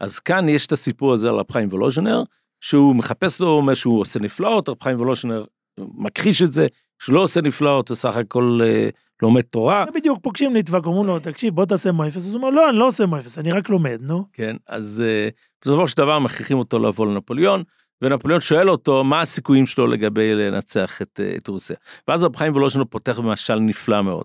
אז 0.00 0.18
כאן 0.18 0.48
יש 0.48 0.66
את 0.66 0.72
הסיפור 0.72 1.12
הזה 1.12 1.28
על 1.28 1.34
רב 1.34 1.52
חיים 1.52 1.68
וולוז'נר, 1.68 2.22
שהוא 2.60 2.96
מחפש 2.96 3.40
לו, 3.40 3.48
אומר 3.48 3.74
שהוא 3.74 4.00
עושה 4.00 4.20
נפלאות, 4.20 4.68
רב 4.68 4.82
חיים 4.82 4.96
וולוז'נר 4.96 5.44
מכחיש 5.78 6.42
את 6.42 6.52
זה, 6.52 6.66
שהוא 7.02 7.14
לא 7.14 7.20
עושה 7.20 7.40
נפלאות, 7.40 7.88
הוא 7.88 7.96
סך 7.96 8.16
הכל 8.16 8.60
אה, 8.62 8.88
לומד 9.22 9.42
תורה. 9.42 9.84
זה 9.86 10.00
בדיוק 10.00 10.18
פוגשים 10.22 10.54
ליטבק, 10.54 10.86
אומרים 10.86 11.06
לו, 11.06 11.18
תקשיב, 11.18 11.54
בוא 11.54 11.64
תעשה 11.64 11.92
מו 11.92 12.06
אפס. 12.06 12.16
אז 12.16 12.28
הוא 12.28 12.36
אומר, 12.36 12.50
לא, 12.50 12.70
אני 12.70 12.78
לא 12.78 12.86
עושה 12.86 13.06
מו 13.06 13.18
אפס, 13.18 13.38
אני 13.38 13.52
רק 13.52 13.68
לומד, 13.68 13.98
נו. 14.00 14.24
כן, 14.32 14.56
אז 14.66 15.04
אה, 15.06 15.28
בסופו 15.62 15.88
של 15.88 15.96
דבר 15.96 16.18
מכריחים 16.18 16.58
אותו 16.58 16.78
לבוא 16.78 17.06
לנפוליאון, 17.06 17.62
ונפוליאון 18.02 18.40
שואל 18.40 18.70
אותו 18.70 19.04
מה 19.04 19.20
הסיכויים 19.20 19.66
שלו 19.66 19.86
לגבי 19.86 20.34
לנצח 20.34 21.02
את, 21.02 21.20
אה, 21.22 21.36
את 21.36 21.48
רוסיה. 21.48 21.76
ואז 22.08 22.24
רב 22.24 22.36
חיים 22.36 22.52
וולוז'נר 22.52 22.84
פותח 22.84 23.18
במשל 23.18 23.58
נפלא 23.58 24.02
מאוד. 24.02 24.24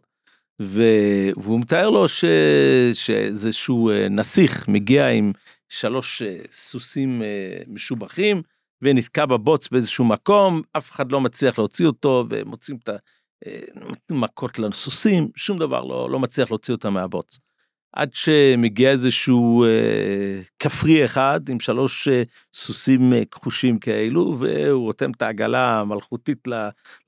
ו... 0.61 0.83
והוא 1.37 1.59
מתאר 1.59 1.89
לו 1.89 2.07
ש... 2.07 2.25
שאיזשהו 2.93 3.89
אה, 3.89 4.09
נסיך 4.09 4.67
מגיע 4.67 5.09
עם 5.09 5.31
שלוש 5.69 6.21
אה, 6.21 6.37
סוסים 6.51 7.21
משובחים, 7.67 8.41
ונתקע 8.81 9.25
בבוץ 9.25 9.69
באיזשהו 9.69 10.05
מקום, 10.05 10.61
אף 10.77 10.91
אחד 10.91 11.11
לא 11.11 11.21
מצליח 11.21 11.57
להוציא 11.57 11.85
אותו, 11.85 12.25
ומוצאים 12.29 12.77
את 12.83 12.89
המכות 14.09 14.59
לסוסים, 14.59 15.27
שום 15.35 15.57
דבר 15.57 15.81
לא, 15.83 16.09
לא 16.09 16.19
מצליח 16.19 16.51
להוציא 16.51 16.73
אותם 16.73 16.93
מהבוץ. 16.93 17.39
עד 17.93 18.09
שמגיע 18.13 18.89
איזשהו 18.91 19.63
אה, 19.63 19.69
כפרי 20.59 21.05
אחד 21.05 21.39
עם 21.49 21.59
שלוש 21.59 22.07
אה, 22.07 22.23
סוסים 22.53 23.13
אה, 23.13 23.23
כחושים 23.31 23.77
כאלו, 23.79 24.35
והוא 24.39 24.81
רותם 24.83 25.11
את 25.11 25.21
העגלה 25.21 25.79
המלכותית 25.79 26.47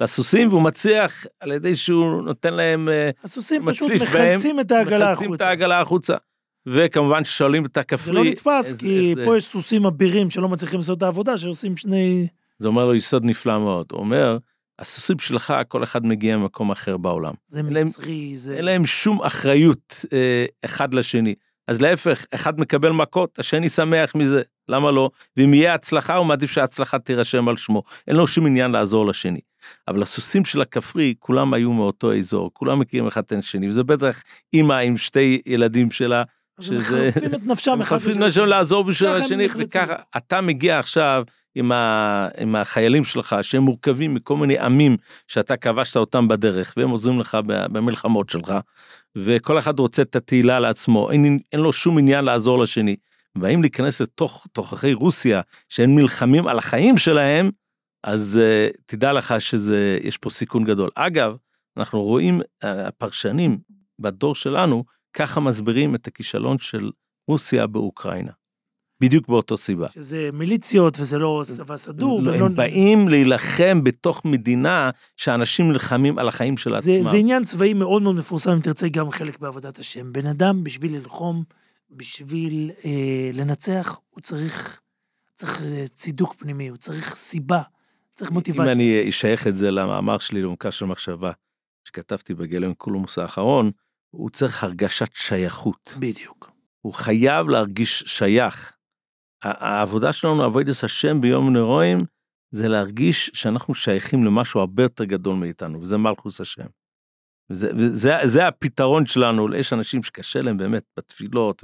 לסוסים, 0.02 0.48
והוא 0.50 0.62
מצליח 0.62 1.26
על 1.40 1.52
ידי 1.52 1.76
שהוא 1.76 2.22
נותן 2.22 2.54
להם, 2.54 2.90
אה, 2.90 3.10
הסוסים 3.24 3.66
פשוט 3.66 3.92
מצליף 3.92 4.14
בהם, 4.14 4.26
מחלצים 4.36 4.60
את 4.60 4.72
העגלה 4.72 4.98
מחלצים 5.12 5.28
את 5.34 5.42
החוצה. 5.42 5.48
העגלה 5.50 5.82
החוצה. 5.82 6.16
וכמובן 6.68 7.24
ששואלים 7.26 7.66
את 7.66 7.72
זה 7.76 7.82
הכפרי, 7.82 8.14
לא 8.16 8.24
נתפס, 8.24 8.66
איזה- 8.68 8.78
כי 8.78 9.10
איזה- 9.10 9.26
פה 9.26 9.38
יש 9.38 9.44
סוסים 9.44 9.86
אבירים 9.86 10.30
שלא 10.30 10.50
מצליחים 10.50 10.80
לעשות 10.80 10.98
את 10.98 11.04
העבודה, 11.04 11.38
שעושים 11.38 11.78
שני... 11.78 12.28
זה 12.60 12.68
אומר 12.68 12.86
לו 12.86 12.96
יסוד 12.96 13.26
נפלא 13.26 13.60
מאוד. 13.60 13.86
הוא 13.92 14.00
אומר, 14.00 14.38
הסוסים 14.80 15.20
שלך, 15.20 15.54
כל 15.68 15.84
אחד 15.84 16.06
מגיע 16.06 16.38
ממקום 16.38 16.72
אחר 16.72 16.98
בעולם. 16.98 17.34
זה 17.48 17.60
אין 17.60 17.74
להם- 17.74 17.88
מצרי, 17.88 18.38
זה... 18.38 18.56
אין 18.58 18.66
להם 18.66 18.86
שום 18.86 19.22
אחריות 19.22 20.06
אה, 20.14 20.46
אחד 20.66 20.94
לשני. 20.94 21.36
אז 21.68 21.82
להפך, 21.82 22.26
אחד 22.34 22.60
מקבל 22.60 22.92
מכות, 22.92 23.40
השני 23.40 23.70
שמח 23.70 24.16
מזה, 24.16 24.42
למה 24.70 24.92
לא? 24.92 25.10
ואם 25.38 25.54
יהיה 25.54 25.74
הצלחה, 25.74 26.16
הוא 26.16 26.26
מעדיף 26.26 26.52
שההצלחה 26.52 27.00
תירשם 27.00 27.48
על 27.50 27.58
שמו. 27.58 27.84
אין 28.08 28.16
לו 28.16 28.28
שום 28.28 28.46
עניין 28.46 28.72
לעזור 28.72 29.06
לשני. 29.06 29.40
אבל 29.88 30.02
הסוסים 30.02 30.46
של 30.46 30.62
הכפרי, 30.62 31.14
כולם 31.20 31.54
היו 31.54 31.72
מאותו 31.74 32.14
אזור, 32.14 32.50
כולם 32.54 32.80
מכירים 32.80 33.08
אחד 33.08 33.22
את 33.22 33.32
השני, 33.32 33.70
וזה 33.70 33.84
בטח 33.84 34.24
אימא 34.54 34.74
עם 34.74 34.98
שתי 34.98 35.42
ילדים 35.46 35.92
שלה, 35.92 36.24
אז 36.58 36.72
הם 36.72 36.82
שזה- 36.82 37.08
מחרפים 37.10 37.34
את 37.34 37.44
נפשם 37.44 37.82
אחד 37.82 37.98
חייבים 37.98 38.12
בשני. 38.12 38.26
לשם 38.28 38.46
לעזור 38.46 38.84
בשביל 38.84 39.10
השני. 39.10 39.48
וככה 39.60 39.96
אתה 40.18 40.42
מגיע 40.42 40.80
עכשיו 40.80 41.24
עם, 41.56 41.72
ה, 41.72 42.28
עם 42.38 42.56
החיילים 42.56 43.04
שלך, 43.04 43.36
שהם 43.42 43.64
מורכבים 43.64 44.14
מכל 44.14 44.38
מיני 44.38 44.60
עמים 44.60 44.98
שאתה 45.28 45.58
כבשת 45.58 45.98
אותם 45.98 46.28
בדרך, 46.28 46.74
והם 46.78 46.90
עוזרים 46.90 47.20
לך 47.20 47.38
במלחמות 47.46 48.30
שלך, 48.30 48.54
וכל 49.16 49.60
אחד 49.60 49.80
רוצה 49.80 50.02
את 50.02 50.16
התהילה 50.16 50.60
לעצמו, 50.60 51.12
אין, 51.12 51.40
אין 51.52 51.60
לו 51.62 51.74
שום 51.74 51.98
עניין 51.98 52.26
לעזור 52.26 52.60
לשני. 52.60 52.96
באים 53.38 53.62
להיכנס 53.62 54.02
לתוך 54.02 54.48
תוככי 54.52 54.94
רוסיה, 54.94 55.42
שהם 55.70 56.00
נלחמים 56.00 56.48
על 56.48 56.58
החיים 56.58 56.98
שלהם, 56.98 57.50
אז 58.04 58.40
uh, 58.42 58.78
תדע 58.86 59.14
לך 59.14 59.36
שיש 59.40 60.18
פה 60.18 60.30
סיכון 60.30 60.64
גדול. 60.64 60.90
אגב, 60.96 61.36
אנחנו 61.78 62.02
רואים, 62.04 62.42
uh, 62.42 62.68
הפרשנים 62.68 63.58
בדור 64.00 64.36
שלנו, 64.36 64.84
ככה 65.16 65.40
מסבירים 65.40 65.96
את 65.96 66.08
הכישלון 66.08 66.58
של 66.58 66.92
רוסיה 67.28 67.68
באוקראינה. 67.68 68.32
בדיוק 69.02 69.28
באותו 69.28 69.58
סיבה. 69.58 69.88
שזה 69.90 70.30
מיליציות 70.34 71.00
וזה 71.00 71.18
לא 71.20 71.44
צבא 71.48 71.78
סדור. 71.78 72.22
לא, 72.22 72.32
ולא- 72.32 72.46
הם 72.46 72.56
באים 72.56 73.08
להילחם 73.08 73.84
בתוך 73.84 74.26
מדינה 74.26 74.90
שאנשים 75.18 75.72
נלחמים 75.72 76.20
על 76.20 76.28
החיים 76.28 76.58
של 76.58 76.72
זה, 76.72 76.78
עצמם. 76.92 77.04
זה 77.04 77.18
עניין 77.18 77.44
צבאי 77.46 77.74
מאוד 77.74 78.02
מאוד 78.02 78.16
מפורסם, 78.16 78.52
אם 78.52 78.60
תרצה, 78.60 78.88
גם 78.90 79.12
חלק 79.12 79.40
בעבודת 79.40 79.80
השם. 79.80 80.14
בן 80.14 80.26
אדם, 80.28 80.64
בשביל 80.64 80.96
ללחום, 80.96 81.44
בשביל 81.92 82.72
אה, 82.86 82.92
לנצח, 83.34 84.00
הוא 84.10 84.22
צריך, 84.22 84.80
צריך 85.36 85.62
אה, 85.64 85.86
צידוק 85.88 86.34
פנימי, 86.34 86.68
הוא 86.68 86.78
צריך 86.78 87.16
סיבה, 87.16 87.62
צריך 88.16 88.32
מוטיבציה. 88.32 88.64
אם 88.66 88.70
אני 88.70 89.10
אשייך 89.10 89.48
את 89.48 89.56
זה 89.56 89.72
למאמר 89.72 90.18
שלי 90.18 90.42
לעומקה 90.42 90.72
של 90.72 90.86
מחשבה, 90.86 91.32
שכתבתי 91.84 92.34
בגלם 92.34 92.74
קולומוס 92.74 93.18
האחרון, 93.18 93.72
הוא 94.16 94.30
צריך 94.30 94.64
הרגשת 94.64 95.14
שייכות. 95.14 95.98
בדיוק. 96.00 96.52
הוא 96.82 96.94
חייב 96.94 97.50
להרגיש 97.50 98.04
שייך. 98.08 98.76
העבודה 99.44 100.14
שלנו, 100.14 100.44
עבודת 100.44 100.84
השם 100.84 101.22
ביום 101.22 101.54
נרואים, 101.54 102.00
זה 102.52 102.68
להרגיש 102.68 103.32
שאנחנו 103.34 103.76
שייכים 103.76 104.24
למשהו 104.24 104.60
הרבה 104.60 104.84
יותר 104.84 105.04
גדול 105.04 105.36
מאיתנו, 105.36 105.82
וזה 105.82 105.98
מלכוס 105.98 106.42
השם. 106.42 106.66
וזה, 107.50 107.72
וזה 107.76 108.16
זה 108.24 108.48
הפתרון 108.48 109.06
שלנו, 109.06 109.56
יש 109.56 109.74
אנשים 109.74 110.04
שקשה 110.04 110.42
להם 110.42 110.58
באמת 110.58 110.84
בתפילות, 110.98 111.64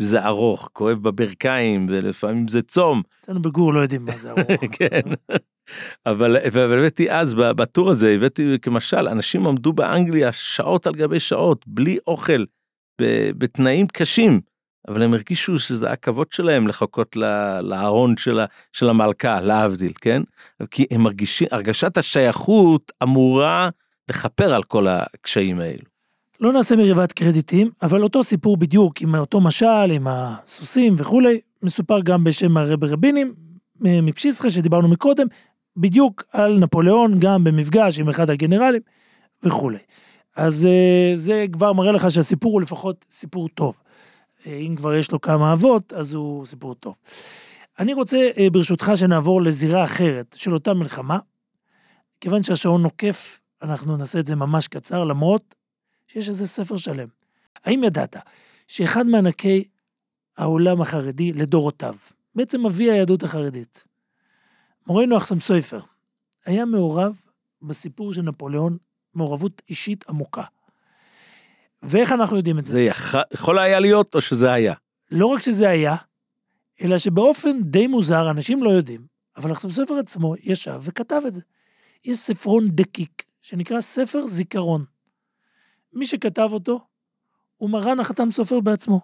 וזה 0.00 0.26
ארוך, 0.26 0.70
כואב 0.72 0.98
בברכיים, 0.98 1.86
ולפעמים 1.90 2.48
זה 2.48 2.62
צום, 2.62 3.02
אצלנו 3.20 3.42
בגור 3.42 3.72
לא 3.72 3.80
יודעים 3.80 4.04
מה 4.04 4.12
זה 4.12 4.30
ארוך. 4.30 4.64
כן. 4.78 5.00
אבל 6.06 6.36
אבל 6.36 6.78
הבאתי 6.78 7.12
אז 7.12 7.34
בטור 7.34 7.90
הזה 7.90 8.12
הבאתי 8.14 8.58
כמשל 8.62 9.08
אנשים 9.08 9.46
עמדו 9.46 9.72
באנגליה 9.72 10.32
שעות 10.32 10.86
על 10.86 10.94
גבי 10.94 11.20
שעות 11.20 11.64
בלי 11.66 11.98
אוכל 12.06 12.44
בתנאים 13.38 13.86
קשים 13.86 14.40
אבל 14.88 15.02
הם 15.02 15.14
הרגישו 15.14 15.58
שזה 15.58 15.90
הכבוד 15.90 16.32
שלהם 16.32 16.66
לחכות 16.66 17.16
לארון 17.62 18.16
של, 18.16 18.40
של 18.72 18.88
המלכה 18.88 19.40
להבדיל 19.40 19.92
כן 20.00 20.22
כי 20.70 20.86
הם 20.90 21.00
מרגישים 21.00 21.48
הרגשת 21.50 21.96
השייכות 21.98 22.92
אמורה 23.02 23.68
לכפר 24.12 24.54
על 24.54 24.62
כל 24.62 24.86
הקשיים 24.88 25.60
האלו. 25.60 25.82
לא 26.40 26.52
נעשה 26.52 26.76
מריבת 26.76 27.12
קרדיטים, 27.12 27.70
אבל 27.82 28.02
אותו 28.02 28.24
סיפור 28.24 28.56
בדיוק, 28.56 29.00
עם 29.00 29.14
אותו 29.14 29.40
משל, 29.40 29.90
עם 29.90 30.06
הסוסים 30.10 30.94
וכולי, 30.98 31.40
מסופר 31.62 32.00
גם 32.00 32.24
בשם 32.24 32.56
הרבי 32.56 32.86
רבינים, 32.86 33.34
מפשיסחה 33.80 34.50
שדיברנו 34.50 34.88
מקודם, 34.88 35.26
בדיוק 35.76 36.24
על 36.32 36.58
נפוליאון, 36.58 37.18
גם 37.18 37.44
במפגש 37.44 37.98
עם 37.98 38.08
אחד 38.08 38.30
הגנרלים 38.30 38.82
וכולי. 39.42 39.78
אז 40.36 40.66
אה, 40.66 41.12
זה 41.14 41.44
כבר 41.52 41.72
מראה 41.72 41.92
לך 41.92 42.10
שהסיפור 42.10 42.52
הוא 42.52 42.60
לפחות 42.60 43.06
סיפור 43.10 43.48
טוב. 43.48 43.80
אה, 44.46 44.56
אם 44.56 44.76
כבר 44.76 44.94
יש 44.94 45.12
לו 45.12 45.20
כמה 45.20 45.52
אבות, 45.52 45.92
אז 45.92 46.14
הוא 46.14 46.46
סיפור 46.46 46.74
טוב. 46.74 46.94
אני 47.78 47.94
רוצה, 47.94 48.30
אה, 48.38 48.50
ברשותך, 48.52 48.92
שנעבור 48.94 49.42
לזירה 49.42 49.84
אחרת 49.84 50.34
של 50.38 50.54
אותה 50.54 50.74
מלחמה. 50.74 51.18
כיוון 52.20 52.42
שהשעון 52.42 52.82
נוקף, 52.82 53.40
אנחנו 53.62 53.96
נעשה 53.96 54.18
את 54.18 54.26
זה 54.26 54.36
ממש 54.36 54.68
קצר, 54.68 55.04
למרות 55.04 55.54
שיש 56.06 56.28
איזה 56.28 56.48
ספר 56.48 56.76
שלם. 56.76 57.08
האם 57.64 57.84
ידעת 57.84 58.16
שאחד 58.66 59.06
מענקי 59.06 59.68
העולם 60.36 60.80
החרדי 60.80 61.32
לדורותיו, 61.32 61.94
בעצם 62.34 62.66
אבי 62.66 62.90
היהדות 62.90 63.22
החרדית, 63.22 63.84
מורנו 64.86 65.16
אחסם 65.16 65.40
סופר, 65.40 65.80
היה 66.46 66.64
מעורב 66.64 67.20
בסיפור 67.62 68.12
של 68.12 68.22
נפוליאון, 68.22 68.76
מעורבות 69.14 69.62
אישית 69.68 70.04
עמוקה. 70.08 70.44
ואיך 71.82 72.12
אנחנו 72.12 72.36
יודעים 72.36 72.58
את 72.58 72.64
זה? 72.64 72.72
זה 72.72 72.80
יכול, 72.80 73.20
יכול 73.34 73.58
היה 73.58 73.80
להיות 73.80 74.14
או 74.14 74.20
שזה 74.20 74.52
היה. 74.52 74.74
לא 75.10 75.26
רק 75.26 75.42
שזה 75.42 75.68
היה, 75.68 75.96
אלא 76.82 76.98
שבאופן 76.98 77.62
די 77.62 77.86
מוזר, 77.86 78.30
אנשים 78.30 78.62
לא 78.62 78.70
יודעים, 78.70 79.06
אבל 79.36 79.52
אחסם 79.52 79.70
סופר 79.70 79.94
עצמו 79.94 80.34
ישב 80.42 80.80
וכתב 80.80 81.22
את 81.26 81.34
זה. 81.34 81.40
יש 82.04 82.18
ספרון 82.18 82.68
דקיק, 82.68 83.22
שנקרא 83.42 83.80
ספר 83.80 84.26
זיכרון. 84.26 84.84
מי 85.92 86.06
שכתב 86.06 86.48
אותו 86.52 86.80
הוא 87.56 87.70
מרן 87.70 88.00
החתם 88.00 88.30
סופר 88.30 88.60
בעצמו. 88.60 89.00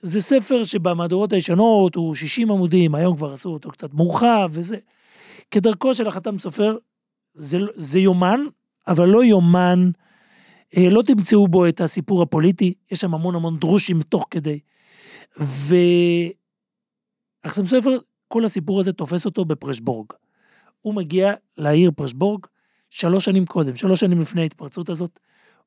זה 0.00 0.22
ספר 0.22 0.64
שבמהדורות 0.64 1.32
הישנות 1.32 1.94
הוא 1.94 2.14
60 2.14 2.50
עמודים, 2.50 2.94
היום 2.94 3.16
כבר 3.16 3.32
עשו 3.32 3.48
אותו 3.48 3.70
קצת 3.70 3.94
מורחב 3.94 4.50
וזה. 4.50 4.76
כדרכו 5.50 5.94
של 5.94 6.08
החתם 6.08 6.38
סופר, 6.38 6.76
זה, 7.34 7.58
זה 7.74 7.98
יומן, 7.98 8.40
אבל 8.86 9.08
לא 9.08 9.24
יומן, 9.24 9.90
אה, 10.76 10.88
לא 10.90 11.02
תמצאו 11.02 11.48
בו 11.48 11.68
את 11.68 11.80
הסיפור 11.80 12.22
הפוליטי, 12.22 12.74
יש 12.90 13.00
שם 13.00 13.14
המון 13.14 13.34
המון 13.34 13.58
דרושים 13.58 14.02
תוך 14.02 14.26
כדי. 14.30 14.60
ואחסם 15.36 16.36
סופר, 17.66 17.98
כל 18.28 18.44
הסיפור 18.44 18.80
הזה 18.80 18.92
תופס 18.92 19.26
אותו 19.26 19.44
בפרשבורג. 19.44 20.06
הוא 20.80 20.94
מגיע 20.94 21.34
לעיר 21.56 21.90
פרשבורג 21.96 22.46
שלוש 22.94 23.24
שנים 23.24 23.46
קודם, 23.46 23.76
שלוש 23.76 24.00
שנים 24.00 24.20
לפני 24.20 24.42
ההתפרצות 24.42 24.88
הזאת. 24.88 25.20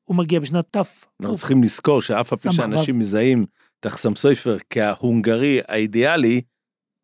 הוא 0.04 0.16
מגיע 0.16 0.40
בשנת 0.40 0.76
ת'. 0.76 0.80
אנחנו 1.20 1.38
צריכים 1.38 1.62
לזכור 1.62 2.02
שאף 2.02 2.32
על 2.32 2.38
פי 2.38 2.42
סמ"ך 2.42 2.54
שאנשים 2.54 2.98
מזהים 2.98 3.46
את 3.80 3.86
אחסם 3.86 4.14
סופר 4.14 4.56
כהונגרי 4.70 5.60
האידיאלי, 5.68 6.40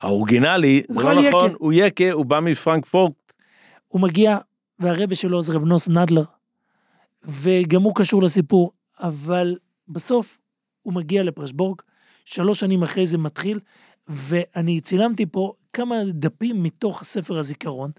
האורגינלי, 0.01 0.83
זה 0.89 1.03
לא 1.03 1.11
יקה. 1.11 1.29
נכון, 1.29 1.53
הוא 1.59 1.73
יקה, 1.73 2.13
הוא 2.13 2.27
בא 2.27 2.41
מפרנקפורט. 2.41 3.33
הוא 3.89 4.01
מגיע, 4.01 4.39
והרבה 4.79 5.15
שלו 5.15 5.43
זה 5.43 5.53
רב 5.53 5.65
נוס 5.65 5.89
נדלר, 5.89 6.25
וגם 7.25 7.83
הוא 7.83 7.95
קשור 7.95 8.23
לסיפור, 8.23 8.73
אבל 9.01 9.57
בסוף 9.89 10.39
הוא 10.83 10.95
מגיע 10.95 11.23
לפרשבורג, 11.23 11.83
שלוש 12.25 12.61
שנים 12.61 12.83
אחרי 12.83 13.07
זה 13.07 13.19
מתחיל, 13.19 13.61
ואני 14.09 14.81
צילמתי 14.81 15.27
פה 15.27 15.53
כמה 15.73 15.97
דפים 16.09 16.63
מתוך 16.63 17.05
ספר 17.05 17.39
הזיכרון, 17.39 17.91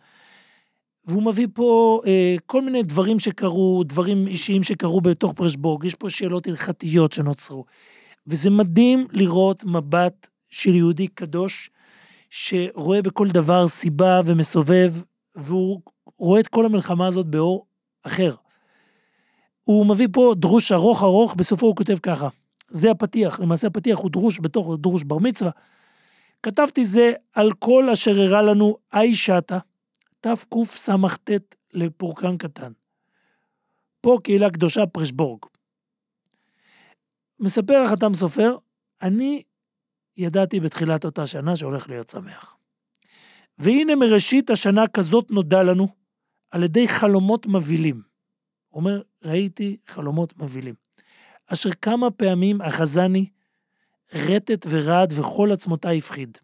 והוא 1.07 1.23
מביא 1.23 1.47
פה 1.53 2.01
אה, 2.05 2.35
כל 2.45 2.61
מיני 2.61 2.83
דברים 2.83 3.19
שקרו, 3.19 3.83
דברים 3.85 4.27
אישיים 4.27 4.63
שקרו 4.63 5.01
בתוך 5.01 5.33
פרשבורג, 5.33 5.83
יש 5.83 5.95
פה 5.95 6.09
שאלות 6.09 6.47
הלכתיות 6.47 7.11
שנוצרו, 7.11 7.65
וזה 8.27 8.49
מדהים 8.49 9.07
לראות 9.11 9.63
מבט 9.63 10.27
של 10.49 10.75
יהודי 10.75 11.07
קדוש, 11.07 11.69
שרואה 12.29 13.01
בכל 13.01 13.27
דבר 13.27 13.67
סיבה 13.67 14.21
ומסובב, 14.25 14.93
והוא 15.35 15.81
רואה 16.17 16.39
את 16.39 16.47
כל 16.47 16.65
המלחמה 16.65 17.07
הזאת 17.07 17.25
באור 17.25 17.65
אחר. 18.03 18.35
הוא 19.63 19.85
מביא 19.85 20.07
פה 20.13 20.33
דרוש 20.37 20.71
ארוך 20.71 21.03
ארוך, 21.03 21.35
בסופו 21.35 21.67
הוא 21.67 21.75
כותב 21.75 21.97
ככה. 22.03 22.27
זה 22.69 22.91
הפתיח, 22.91 23.39
למעשה 23.39 23.67
הפתיח 23.67 23.99
הוא 23.99 24.11
דרוש 24.11 24.39
בתוך 24.41 24.71
דרוש 24.79 25.03
בר 25.03 25.17
מצווה. 25.17 25.51
כתבתי 26.43 26.85
זה 26.85 27.13
על 27.33 27.51
כל 27.51 27.89
אשר 27.89 28.21
הראה 28.21 28.41
לנו 28.41 28.77
אי 28.93 29.15
שתה, 29.15 29.57
תקס"ט 30.25 31.55
לפורקן 31.73 32.37
קטן. 32.37 32.71
פה 34.01 34.17
קהילה 34.23 34.49
קדושה 34.49 34.85
פרשבורג. 34.85 35.39
מספר 37.39 37.83
החתם 37.85 38.13
סופר, 38.13 38.57
אני 39.01 39.43
ידעתי 40.17 40.59
בתחילת 40.59 41.05
אותה 41.05 41.25
שנה 41.25 41.55
שהולך 41.55 41.89
להיות 41.89 42.09
שמח. 42.09 42.57
והנה 43.57 43.95
מראשית 43.95 44.49
השנה 44.49 44.87
כזאת 44.87 45.31
נודע 45.31 45.63
לנו 45.63 45.87
על 46.51 46.63
ידי 46.63 46.87
חלומות 46.87 47.47
מבהילים. 47.47 48.01
הוא 48.67 48.79
אומר, 48.79 49.01
ראיתי 49.23 49.77
חלומות 49.87 50.37
מבהילים. 50.37 50.75
אשר 51.47 51.69
כמה 51.71 52.11
פעמים 52.11 52.61
אחזני 52.61 53.29
רטט 54.13 54.65
ורעד 54.69 55.13
וכל 55.19 55.51
עצמותיי 55.51 55.97
הפחיד. 55.97 56.37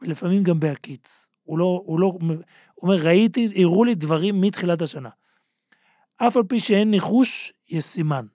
ולפעמים 0.00 0.42
גם 0.42 0.60
בהקיץ. 0.60 1.26
הוא 1.48 1.58
לא, 1.58 1.82
הוא 1.84 2.00
לא, 2.00 2.06
הוא 2.06 2.36
אומר, 2.82 2.96
ראיתי, 3.02 3.62
הראו 3.62 3.84
לי 3.84 3.94
דברים 3.94 4.40
מתחילת 4.40 4.82
השנה. 4.82 5.08
אף 6.16 6.36
על 6.36 6.42
פי 6.42 6.60
שאין 6.60 6.90
ניחוש, 6.90 7.52
יש 7.68 7.84
סימן. 7.84 8.26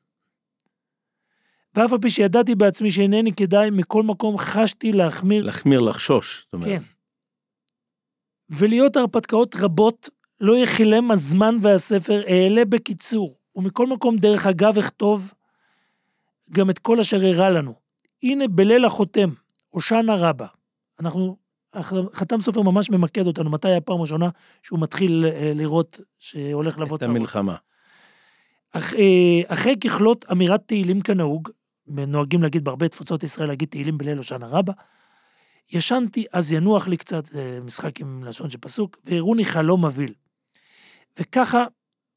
ואף 1.75 1.93
על 1.93 1.99
פי 1.99 2.09
שידעתי 2.09 2.55
בעצמי 2.55 2.91
שאינני 2.91 3.33
כדאי, 3.33 3.69
מכל 3.69 4.03
מקום 4.03 4.37
חשתי 4.37 4.91
להחמיר 4.91 5.43
להחמיר, 5.43 5.79
לחשוש. 5.79 6.41
זאת 6.41 6.53
אומרת. 6.53 6.67
כן. 6.67 6.81
ולהיות 8.49 8.95
הרפתקאות 8.95 9.55
רבות, 9.55 10.09
לא 10.39 10.57
יכילם 10.57 11.11
הזמן 11.11 11.55
והספר, 11.61 12.21
אעלה 12.27 12.65
בקיצור, 12.65 13.37
ומכל 13.55 13.87
מקום 13.87 14.15
דרך 14.17 14.47
אגב 14.47 14.77
אכתוב 14.77 15.33
גם 16.51 16.69
את 16.69 16.79
כל 16.79 16.99
אשר 16.99 17.17
הראה 17.25 17.49
לנו. 17.49 17.73
הנה 18.23 18.47
בליל 18.47 18.85
החותם, 18.85 19.29
הושענא 19.69 20.11
רבה. 20.17 20.47
אנחנו, 20.99 21.37
חתם 22.13 22.41
סופר 22.41 22.61
ממש 22.61 22.89
ממקד 22.89 23.27
אותנו, 23.27 23.49
מתי 23.49 23.75
הפעם 23.75 23.97
הראשונה 23.97 24.29
שהוא 24.61 24.79
מתחיל 24.79 25.25
אה, 25.25 25.51
לראות 25.55 25.99
שהולך 26.19 26.79
לבוא 26.79 26.95
את 26.95 27.01
צרות. 27.01 27.15
המלחמה. 27.15 27.55
אח, 28.71 28.93
אה, 28.93 29.41
אחרי 29.47 29.75
ככלות 29.83 30.25
אמירת 30.31 30.61
תהילים 30.65 31.01
כנהוג, 31.01 31.49
נוהגים 31.87 32.43
להגיד 32.43 32.63
בהרבה 32.63 32.87
תפוצות 32.87 33.23
ישראל 33.23 33.47
להגיד 33.47 33.69
תהילים 33.69 33.97
בליל 33.97 34.17
הושענא 34.17 34.45
רבה, 34.45 34.73
ישנתי, 35.71 36.25
אז 36.33 36.51
ינוח 36.51 36.87
לי 36.87 36.97
קצת, 36.97 37.25
זה 37.25 37.59
משחק 37.63 37.99
עם 37.99 38.23
לשון 38.23 38.49
של 38.49 38.57
פסוק, 38.57 38.97
והראוני 39.05 39.45
חלום 39.45 39.85
מבהיל. 39.85 40.13
וככה 41.19 41.65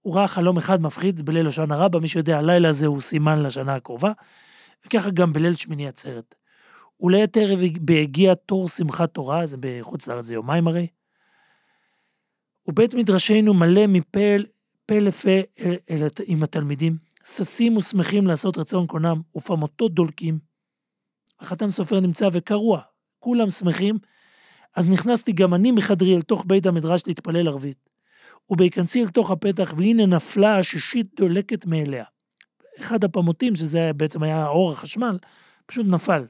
הוא 0.00 0.16
ראה 0.16 0.28
חלום 0.28 0.56
אחד 0.56 0.82
מפחיד 0.82 1.22
בליל 1.22 1.46
הושענא 1.46 1.74
רבה, 1.74 2.00
מי 2.00 2.08
שיודע, 2.08 2.38
הלילה 2.38 2.68
הזה 2.68 2.86
הוא 2.86 3.00
סימן 3.00 3.42
לשנה 3.42 3.74
הקרובה, 3.74 4.12
וככה 4.86 5.10
גם 5.10 5.32
בליל 5.32 5.54
שמיני 5.54 5.88
עצרת. 5.88 6.34
ולעת 7.00 7.36
ערב 7.36 7.60
בהגיע 7.80 8.34
תור 8.34 8.68
שמחת 8.68 9.14
תורה, 9.14 9.46
זה 9.46 9.56
בחוץ 9.60 10.06
לארץ, 10.06 10.24
זה 10.24 10.34
יומיים 10.34 10.68
הרי. 10.68 10.86
ובית 12.68 12.94
מדרשנו 12.94 13.54
מלא 13.54 13.86
מפה 13.86 14.36
פה 14.86 14.98
לפה 14.98 15.30
אל, 15.60 15.76
אל, 15.90 16.06
עם 16.26 16.42
התלמידים, 16.42 16.96
ששים 17.24 17.76
ושמחים 17.76 18.26
לעשות 18.26 18.58
רצון 18.58 18.86
קונם, 18.86 19.20
ופעמותות 19.36 19.94
דולקים. 19.94 20.38
החתם 21.40 21.70
סופר 21.70 22.00
נמצא 22.00 22.28
וקרוע, 22.32 22.80
כולם 23.18 23.50
שמחים. 23.50 23.98
אז 24.76 24.90
נכנסתי 24.90 25.32
גם 25.32 25.54
אני 25.54 25.70
מחדרי 25.72 26.16
אל 26.16 26.22
תוך 26.22 26.44
בית 26.46 26.66
המדרש 26.66 27.02
להתפלל 27.06 27.48
ערבית. 27.48 27.88
ובהיכנסי 28.50 29.02
אל 29.02 29.08
תוך 29.08 29.30
הפתח, 29.30 29.74
והנה 29.76 30.06
נפלה 30.06 30.58
השישית 30.58 31.06
דולקת 31.16 31.66
מאליה. 31.66 32.04
אחד 32.80 33.04
הפמוטים, 33.04 33.54
שזה 33.54 33.90
בעצם 33.96 34.22
היה 34.22 34.46
אור 34.48 34.72
החשמל, 34.72 35.18
פשוט 35.66 35.86
נפל. 35.86 36.24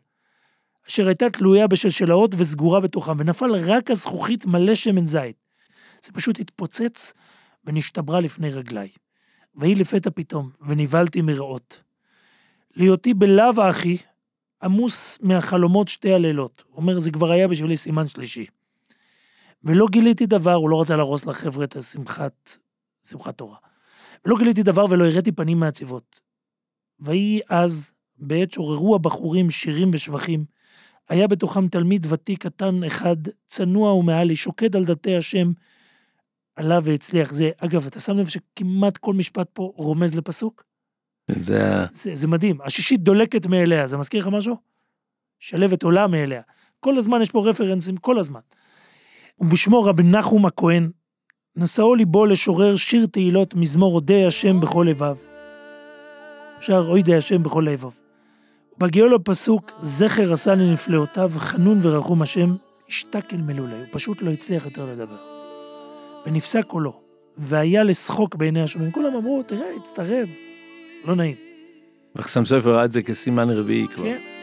אשר 0.88 1.06
הייתה 1.06 1.30
תלויה 1.30 1.66
בשלשלאות 1.66 2.34
וסגורה 2.38 2.80
בתוכם, 2.80 3.12
ונפל 3.18 3.50
רק 3.66 3.90
הזכוכית 3.90 4.46
מלא 4.46 4.74
שמן 4.74 5.06
זית. 5.06 5.36
זה 6.04 6.12
פשוט 6.12 6.40
התפוצץ 6.40 7.12
ונשתברה 7.64 8.20
לפני 8.20 8.50
רגליי. 8.50 8.88
ויהי 9.54 9.74
לפתע 9.74 10.10
פתאום, 10.14 10.50
ונבהלתי 10.68 11.22
מרעות. 11.22 11.82
להיותי 12.76 13.14
בלאו 13.14 13.70
אחי, 13.70 13.96
עמוס 14.62 15.18
מהחלומות 15.20 15.88
שתי 15.88 16.14
הלילות. 16.14 16.64
הוא 16.68 16.76
אומר, 16.76 17.00
זה 17.00 17.10
כבר 17.10 17.30
היה 17.30 17.48
בשבילי 17.48 17.76
סימן 17.76 18.06
שלישי. 18.06 18.46
ולא 19.64 19.86
גיליתי 19.90 20.26
דבר, 20.26 20.54
הוא 20.54 20.70
לא 20.70 20.80
רצה 20.80 20.96
להרוס 20.96 21.26
לחבר'ה 21.26 21.64
את 21.64 21.76
השמחת, 21.76 22.56
שמחת 23.08 23.38
תורה. 23.38 23.56
ולא 24.24 24.36
גיליתי 24.38 24.62
דבר 24.62 24.84
ולא 24.90 25.04
הראיתי 25.04 25.32
פנים 25.32 25.60
מעציבות. 25.60 26.20
ויהי 27.00 27.40
אז, 27.48 27.90
בעת 28.18 28.52
שעוררו 28.52 28.94
הבחורים 28.94 29.50
שירים 29.50 29.90
ושבחים, 29.94 30.44
היה 31.08 31.26
בתוכם 31.26 31.68
תלמיד 31.68 32.06
ותיק 32.08 32.42
קטן 32.42 32.84
אחד, 32.84 33.16
צנוע 33.46 33.92
ומעלי, 33.92 34.36
שוקד 34.36 34.76
על 34.76 34.84
דתי 34.84 35.16
השם, 35.16 35.52
עלה 36.56 36.78
והצליח. 36.82 37.32
זה, 37.32 37.50
אגב, 37.58 37.86
אתה 37.86 38.00
שם 38.00 38.18
לב 38.18 38.26
שכמעט 38.26 38.98
כל 38.98 39.14
משפט 39.14 39.48
פה 39.52 39.72
רומז 39.76 40.14
לפסוק? 40.14 40.64
זה. 41.30 41.86
זה, 41.92 42.14
זה 42.14 42.28
מדהים. 42.28 42.60
השישית 42.60 43.00
דולקת 43.00 43.46
מאליה, 43.46 43.86
זה 43.86 43.96
מזכיר 43.96 44.20
לך 44.20 44.28
משהו? 44.28 44.56
שלבת 45.38 45.82
עולה 45.82 46.06
מאליה. 46.06 46.42
כל 46.80 46.96
הזמן 46.96 47.22
יש 47.22 47.30
פה 47.30 47.48
רפרנסים, 47.48 47.96
כל 47.96 48.18
הזמן. 48.18 48.40
ובשמו 49.40 49.82
רבי 49.82 50.02
נחום 50.02 50.46
הכהן, 50.46 50.90
נשאו 51.56 51.94
ליבו 51.94 52.26
לשורר 52.26 52.76
שיר 52.76 53.06
תהילות 53.06 53.54
מזמור 53.54 53.94
אודה 53.94 54.26
השם 54.26 54.60
בכל 54.60 54.86
לבב. 54.90 55.16
שר 56.60 56.84
אוידי 56.88 57.14
השם 57.14 57.42
בכל 57.42 57.66
לבב. 57.70 58.05
בהגיעו 58.78 59.08
לפסוק, 59.08 59.72
זכר 59.80 60.32
עשה 60.32 60.54
לנפלאותיו, 60.54 61.30
חנון 61.36 61.78
ורחום 61.82 62.22
השם, 62.22 62.54
השתק 62.88 63.24
אל 63.32 63.40
מלולי, 63.40 63.76
הוא 63.76 63.86
פשוט 63.90 64.22
לא 64.22 64.30
הצליח 64.30 64.64
יותר 64.64 64.86
לדבר. 64.86 65.16
ונפסק 66.26 66.64
קולו, 66.64 67.00
והיה 67.38 67.84
לשחוק 67.84 68.34
בעיני 68.34 68.62
השומעים. 68.62 68.92
כולם 68.92 69.14
אמרו, 69.16 69.42
תראה, 69.42 69.66
הצטרב. 69.80 70.28
לא 71.04 71.14
נעים. 71.14 71.36
וחסם 72.16 72.44
ספר 72.44 72.74
ראה 72.74 72.84
את 72.84 72.92
זה 72.92 73.02
כסימן 73.02 73.50
רביעי 73.50 73.86
כבר. 73.88 74.04
כן. 74.04 74.35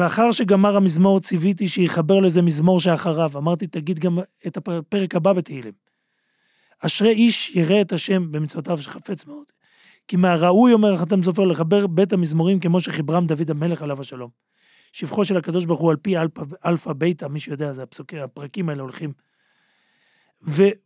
ואחר 0.00 0.32
שגמר 0.32 0.76
המזמור 0.76 1.20
ציוויתי 1.20 1.68
שיחבר 1.68 2.20
לזה 2.20 2.42
מזמור 2.42 2.80
שאחריו. 2.80 3.30
אמרתי, 3.36 3.66
תגיד 3.66 3.98
גם 3.98 4.18
את 4.46 4.56
הפרק 4.56 5.14
הבא 5.14 5.32
בתהילים. 5.32 5.72
אשרי 6.78 7.10
איש 7.10 7.56
ירא 7.56 7.80
את 7.80 7.92
השם 7.92 8.32
במצוותיו 8.32 8.78
שחפץ 8.78 9.26
מאוד. 9.26 9.44
כי 10.08 10.16
מהראוי, 10.16 10.72
אומר 10.72 10.92
החתם 10.92 11.22
סופר, 11.22 11.44
לחבר 11.44 11.86
בית 11.86 12.12
המזמורים 12.12 12.60
כמו 12.60 12.80
שחיברם 12.80 13.26
דוד 13.26 13.50
המלך 13.50 13.82
עליו 13.82 14.00
השלום. 14.00 14.30
שבחו 14.92 15.24
של 15.24 15.36
הקדוש 15.36 15.64
ברוך 15.64 15.80
הוא 15.80 15.90
על 15.90 15.96
פי 15.96 16.18
אלפא, 16.18 16.42
אלפא 16.66 16.92
ביתא, 16.92 17.26
מי 17.26 17.38
שיודע, 17.38 17.72
זה 17.72 17.82
הפסוקים, 17.82 18.18
הפרקים 18.18 18.68
האלה 18.68 18.82
הולכים. 18.82 19.12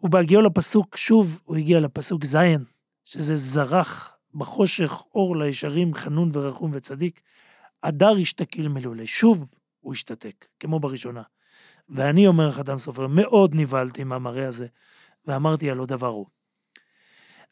ובהגיעו 0.03 0.43
לפסוק, 0.43 0.97
שוב, 0.97 1.41
הוא 1.45 1.57
הגיע 1.57 1.81
לפסוק 1.81 2.25
ז', 2.25 2.37
שזה 3.05 3.37
זרח 3.37 4.17
בחושך 4.35 5.03
אור 5.15 5.37
לישרים, 5.37 5.95
חנון 5.95 6.31
ורחום 6.33 6.71
וצדיק. 6.75 7.21
הדר 7.85 8.13
השתקיל 8.21 8.69
מלולי. 8.69 9.07
שוב 9.07 9.55
הוא 9.81 9.93
השתתק, 9.93 10.47
כמו 10.61 10.81
בראשונה. 10.81 11.23
ואני, 11.89 12.27
אומר 12.27 12.53
חתם 12.53 12.79
סופר, 12.79 13.07
מאוד 13.07 13.55
נבהלתי 13.55 14.05
מהמראה 14.05 14.49
הזה, 14.49 14.67
ואמרתי 15.27 15.71
הלא 15.71 15.87
דבר 15.87 16.07
הוא. 16.07 16.27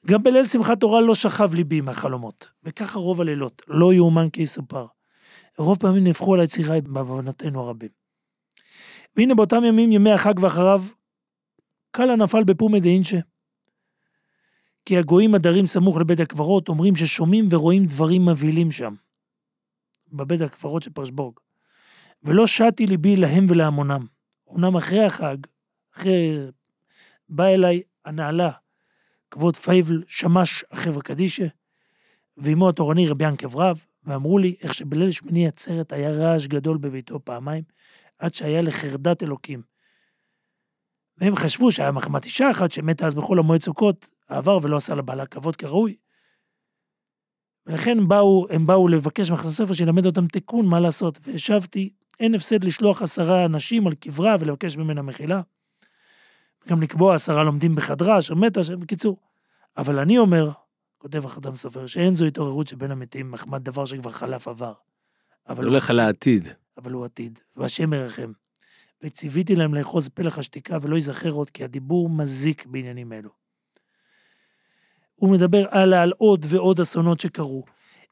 גם 0.07 0.23
בליל 0.23 0.47
שמחת 0.47 0.81
תורה 0.81 1.01
לא 1.01 1.15
שכב 1.15 1.55
ליבי 1.55 1.81
מהחלומות, 1.81 2.49
וככה 2.65 2.99
רוב 2.99 3.21
הלילות, 3.21 3.63
לא 3.69 3.95
יאומן 3.95 4.31
כי 4.31 4.43
יסופר. 4.43 4.87
רוב 5.59 5.79
פעמים 5.79 6.05
נהפכו 6.05 6.35
על 6.35 6.41
היצירה 6.41 6.81
בעוונותינו 6.81 7.61
הרבים. 7.61 7.89
והנה 9.17 9.35
באותם 9.35 9.65
ימים, 9.65 9.93
ימי 9.93 10.11
החג 10.11 10.35
ואחריו, 10.41 10.83
קאלה 11.91 12.17
נפל 12.17 12.45
בפומי 12.45 12.81
דאינשה. 12.81 13.19
כי 14.85 14.99
הגויים 14.99 15.35
הדרים 15.35 15.67
סמוך 15.67 15.99
לבית 15.99 16.21
הקברות 16.21 16.69
אומרים 16.69 16.97
ששומעים 16.97 17.47
ורואים 17.51 17.87
דברים 17.87 18.27
מבהילים 18.27 18.71
שם, 18.71 18.95
בבית 20.13 20.41
הקברות 20.41 20.83
של 20.83 20.91
פרשבורג. 20.91 21.35
ולא 22.23 22.47
שתי 22.47 22.87
ליבי 22.87 23.17
להם 23.17 23.47
ולהמונם. 23.49 24.07
אמנם 24.53 24.77
אחרי 24.77 25.05
החג, 25.05 25.37
אחרי... 25.95 26.37
בא 27.29 27.45
אליי 27.45 27.83
הנעלה, 28.05 28.51
כבוד 29.31 29.57
פייבל 29.57 30.03
שמש 30.07 30.65
החברה 30.71 31.03
קדישה, 31.03 31.47
ואימו 32.37 32.69
התורני 32.69 33.09
רבי 33.09 33.25
ינקב 33.25 33.57
רב, 33.57 33.85
ואמרו 34.05 34.39
לי 34.39 34.57
איך 34.63 34.75
שבליל 34.75 35.11
שמיני 35.11 35.49
עצרת 35.49 35.93
היה 35.93 36.11
רעש 36.11 36.47
גדול 36.47 36.79
בביתו 36.79 37.25
פעמיים, 37.25 37.65
עד 38.19 38.35
שהיה 38.35 38.63
לחרדת 38.63 39.23
אלוקים. 39.23 39.63
והם 41.19 41.37
חשבו 41.37 41.71
שהיה 41.71 41.93
מחמת 41.93 42.25
אישה 42.25 42.51
אחת 42.51 42.71
שמתה 42.73 43.07
אז 43.07 43.15
בכל 43.15 43.39
המועד 43.39 43.63
סוכות, 43.63 44.11
עבר 44.29 44.59
ולא 44.63 44.77
עשה 44.77 44.95
לבעלה 44.95 45.27
כבוד 45.27 45.57
כראוי. 45.57 45.97
ולכן 47.67 48.09
באו, 48.09 48.47
הם 48.51 48.67
באו 48.67 48.89
לבקש 48.89 49.31
מחסר 49.31 49.53
ספר 49.53 49.73
שילמד 49.73 50.07
אותם 50.07 50.27
תיקון 50.27 50.67
מה 50.67 50.81
לעשות, 50.81 51.19
והשבתי, 51.23 51.93
אין 52.21 52.35
הפסד 52.35 52.65
לשלוח 52.65 53.03
עשרה 53.03 53.45
אנשים 53.45 53.87
על 53.87 53.95
קברה 53.95 54.37
ולבקש 54.41 54.77
ממנה 54.77 55.03
מחילה. 55.03 55.41
גם 56.69 56.83
לקבוע 56.83 57.15
עשרה 57.15 57.45
לומדים 57.45 57.75
בחדרה 57.75 58.19
אשר 58.19 58.35
מתה, 58.35 58.61
בקיצור. 58.79 59.17
אבל 59.77 59.99
אני 59.99 60.19
אומר, 60.19 60.51
כותב 60.99 61.25
החתם 61.25 61.55
סופר, 61.55 61.87
שאין 61.87 62.15
זו 62.15 62.25
התעוררות 62.25 62.69
שבין 62.69 62.91
המתים 62.91 63.31
מחמת 63.31 63.63
דבר 63.63 63.85
שכבר 63.85 64.11
חלף 64.11 64.49
עבר. 64.49 64.73
אבל, 65.49 65.65
הולך 65.65 65.91
על 65.91 66.01
העתיד. 66.01 66.49
אבל 66.77 66.93
הוא 66.93 67.05
עתיד, 67.05 67.41
והשם 67.57 67.93
ירחם. 67.93 68.33
וציוויתי 69.03 69.57
להם 69.57 69.75
לאחוז 69.75 70.09
פלח 70.09 70.39
השתיקה 70.39 70.77
ולא 70.81 70.95
ייזכר 70.95 71.31
עוד, 71.31 71.51
כי 71.51 71.65
הדיבור 71.65 72.09
מזיק 72.09 72.67
בעניינים 72.67 73.13
אלו. 73.13 73.42
הוא 75.23 75.31
מדבר 75.31 75.65
הלאה 75.71 76.03
על 76.03 76.13
עוד 76.17 76.47
ועוד 76.49 76.81
אסונות 76.81 77.21
שקרו. 77.21 77.65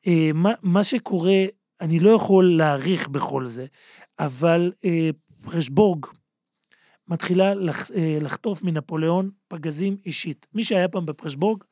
אה, 0.07 0.31
מה, 0.35 0.53
מה 0.63 0.85
שקורה, 0.85 1.45
אני 1.81 1.99
לא 1.99 2.11
יכול 2.11 2.57
להעריך 2.57 3.09
בכל 3.09 3.47
זה, 3.47 3.67
אבל 4.19 4.73
אה, 4.85 5.11
פרשבורג 5.43 6.07
מתחילה 7.09 7.55
לח, 7.55 7.91
אה, 7.91 8.19
לחטוף 8.21 8.63
מנפוליאון 8.63 9.31
פגזים 9.49 9.97
אישית. 10.07 10.47
מי 10.55 10.63
שהיה 10.65 10.89
פעם 10.89 11.07
בפרשבורג, 11.07 11.65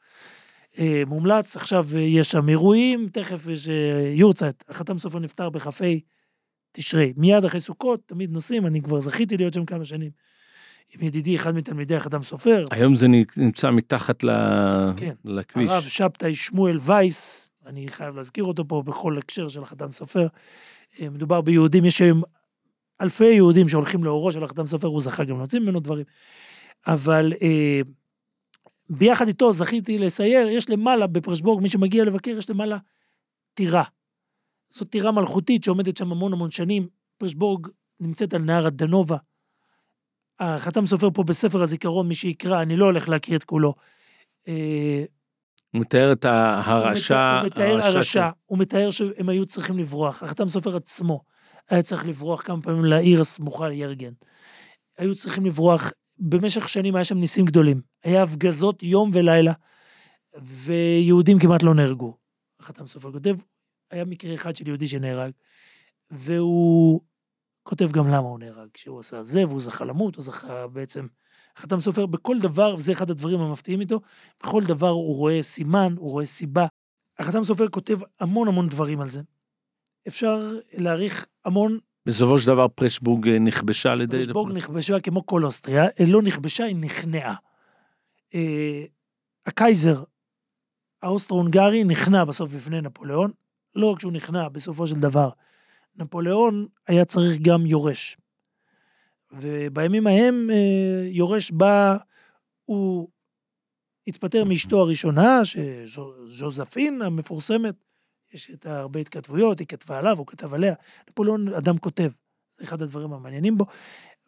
אה, 0.79 1.03
מומלץ, 1.07 1.57
עכשיו 1.57 1.99
יש 1.99 2.31
שם 2.31 2.49
אירועים, 2.49 3.09
תכף 3.13 3.49
יש 3.49 3.69
אה, 3.69 4.13
יורצייט, 4.15 4.65
החתם 4.69 4.99
סופר 4.99 5.19
נפטר 5.19 5.51
בכ"ה 5.51 5.71
תשרי. 6.73 7.13
מיד 7.17 7.45
אחרי 7.45 7.61
סוכות, 7.61 8.01
תמיד 8.07 8.31
נוסעים, 8.31 8.67
אני 8.67 8.83
כבר 8.83 9.01
זכיתי 9.01 9.37
להיות 9.37 9.55
שם 9.55 9.65
כמה 9.65 9.85
שנים. 9.85 10.11
עם 10.95 11.03
ידידי, 11.03 11.37
אחד 11.37 11.55
מתלמידי 11.55 11.97
החתם 11.97 12.23
סופר. 12.23 12.65
היום 12.71 12.97
זה 12.97 13.07
נמצא 13.37 13.71
מתחת 13.71 14.25
ל... 14.25 14.31
כן. 14.97 15.15
לכביש. 15.25 15.69
הרב 15.69 15.83
שבתאי 15.83 16.35
שמואל 16.35 16.79
וייס, 16.81 17.51
אני 17.67 17.89
חייב 17.89 18.17
להזכיר 18.17 18.45
אותו 18.45 18.69
פה 18.69 18.83
בכל 18.87 19.19
הקשר 19.19 19.49
של 19.49 19.63
החתם 19.63 19.93
סופר. 19.93 20.27
אה, 21.01 21.11
מדובר 21.11 21.41
ביהודים, 21.41 21.85
יש 21.85 22.03
היום 22.03 22.23
אלפי 23.01 23.25
יהודים 23.25 23.69
שהולכים 23.69 24.05
לאורו 24.05 24.33
של 24.33 24.45
החתם 24.45 24.67
סופר, 24.67 24.89
הוא 24.89 25.01
זכה 25.01 25.25
גם 25.25 25.39
להוציא 25.39 25.61
ממנו 25.61 25.81
דברים. 25.81 26.05
אבל 26.87 27.33
אה, 27.43 27.81
ביחד 28.91 29.29
איתו 29.29 29.53
זכיתי 29.53 29.99
לסייר, 29.99 30.49
יש 30.49 30.71
למעלה 30.71 31.07
בפרשבורג, 31.07 31.63
מי 31.63 31.69
שמגיע 31.69 32.05
לבקר, 32.05 32.31
יש 32.31 32.51
למעלה 32.51 32.77
טירה. 33.55 33.83
זו 34.71 34.85
טירה 34.85 35.13
מלכותית 35.13 35.65
שעומדת 35.65 35.97
שם 35.97 36.13
המון 36.13 36.33
המון 36.33 36.51
שנים. 36.51 36.89
פרשבורג 37.19 37.67
נמצאת 38.01 38.35
על 38.35 38.43
נהר 38.43 38.67
הדנובה. 38.67 39.17
החתם 40.41 40.87
סופר 40.87 41.11
פה 41.11 41.23
בספר 41.23 41.63
הזיכרון, 41.63 42.09
מי 42.09 42.15
שיקרא, 42.15 42.63
אני 42.63 42.77
לא 42.77 42.85
הולך 42.85 43.09
להקריא 43.09 43.37
את 43.37 43.45
כולו. 43.45 43.75
אה, 44.49 45.05
הוא 45.71 45.81
מתאר 45.81 46.13
את 46.13 46.25
ההרעשה. 46.25 47.39
הוא 47.41 47.47
מתאר 47.47 47.81
הרעשה, 47.83 48.31
הוא 48.47 48.59
מתאר 48.59 48.91
שהם 48.91 49.29
היו 49.29 49.47
צריכים 49.47 49.79
לברוח. 49.79 50.23
החתם 50.23 50.49
סופר 50.49 50.77
עצמו 50.77 51.21
היה 51.71 51.83
צריך 51.83 52.07
לברוח 52.07 52.43
כמה 52.43 52.63
פעמים 52.63 52.85
לעיר 52.85 53.21
הסמוכה 53.21 53.69
לירגן. 53.69 54.13
היו 54.99 55.15
צריכים 55.15 55.47
לברוח, 55.47 55.93
במשך 56.19 56.69
שנים 56.69 56.95
היה 56.95 57.05
שם 57.05 57.19
ניסים 57.19 57.45
גדולים. 57.45 57.81
היה 58.05 58.23
הפגזות 58.23 58.83
יום 58.83 59.11
ולילה, 59.15 59.53
ויהודים 60.43 61.39
כמעט 61.39 61.63
לא 61.63 61.75
נהרגו. 61.75 62.17
החתם 62.61 62.87
סופר 62.87 63.13
כותב, 63.13 63.37
היה 63.91 64.05
מקרה 64.05 64.35
אחד 64.35 64.57
של 64.57 64.69
יהודי 64.69 64.87
שנהרג, 64.87 65.31
והוא 66.11 67.01
כותב 67.69 67.93
גם 67.93 68.09
למה 68.09 68.29
הוא 68.29 68.39
נהרג, 68.39 68.69
שהוא 68.77 69.01
עשה 69.01 69.23
זה, 69.23 69.47
והוא 69.47 69.61
זכה 69.61 69.85
למות, 69.85 70.17
הוא 70.17 70.25
זכה 70.25 70.67
בעצם... 70.67 71.07
חתם 71.59 71.81
סופר 71.81 72.07
בכל 72.07 72.39
דבר, 72.39 72.75
וזה 72.79 72.93
אחד 72.93 73.11
הדברים 73.11 73.41
המפתיעים 73.41 73.81
איתו, 73.81 74.01
בכל 74.43 74.63
דבר 74.65 74.89
הוא 74.89 75.17
רואה 75.17 75.43
סימן, 75.43 75.95
הוא 75.99 76.11
רואה 76.11 76.25
סיבה. 76.25 76.67
החתם 77.19 77.45
סופר 77.45 77.69
כותב 77.69 77.99
המון 78.21 78.49
המון 78.49 78.69
דברים 78.69 79.01
על 79.01 79.09
זה. 79.09 79.21
אפשר 80.09 80.53
להעריך 80.73 81.27
המון, 81.45 81.79
בסופו 82.07 82.39
של 82.39 82.47
דבר 82.47 82.69
פרשבורג 82.69 83.29
אה, 83.29 83.39
נכבשה 83.39 83.93
על 83.93 84.01
ידי... 84.01 84.17
פרשבורג 84.17 84.53
נכבשה 84.53 85.01
כמו 85.01 85.27
כל 85.27 85.45
אוסטריה, 85.45 85.85
אה, 85.85 86.05
לא 86.09 86.23
נכבשה, 86.23 86.65
היא 86.65 86.77
נכנעה. 86.77 87.35
אה, 88.35 88.85
הקייזר 89.47 90.03
האוסטרו-הונגרי 91.03 91.85
נכנע 91.85 92.25
בסוף 92.25 92.55
בפני 92.55 92.81
נפוליאון, 92.81 93.31
לא 93.75 93.93
רק 93.93 94.01
שהוא 94.01 94.13
נכנע, 94.13 94.49
בסופו 94.49 94.87
של 94.87 95.01
דבר, 95.01 95.31
נפוליאון 95.99 96.67
היה 96.87 97.05
צריך 97.05 97.39
גם 97.43 97.67
יורש. 97.67 98.17
ובימים 99.33 100.07
ההם 100.07 100.51
אה, 100.51 101.09
יורש 101.09 101.51
בא, 101.51 101.97
הוא 102.65 103.09
התפטר 104.07 104.45
מאשתו 104.45 104.81
הראשונה, 104.81 105.41
שז'וזפין 105.45 107.03
המפורסמת, 107.03 107.75
יש 108.33 108.51
את 108.51 108.67
הרבה 108.67 109.01
התכתבויות, 109.01 109.59
היא 109.59 109.67
כתבה 109.67 109.99
עליו, 109.99 110.19
הוא 110.19 110.27
כתב 110.27 110.55
עליה. 110.55 110.75
נפוליאון 111.11 111.49
אדם 111.49 111.79
כותב, 111.79 112.11
זה 112.57 112.65
אחד 112.65 112.83
הדברים 112.83 113.13
המעניינים 113.13 113.59
בו. 113.59 113.65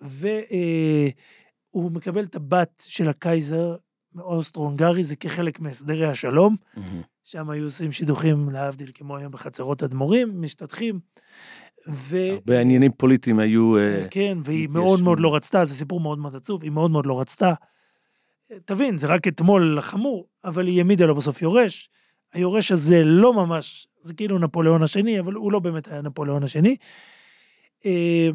והוא 0.00 1.90
מקבל 1.92 2.22
את 2.22 2.34
הבת 2.34 2.82
של 2.86 3.08
הקייזר 3.08 3.76
מאוסטרו-הונגרי, 4.14 5.04
זה 5.04 5.16
כחלק 5.16 5.60
מהסדרי 5.60 6.06
השלום. 6.06 6.56
מהמם. 6.76 7.02
שם 7.30 7.50
היו 7.50 7.64
עושים 7.64 7.92
שידוכים, 7.92 8.50
להבדיל, 8.50 8.90
כמו 8.94 9.16
היום 9.16 9.32
בחצרות 9.32 9.82
אדמו"רים, 9.82 10.40
משתטחים. 10.42 11.00
ו... 11.88 12.16
הרבה 12.30 12.60
עניינים 12.60 12.92
פוליטיים 12.92 13.38
היו... 13.38 13.78
אה, 13.78 14.04
כן, 14.10 14.38
והיא 14.44 14.68
מתיישבים. 14.68 14.70
מאוד 14.72 15.02
מאוד 15.02 15.20
לא 15.20 15.34
רצתה, 15.34 15.64
זה 15.64 15.74
סיפור 15.74 16.00
מאוד 16.00 16.18
מאוד 16.18 16.36
עצוב, 16.36 16.62
היא 16.62 16.70
מאוד 16.70 16.90
מאוד 16.90 17.06
לא 17.06 17.20
רצתה. 17.20 17.52
תבין, 18.64 18.98
זה 18.98 19.06
רק 19.06 19.28
אתמול 19.28 19.76
לחמו, 19.78 20.24
אבל 20.44 20.66
היא 20.66 20.78
העמידה 20.78 21.06
לו 21.06 21.14
בסוף 21.14 21.42
יורש. 21.42 21.88
היורש 22.32 22.72
הזה 22.72 23.02
לא 23.04 23.34
ממש, 23.34 23.88
זה 24.00 24.14
כאילו 24.14 24.38
נפוליאון 24.38 24.82
השני, 24.82 25.20
אבל 25.20 25.32
הוא 25.32 25.52
לא 25.52 25.58
באמת 25.58 25.88
היה 25.88 26.02
נפוליאון 26.02 26.42
השני. 26.42 26.76
אה, 27.86 28.28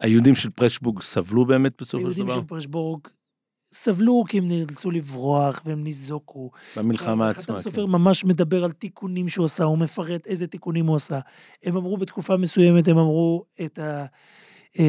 היהודים 0.00 0.34
של 0.34 0.50
פרשבורג 0.50 1.02
סבלו 1.02 1.44
באמת 1.44 1.72
בסופו 1.78 1.98
של 1.98 2.06
היהודים 2.06 2.24
דבר? 2.24 2.34
של 2.34 2.46
פרשבורג 2.46 3.00
סבלו 3.76 4.24
כי 4.28 4.38
הם 4.38 4.48
נאלצו 4.48 4.90
לברוח 4.90 5.62
והם 5.64 5.84
ניזוקו. 5.84 6.50
במלחמה 6.76 7.28
עצמה, 7.28 7.56
כן. 7.56 7.62
סופר 7.62 7.86
ממש 7.86 8.24
מדבר 8.24 8.64
על 8.64 8.72
תיקונים 8.72 9.28
שהוא 9.28 9.44
עשה, 9.44 9.64
הוא 9.64 9.78
מפרט 9.78 10.26
איזה 10.26 10.46
תיקונים 10.46 10.86
הוא 10.86 10.96
עשה. 10.96 11.20
הם 11.64 11.76
אמרו 11.76 11.96
בתקופה 11.96 12.36
מסוימת, 12.36 12.88
הם 12.88 12.98
אמרו 12.98 13.44
את, 13.64 13.78
ה, 13.78 14.04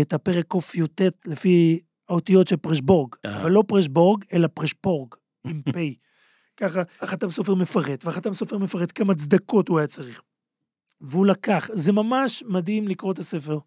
את 0.02 0.14
הפרק 0.14 0.54
קי"ט 0.54 1.02
לפי 1.26 1.80
האותיות 2.10 2.48
של 2.48 2.58
פרשבורג. 2.58 3.16
אבל 3.26 3.52
לא 3.52 3.64
פרשבורג, 3.68 4.24
אלא 4.34 4.48
פרשפורג, 4.54 5.16
עם 5.48 5.62
פ'. 5.62 5.78
ככה 6.60 6.82
החתם 7.02 7.30
סופר 7.30 7.56
מפרט, 7.56 8.06
והחתם 8.06 8.34
סופר 8.34 8.58
מפרט 8.58 8.92
כמה 8.96 9.16
צדקות 9.16 9.68
הוא 9.68 9.80
היה 9.80 9.88
צריך. 9.88 10.22
והוא 11.02 11.26
לקח, 11.26 11.70
זה 11.74 11.92
ממש 11.92 12.44
מדהים 12.48 12.88
לקרוא 12.88 13.12
את 13.12 13.20
הספר. 13.20 13.60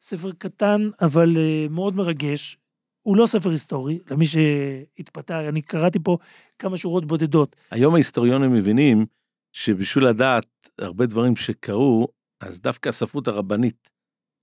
ספר 0.00 0.30
קטן, 0.38 0.90
אבל 1.00 1.32
uh, 1.36 1.72
מאוד 1.72 1.96
מרגש. 1.96 2.56
הוא 3.02 3.16
לא 3.16 3.26
ספר 3.26 3.50
היסטורי, 3.50 3.98
למי 4.10 4.24
שהתפתח, 4.26 5.34
אני 5.48 5.62
קראתי 5.62 5.98
פה 6.04 6.18
כמה 6.58 6.76
שורות 6.76 7.04
בודדות. 7.04 7.56
היום 7.70 7.94
ההיסטוריונים 7.94 8.52
מבינים 8.52 9.06
שבשביל 9.52 10.06
לדעת 10.06 10.46
הרבה 10.78 11.06
דברים 11.06 11.36
שקרו, 11.36 12.08
אז 12.40 12.60
דווקא 12.60 12.88
הספרות 12.88 13.28
הרבנית, 13.28 13.90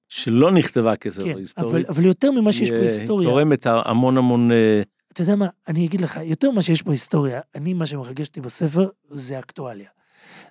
שלא 0.09 0.51
נכתבה 0.51 0.95
כספר 0.95 1.23
כן, 1.23 1.37
היסטורי, 1.37 1.69
אבל, 1.69 1.85
אבל 1.89 2.05
יותר 2.05 2.31
ממה 2.31 2.51
שיש 2.51 2.69
פה 2.69 2.75
היא, 2.75 2.85
אה, 2.85 2.89
היסטוריה, 2.89 3.29
תורמת 3.29 3.65
המון 3.65 4.17
המון... 4.17 4.51
אה, 4.51 4.81
אתה 5.13 5.21
יודע 5.21 5.35
מה, 5.35 5.47
אני 5.67 5.85
אגיד 5.85 6.01
לך, 6.01 6.19
יותר 6.23 6.51
ממה 6.51 6.61
שיש 6.61 6.81
פה 6.81 6.91
היסטוריה, 6.91 7.41
אני, 7.55 7.73
מה 7.73 7.85
שמרגש 7.85 8.27
אותי 8.27 8.41
בספר, 8.41 8.89
זה 9.07 9.39
אקטואליה. 9.39 9.89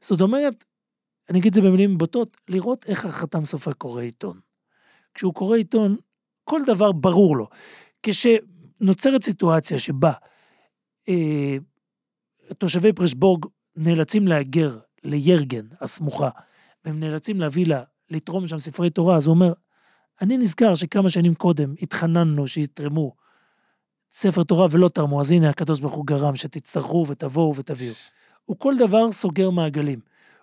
זאת 0.01 0.21
אומרת, 0.21 0.65
אני 1.31 1.39
אגיד 1.39 1.49
את 1.49 1.55
זה 1.55 1.61
במילים 1.61 1.99
בוטות, 1.99 2.37
לראות 2.49 2.85
איך 2.89 3.05
החתם 3.05 3.45
סופר 3.45 3.73
קורא 3.73 4.03
עיתון. 4.03 4.41
כשהוא 5.15 5.35
קורא 5.35 5.57
עיתון, 5.57 5.97
כל 6.45 6.61
דבר 6.67 6.93
ברור 6.93 7.37
לו. 7.37 7.49
כשנוצרת 8.03 9.23
סיטואציה 9.23 9.79
שבה 9.79 10.13
אה, 11.09 11.57
תושבי 12.59 12.93
פרשבורג 12.93 13.47
נאלצים 13.77 14.29
להגר 14.29 14.79
לירגן 15.05 15.67
הסמוכה, 15.81 16.29
והם 16.85 17.01
נאלצים 17.01 17.41
להביא 17.41 17.67
לה, 17.67 17.83
לתרום 18.11 18.47
שם 18.47 18.59
ספרי 18.59 18.91
תורה, 18.91 19.17
אז 19.17 19.27
הוא 19.27 19.35
אומר, 19.35 19.53
אני 20.21 20.37
נזכר 20.37 20.75
שכמה 20.75 21.09
שנים 21.09 21.35
קודם 21.35 21.75
התחננו 21.83 22.47
שיתרמו 22.47 23.15
ספר 24.11 24.43
תורה 24.43 24.67
ולא 24.71 24.89
תרמו, 24.89 25.21
אז 25.21 25.31
הנה 25.31 25.49
הקדוש 25.49 25.81
ברוך 25.81 25.95
הוא 25.95 26.07
גרם 26.07 26.37
שתצטרכו 26.37 27.05
ותבואו 27.09 27.57
ותביאו. 27.57 27.95
הוא 28.45 28.59
כל 28.59 28.75
דבר 28.79 29.13
סוגר 29.13 29.51
מעגלים. 29.51 30.01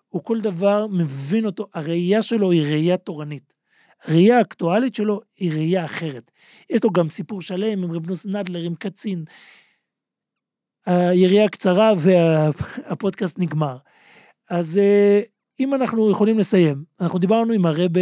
הוא 0.07 0.23
כל 0.23 0.41
דבר 0.41 0.87
מבין 0.87 1.45
אותו, 1.45 1.67
הראייה 1.73 2.21
שלו 2.21 2.51
היא 2.51 2.61
ראייה 2.61 2.97
תורנית. 2.97 3.54
הראייה 4.07 4.37
האקטואלית 4.37 4.95
שלו 4.95 5.21
היא 5.37 5.51
ראייה 5.51 5.85
אחרת. 5.85 6.31
יש 6.69 6.83
לו 6.83 6.89
גם 6.89 7.09
סיפור 7.09 7.41
שלם 7.41 7.83
עם 7.83 7.91
רבנוס 7.91 8.25
נדלר, 8.25 8.61
עם 8.61 8.75
קצין. 8.75 9.25
היריעה 10.85 11.49
קצרה 11.49 11.93
והפודקאסט 11.97 13.39
נגמר. 13.39 13.77
אז 14.49 14.77
אה, 14.77 15.21
אם 15.59 15.73
אנחנו 15.73 16.11
יכולים 16.11 16.39
לסיים, 16.39 16.83
אנחנו 17.01 17.19
דיברנו 17.19 17.53
עם 17.53 17.65
הרבה 17.65 18.01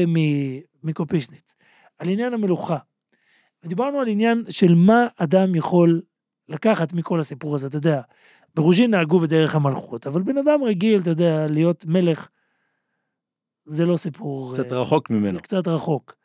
מקופישניץ 0.83 1.55
על 1.99 2.09
עניין 2.09 2.33
המלוכה. 2.33 2.77
ודיברנו 3.63 3.99
על 3.99 4.07
עניין 4.07 4.43
של 4.49 4.75
מה 4.75 5.07
אדם 5.17 5.55
יכול 5.55 6.01
לקחת 6.49 6.93
מכל 6.93 7.19
הסיפור 7.19 7.55
הזה, 7.55 7.67
אתה 7.67 7.77
יודע. 7.77 8.01
ברוז'ין 8.55 8.91
נהגו 8.91 9.19
בדרך 9.19 9.55
המלכות, 9.55 10.07
אבל 10.07 10.21
בן 10.21 10.37
אדם 10.37 10.63
רגיל, 10.63 11.01
אתה 11.01 11.09
יודע, 11.09 11.47
להיות 11.49 11.85
מלך, 11.85 12.29
זה 13.65 13.85
לא 13.85 13.97
סיפור... 13.97 14.53
קצת 14.53 14.71
אה, 14.71 14.81
רחוק 14.81 15.09
ממנו. 15.09 15.41
קצת 15.41 15.67
רחוק. 15.67 16.15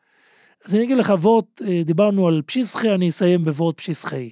אז 0.65 0.75
אני 0.75 0.85
אגיד 0.85 0.97
לך, 0.97 1.13
וורט, 1.21 1.63
אה, 1.63 1.83
דיברנו 1.85 2.29
על 2.29 2.43
פשיסחי, 2.47 2.95
אני 2.95 3.09
אסיים 3.09 3.45
בוורט 3.45 3.77
פשיסחי. 3.77 4.31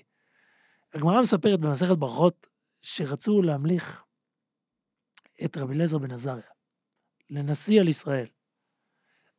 הגמרא 0.95 1.21
מספרת 1.21 1.61
במסכת 1.61 1.97
ברכות 1.97 2.47
שרצו 2.81 3.43
להמליך 3.43 4.03
את 5.45 5.57
רבי 5.57 5.75
אליעזר 5.75 5.99
בן 5.99 6.11
עזריה 6.11 6.43
לנשיא 7.31 7.81
על 7.81 7.89
ישראל. 7.89 8.27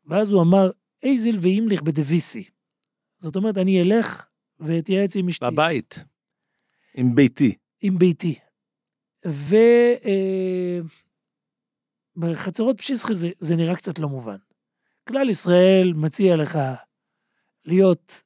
ואז 0.06 0.32
הוא 0.32 0.42
אמר, 0.42 0.70
אייזיל 1.04 1.38
ואימליך 1.42 1.82
בדוויסי. 1.82 2.44
זאת 3.20 3.36
אומרת, 3.36 3.58
אני 3.58 3.82
אלך 3.82 4.26
ואתייעץ 4.60 5.16
עם 5.16 5.28
אשתי. 5.28 5.46
בבית. 5.46 6.04
עם 6.94 7.16
ביתי. 7.16 7.56
עם 7.82 7.98
ביתי. 7.98 8.40
ו... 9.28 9.56
אה, 10.06 10.80
בחצרות 12.18 12.78
פשיסחי 12.78 13.16
זה, 13.16 13.30
זה 13.40 13.56
נראה 13.56 13.76
קצת 13.76 14.00
לא 14.00 14.10
מובן. 14.10 14.38
כלל 15.08 15.30
ישראל 15.30 15.94
מציע 15.96 16.36
לך 16.36 16.60
להיות 17.66 18.24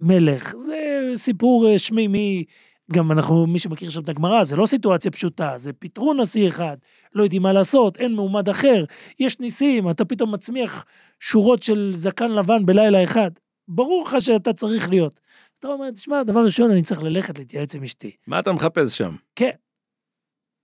מלך, 0.00 0.56
זה 0.56 1.12
סיפור 1.16 1.68
אה, 1.68 1.78
שמימי, 1.78 2.44
גם 2.92 3.12
אנחנו, 3.12 3.46
מי 3.46 3.58
שמכיר 3.58 3.90
שם 3.90 4.00
את 4.00 4.08
הגמרא, 4.08 4.44
זה 4.44 4.56
לא 4.56 4.66
סיטואציה 4.66 5.10
פשוטה, 5.10 5.58
זה 5.58 5.72
פיטרו 5.72 6.14
נשיא 6.14 6.48
אחד, 6.48 6.76
לא 7.14 7.22
יודעים 7.22 7.42
מה 7.42 7.52
לעשות, 7.52 7.96
אין 7.96 8.14
מועמד 8.14 8.48
אחר, 8.48 8.84
יש 9.18 9.40
ניסים, 9.40 9.90
אתה 9.90 10.04
פתאום 10.04 10.34
מצמיח 10.34 10.84
שורות 11.20 11.62
של 11.62 11.92
זקן 11.94 12.30
לבן 12.30 12.66
בלילה 12.66 13.04
אחד. 13.04 13.30
ברור 13.68 14.08
לך 14.08 14.16
שאתה 14.20 14.52
צריך 14.52 14.88
להיות. 14.88 15.20
אתה 15.58 15.68
אומר, 15.68 15.90
תשמע, 15.90 16.22
דבר 16.22 16.44
ראשון, 16.44 16.70
אני 16.70 16.82
צריך 16.82 17.02
ללכת 17.02 17.38
להתייעץ 17.38 17.74
עם 17.74 17.82
אשתי. 17.82 18.16
מה 18.26 18.38
אתה 18.38 18.52
מחפש 18.52 18.98
שם? 18.98 19.16
כן. 19.34 19.50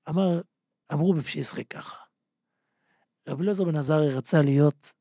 אמר, 0.09 0.41
אמרו 0.93 1.15
בפשיסחי 1.15 1.65
ככה. 1.65 1.97
רבי 3.29 3.45
אלעזר 3.45 3.65
בן 3.65 3.77
עזרי 3.77 4.15
רצה 4.15 4.43
להיות, 4.43 4.93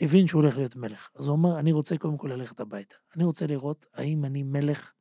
הבין 0.00 0.26
שהוא 0.26 0.42
הולך 0.42 0.56
להיות 0.56 0.76
מלך. 0.76 1.10
אז 1.14 1.26
הוא 1.26 1.36
אמר, 1.36 1.58
אני 1.58 1.72
רוצה 1.72 1.96
קודם 1.96 2.16
כל 2.16 2.28
ללכת 2.28 2.60
הביתה. 2.60 2.96
אני 3.16 3.24
רוצה 3.24 3.46
לראות 3.46 3.86
האם 3.94 4.24
אני 4.24 4.42
מלך 4.42 4.92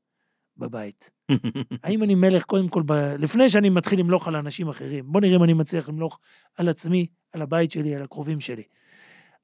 בבית? 0.57 1.11
האם 1.83 2.03
אני 2.03 2.15
מלך 2.15 2.43
קודם 2.43 2.69
כל, 2.69 2.83
ב... 2.85 2.93
לפני 2.93 3.49
שאני 3.49 3.69
מתחיל 3.69 3.99
למלוך 3.99 4.27
על 4.27 4.35
אנשים 4.35 4.69
אחרים? 4.69 5.11
בוא 5.11 5.21
נראה 5.21 5.35
אם 5.35 5.43
אני 5.43 5.53
מצליח 5.53 5.89
למלוך 5.89 6.19
על 6.55 6.69
עצמי, 6.69 7.07
על 7.31 7.41
הבית 7.41 7.71
שלי, 7.71 7.95
על 7.95 8.01
הקרובים 8.01 8.39
שלי. 8.39 8.63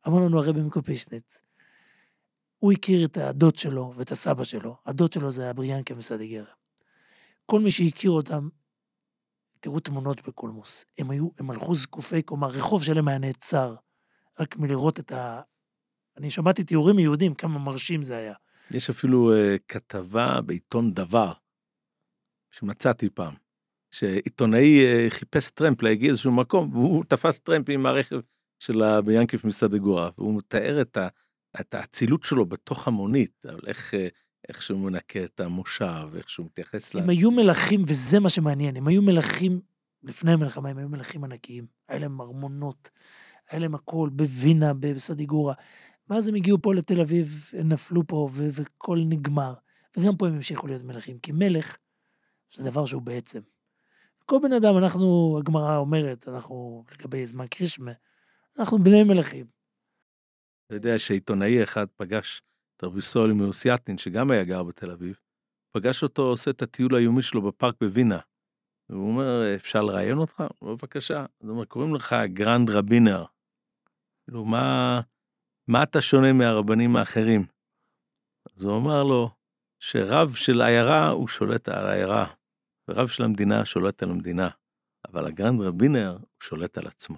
אמר 0.08 0.20
לנו 0.20 0.40
הרבי 0.40 0.62
מקופישניץ, 0.62 1.42
הוא 2.58 2.72
הכיר 2.72 3.06
את 3.06 3.18
הדוד 3.18 3.56
שלו 3.56 3.94
ואת 3.96 4.12
הסבא 4.12 4.44
שלו. 4.44 4.78
הדוד 4.86 5.14
שלו 5.14 5.32
זה 5.32 5.50
הבריאנקה 5.50 5.96
מסדיגרה. 5.96 6.52
כל 7.46 7.60
מי 7.60 7.72
שהכיר 7.72 8.12
אותם, 8.12 8.50
תראו 9.60 9.80
תמונות 9.80 10.28
בקולמוס. 10.28 10.86
הם 10.98 11.12
היו, 11.12 11.30
הם 11.38 11.52
הלכו 11.52 11.76
זקופי 11.76 12.22
קומה, 12.22 12.48
רחוב 12.48 12.84
שלם 12.84 13.08
היה 13.08 13.18
נעצר, 13.18 13.76
רק 14.40 14.58
מלראות 14.58 15.00
את 15.00 15.12
ה... 15.12 15.42
אני 16.18 16.30
שמעתי 16.30 16.64
תיאורים 16.64 16.96
מיהודים, 16.96 17.34
כמה 17.34 17.60
מרשים 17.60 18.02
זה 18.02 18.18
היה. 18.18 18.34
יש 18.74 18.90
אפילו 18.90 19.32
uh, 19.34 19.60
כתבה 19.68 20.42
בעיתון 20.42 20.94
דבר, 20.94 21.34
שמצאתי 22.52 23.10
פעם, 23.10 23.34
שעיתונאי 23.92 24.80
uh, 24.80 25.10
חיפש 25.10 25.52
טרמפ 25.52 25.82
להגיע 25.82 26.10
איזשהו 26.10 26.32
מקום, 26.32 26.74
והוא 26.74 27.04
תפס 27.04 27.40
טרמפ 27.40 27.70
עם 27.70 27.86
הרכב 27.86 28.20
של 28.60 28.82
הביאנקיף 28.82 29.46
מסדגורה, 29.46 30.10
והוא 30.18 30.38
מתאר 30.38 30.82
את, 30.82 30.98
ה, 30.98 31.08
את 31.60 31.74
האצילות 31.74 32.24
שלו 32.24 32.46
בתוך 32.46 32.88
המונית, 32.88 33.46
אבל 33.46 33.62
איך, 33.68 33.94
uh, 33.94 33.98
איך 34.48 34.62
שהוא 34.62 34.80
מנקה 34.80 35.24
את 35.24 35.40
המושב, 35.40 36.08
איך 36.16 36.30
שהוא 36.30 36.46
מתייחס 36.46 36.94
ל... 36.96 37.00
הם 37.00 37.10
היו 37.10 37.32
מלכים, 37.32 37.82
וזה 37.88 38.20
מה 38.20 38.30
שמעניין, 38.30 38.78
הם 38.78 38.88
היו 38.88 39.02
מלכים, 39.02 39.62
לפני 40.04 40.32
המלחמה 40.32 40.70
הם 40.70 40.78
היו 40.78 40.90
מלכים 40.90 41.24
ענקיים. 41.24 41.68
היה 41.88 42.00
להם 42.00 42.22
ארמונות, 42.22 42.90
היה 43.50 43.60
להם 43.60 43.76
הכל, 43.76 44.10
בווינה, 44.14 44.74
בסדיגורה. 44.74 45.54
ואז 46.10 46.28
הם 46.28 46.36
הגיעו 46.36 46.62
פה 46.62 46.74
לתל 46.74 47.02
אביב, 47.02 47.52
נפלו 47.64 48.08
פה, 48.08 48.28
ו- 48.32 48.48
והכל 48.52 49.00
נגמר. 49.06 49.54
וגם 49.98 50.18
פה 50.18 50.28
הם 50.28 50.34
המשיכו 50.34 50.68
להיות 50.68 50.84
מלכים, 50.84 51.20
כי 51.20 51.32
מלך 51.32 51.78
זה 52.56 52.64
דבר 52.64 52.86
שהוא 52.86 53.02
בעצם. 53.02 53.40
כל 54.26 54.38
בן 54.44 54.54
אדם, 54.54 54.78
אנחנו, 54.78 55.38
הגמרא 55.40 55.78
אומרת, 55.78 56.28
אנחנו, 56.28 56.86
לגבי 56.92 57.28
זמן 57.28 57.48
קריאת 57.48 57.70
שמע, 57.70 57.92
אנחנו 58.60 58.84
בני 58.84 59.04
מלכים. 59.04 59.46
אתה 60.66 60.76
יודע 60.76 61.00
שעיתונאי 61.00 61.64
אחד 61.64 61.86
פגש 61.98 62.42
את 62.80 62.84
רבי 62.84 63.02
סרולי 63.02 63.34
מהוסיאטין, 63.34 63.98
שגם 63.98 64.32
היה 64.32 64.44
גר 64.44 64.64
בתל 64.64 64.92
אביב, 64.92 65.20
פגש 65.72 66.04
אותו 66.04 66.22
עושה 66.22 66.52
את 66.52 66.62
הטיול 66.62 66.96
היומי 66.96 67.22
שלו 67.22 67.42
בפארק 67.42 67.76
בווינה. 67.82 68.20
והוא 68.90 69.08
אומר, 69.12 69.56
אפשר 69.56 69.82
לראיין 69.82 70.18
אותך? 70.18 70.44
בבקשה. 70.62 71.26
הוא 71.38 71.50
אומר, 71.50 71.66
קוראים 71.66 71.96
לך 71.96 72.16
Grand 72.26 72.70
Rabbiner. 72.70 73.26
כאילו, 74.24 74.46
מה, 74.46 75.02
מה 75.68 75.84
אתה 75.84 76.02
שונה 76.02 76.34
מהרבנים 76.34 76.96
האחרים? 76.96 77.46
אז 78.56 78.64
הוא 78.64 78.78
אמר 78.78 79.04
לו, 79.04 79.30
שרב 79.80 80.34
של 80.34 80.62
עיירה 80.62 81.10
הוא 81.10 81.28
שולט 81.28 81.70
על 81.70 81.88
העיירה, 81.88 82.28
ורב 82.88 83.08
של 83.08 83.24
המדינה 83.24 83.66
שולט 83.66 84.04
על 84.04 84.12
המדינה, 84.12 84.50
אבל 85.08 85.28
הגרנד 85.28 85.62
רבינר 85.62 86.12
הוא 86.12 86.28
שולט 86.44 86.78
על 86.78 86.88
עצמו. 86.88 87.18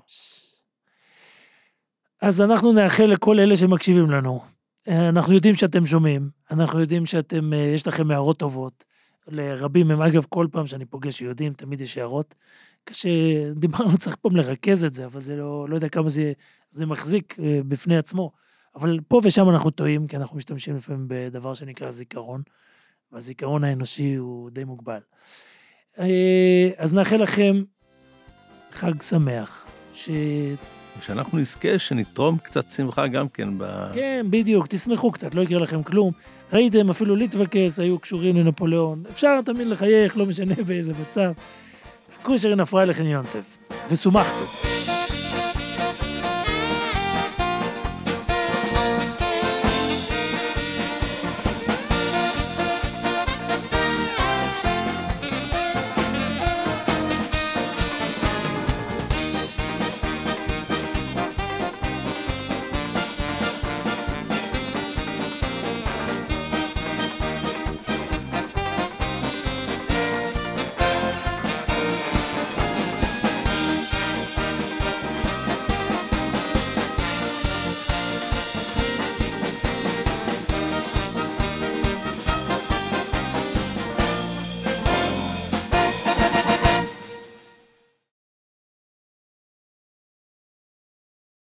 אז 2.22 2.41
אנחנו 2.41 2.74
נאחל 2.74 3.05
לכל 3.05 3.39
אלה 3.39 3.55
שמקשיבים 3.55 4.09
לנו. 4.09 4.61
אה, 4.88 5.09
אנחנו 5.09 5.34
יודעים 5.34 5.55
שאתם 5.55 5.86
שומעים, 5.86 6.29
אנחנו 6.51 6.79
יודעים 6.79 7.05
שאתם, 7.05 7.53
אה, 7.53 7.57
יש 7.57 7.88
לכם 7.88 8.11
הערות 8.11 8.39
טובות. 8.39 8.86
לרבים 9.27 9.91
הם, 9.91 10.01
אגב, 10.01 10.25
כל 10.29 10.47
פעם 10.51 10.67
שאני 10.67 10.86
פוגש 10.86 11.21
יהודים, 11.21 11.53
תמיד 11.53 11.82
יש 11.82 11.97
הערות. 11.97 12.36
קשה, 12.84 13.09
דיברנו, 13.55 13.97
צריך 13.97 14.15
פעם 14.15 14.36
לרכז 14.36 14.84
את 14.84 14.93
זה, 14.93 15.05
אבל 15.05 15.21
זה 15.21 15.36
לא, 15.36 15.69
לא 15.69 15.75
יודע 15.75 15.89
כמה 15.89 16.09
זה, 16.09 16.34
זה 16.69 16.86
מחזיק 16.86 17.39
אה, 17.39 17.59
בפני 17.67 17.97
עצמו. 17.97 18.32
אבל 18.75 18.99
פה 19.07 19.21
ושם 19.23 19.49
אנחנו 19.49 19.71
טועים, 19.71 20.07
כי 20.07 20.17
אנחנו 20.17 20.38
משתמשים 20.38 20.75
לפעמים 20.75 21.05
בדבר 21.09 21.53
שנקרא 21.53 21.91
זיכרון, 21.91 22.41
והזיכרון 23.11 23.63
האנושי 23.63 24.15
הוא 24.15 24.49
די 24.49 24.63
מוגבל. 24.63 24.99
אז 26.77 26.93
נאחל 26.93 27.17
לכם 27.17 27.63
חג 28.71 29.01
שמח, 29.01 29.67
ש... 29.93 30.09
ושאנחנו 30.99 31.37
נזכה 31.37 31.79
שנתרום 31.79 32.37
קצת 32.37 32.69
שמחה 32.69 33.07
גם 33.07 33.29
כן 33.29 33.49
ב... 33.57 33.91
כן, 33.93 34.25
בדיוק, 34.29 34.67
תשמחו 34.67 35.11
קצת, 35.11 35.35
לא 35.35 35.41
יקרה 35.41 35.59
לכם 35.59 35.83
כלום. 35.83 36.11
ראיתם, 36.53 36.89
אפילו 36.89 37.15
ליטווקס 37.15 37.79
היו 37.79 37.99
קשורים 37.99 38.37
לנפוליאון. 38.37 39.03
אפשר 39.09 39.41
תמיד 39.45 39.67
לחייך, 39.67 40.17
לא 40.17 40.25
משנה 40.25 40.55
באיזה 40.67 40.93
מצב. 41.01 41.31
כושרין 42.23 42.59
הפרעה 42.59 42.85
לכן 42.85 43.05
יונטב. 43.05 43.41
וסומכתו. 43.89 44.45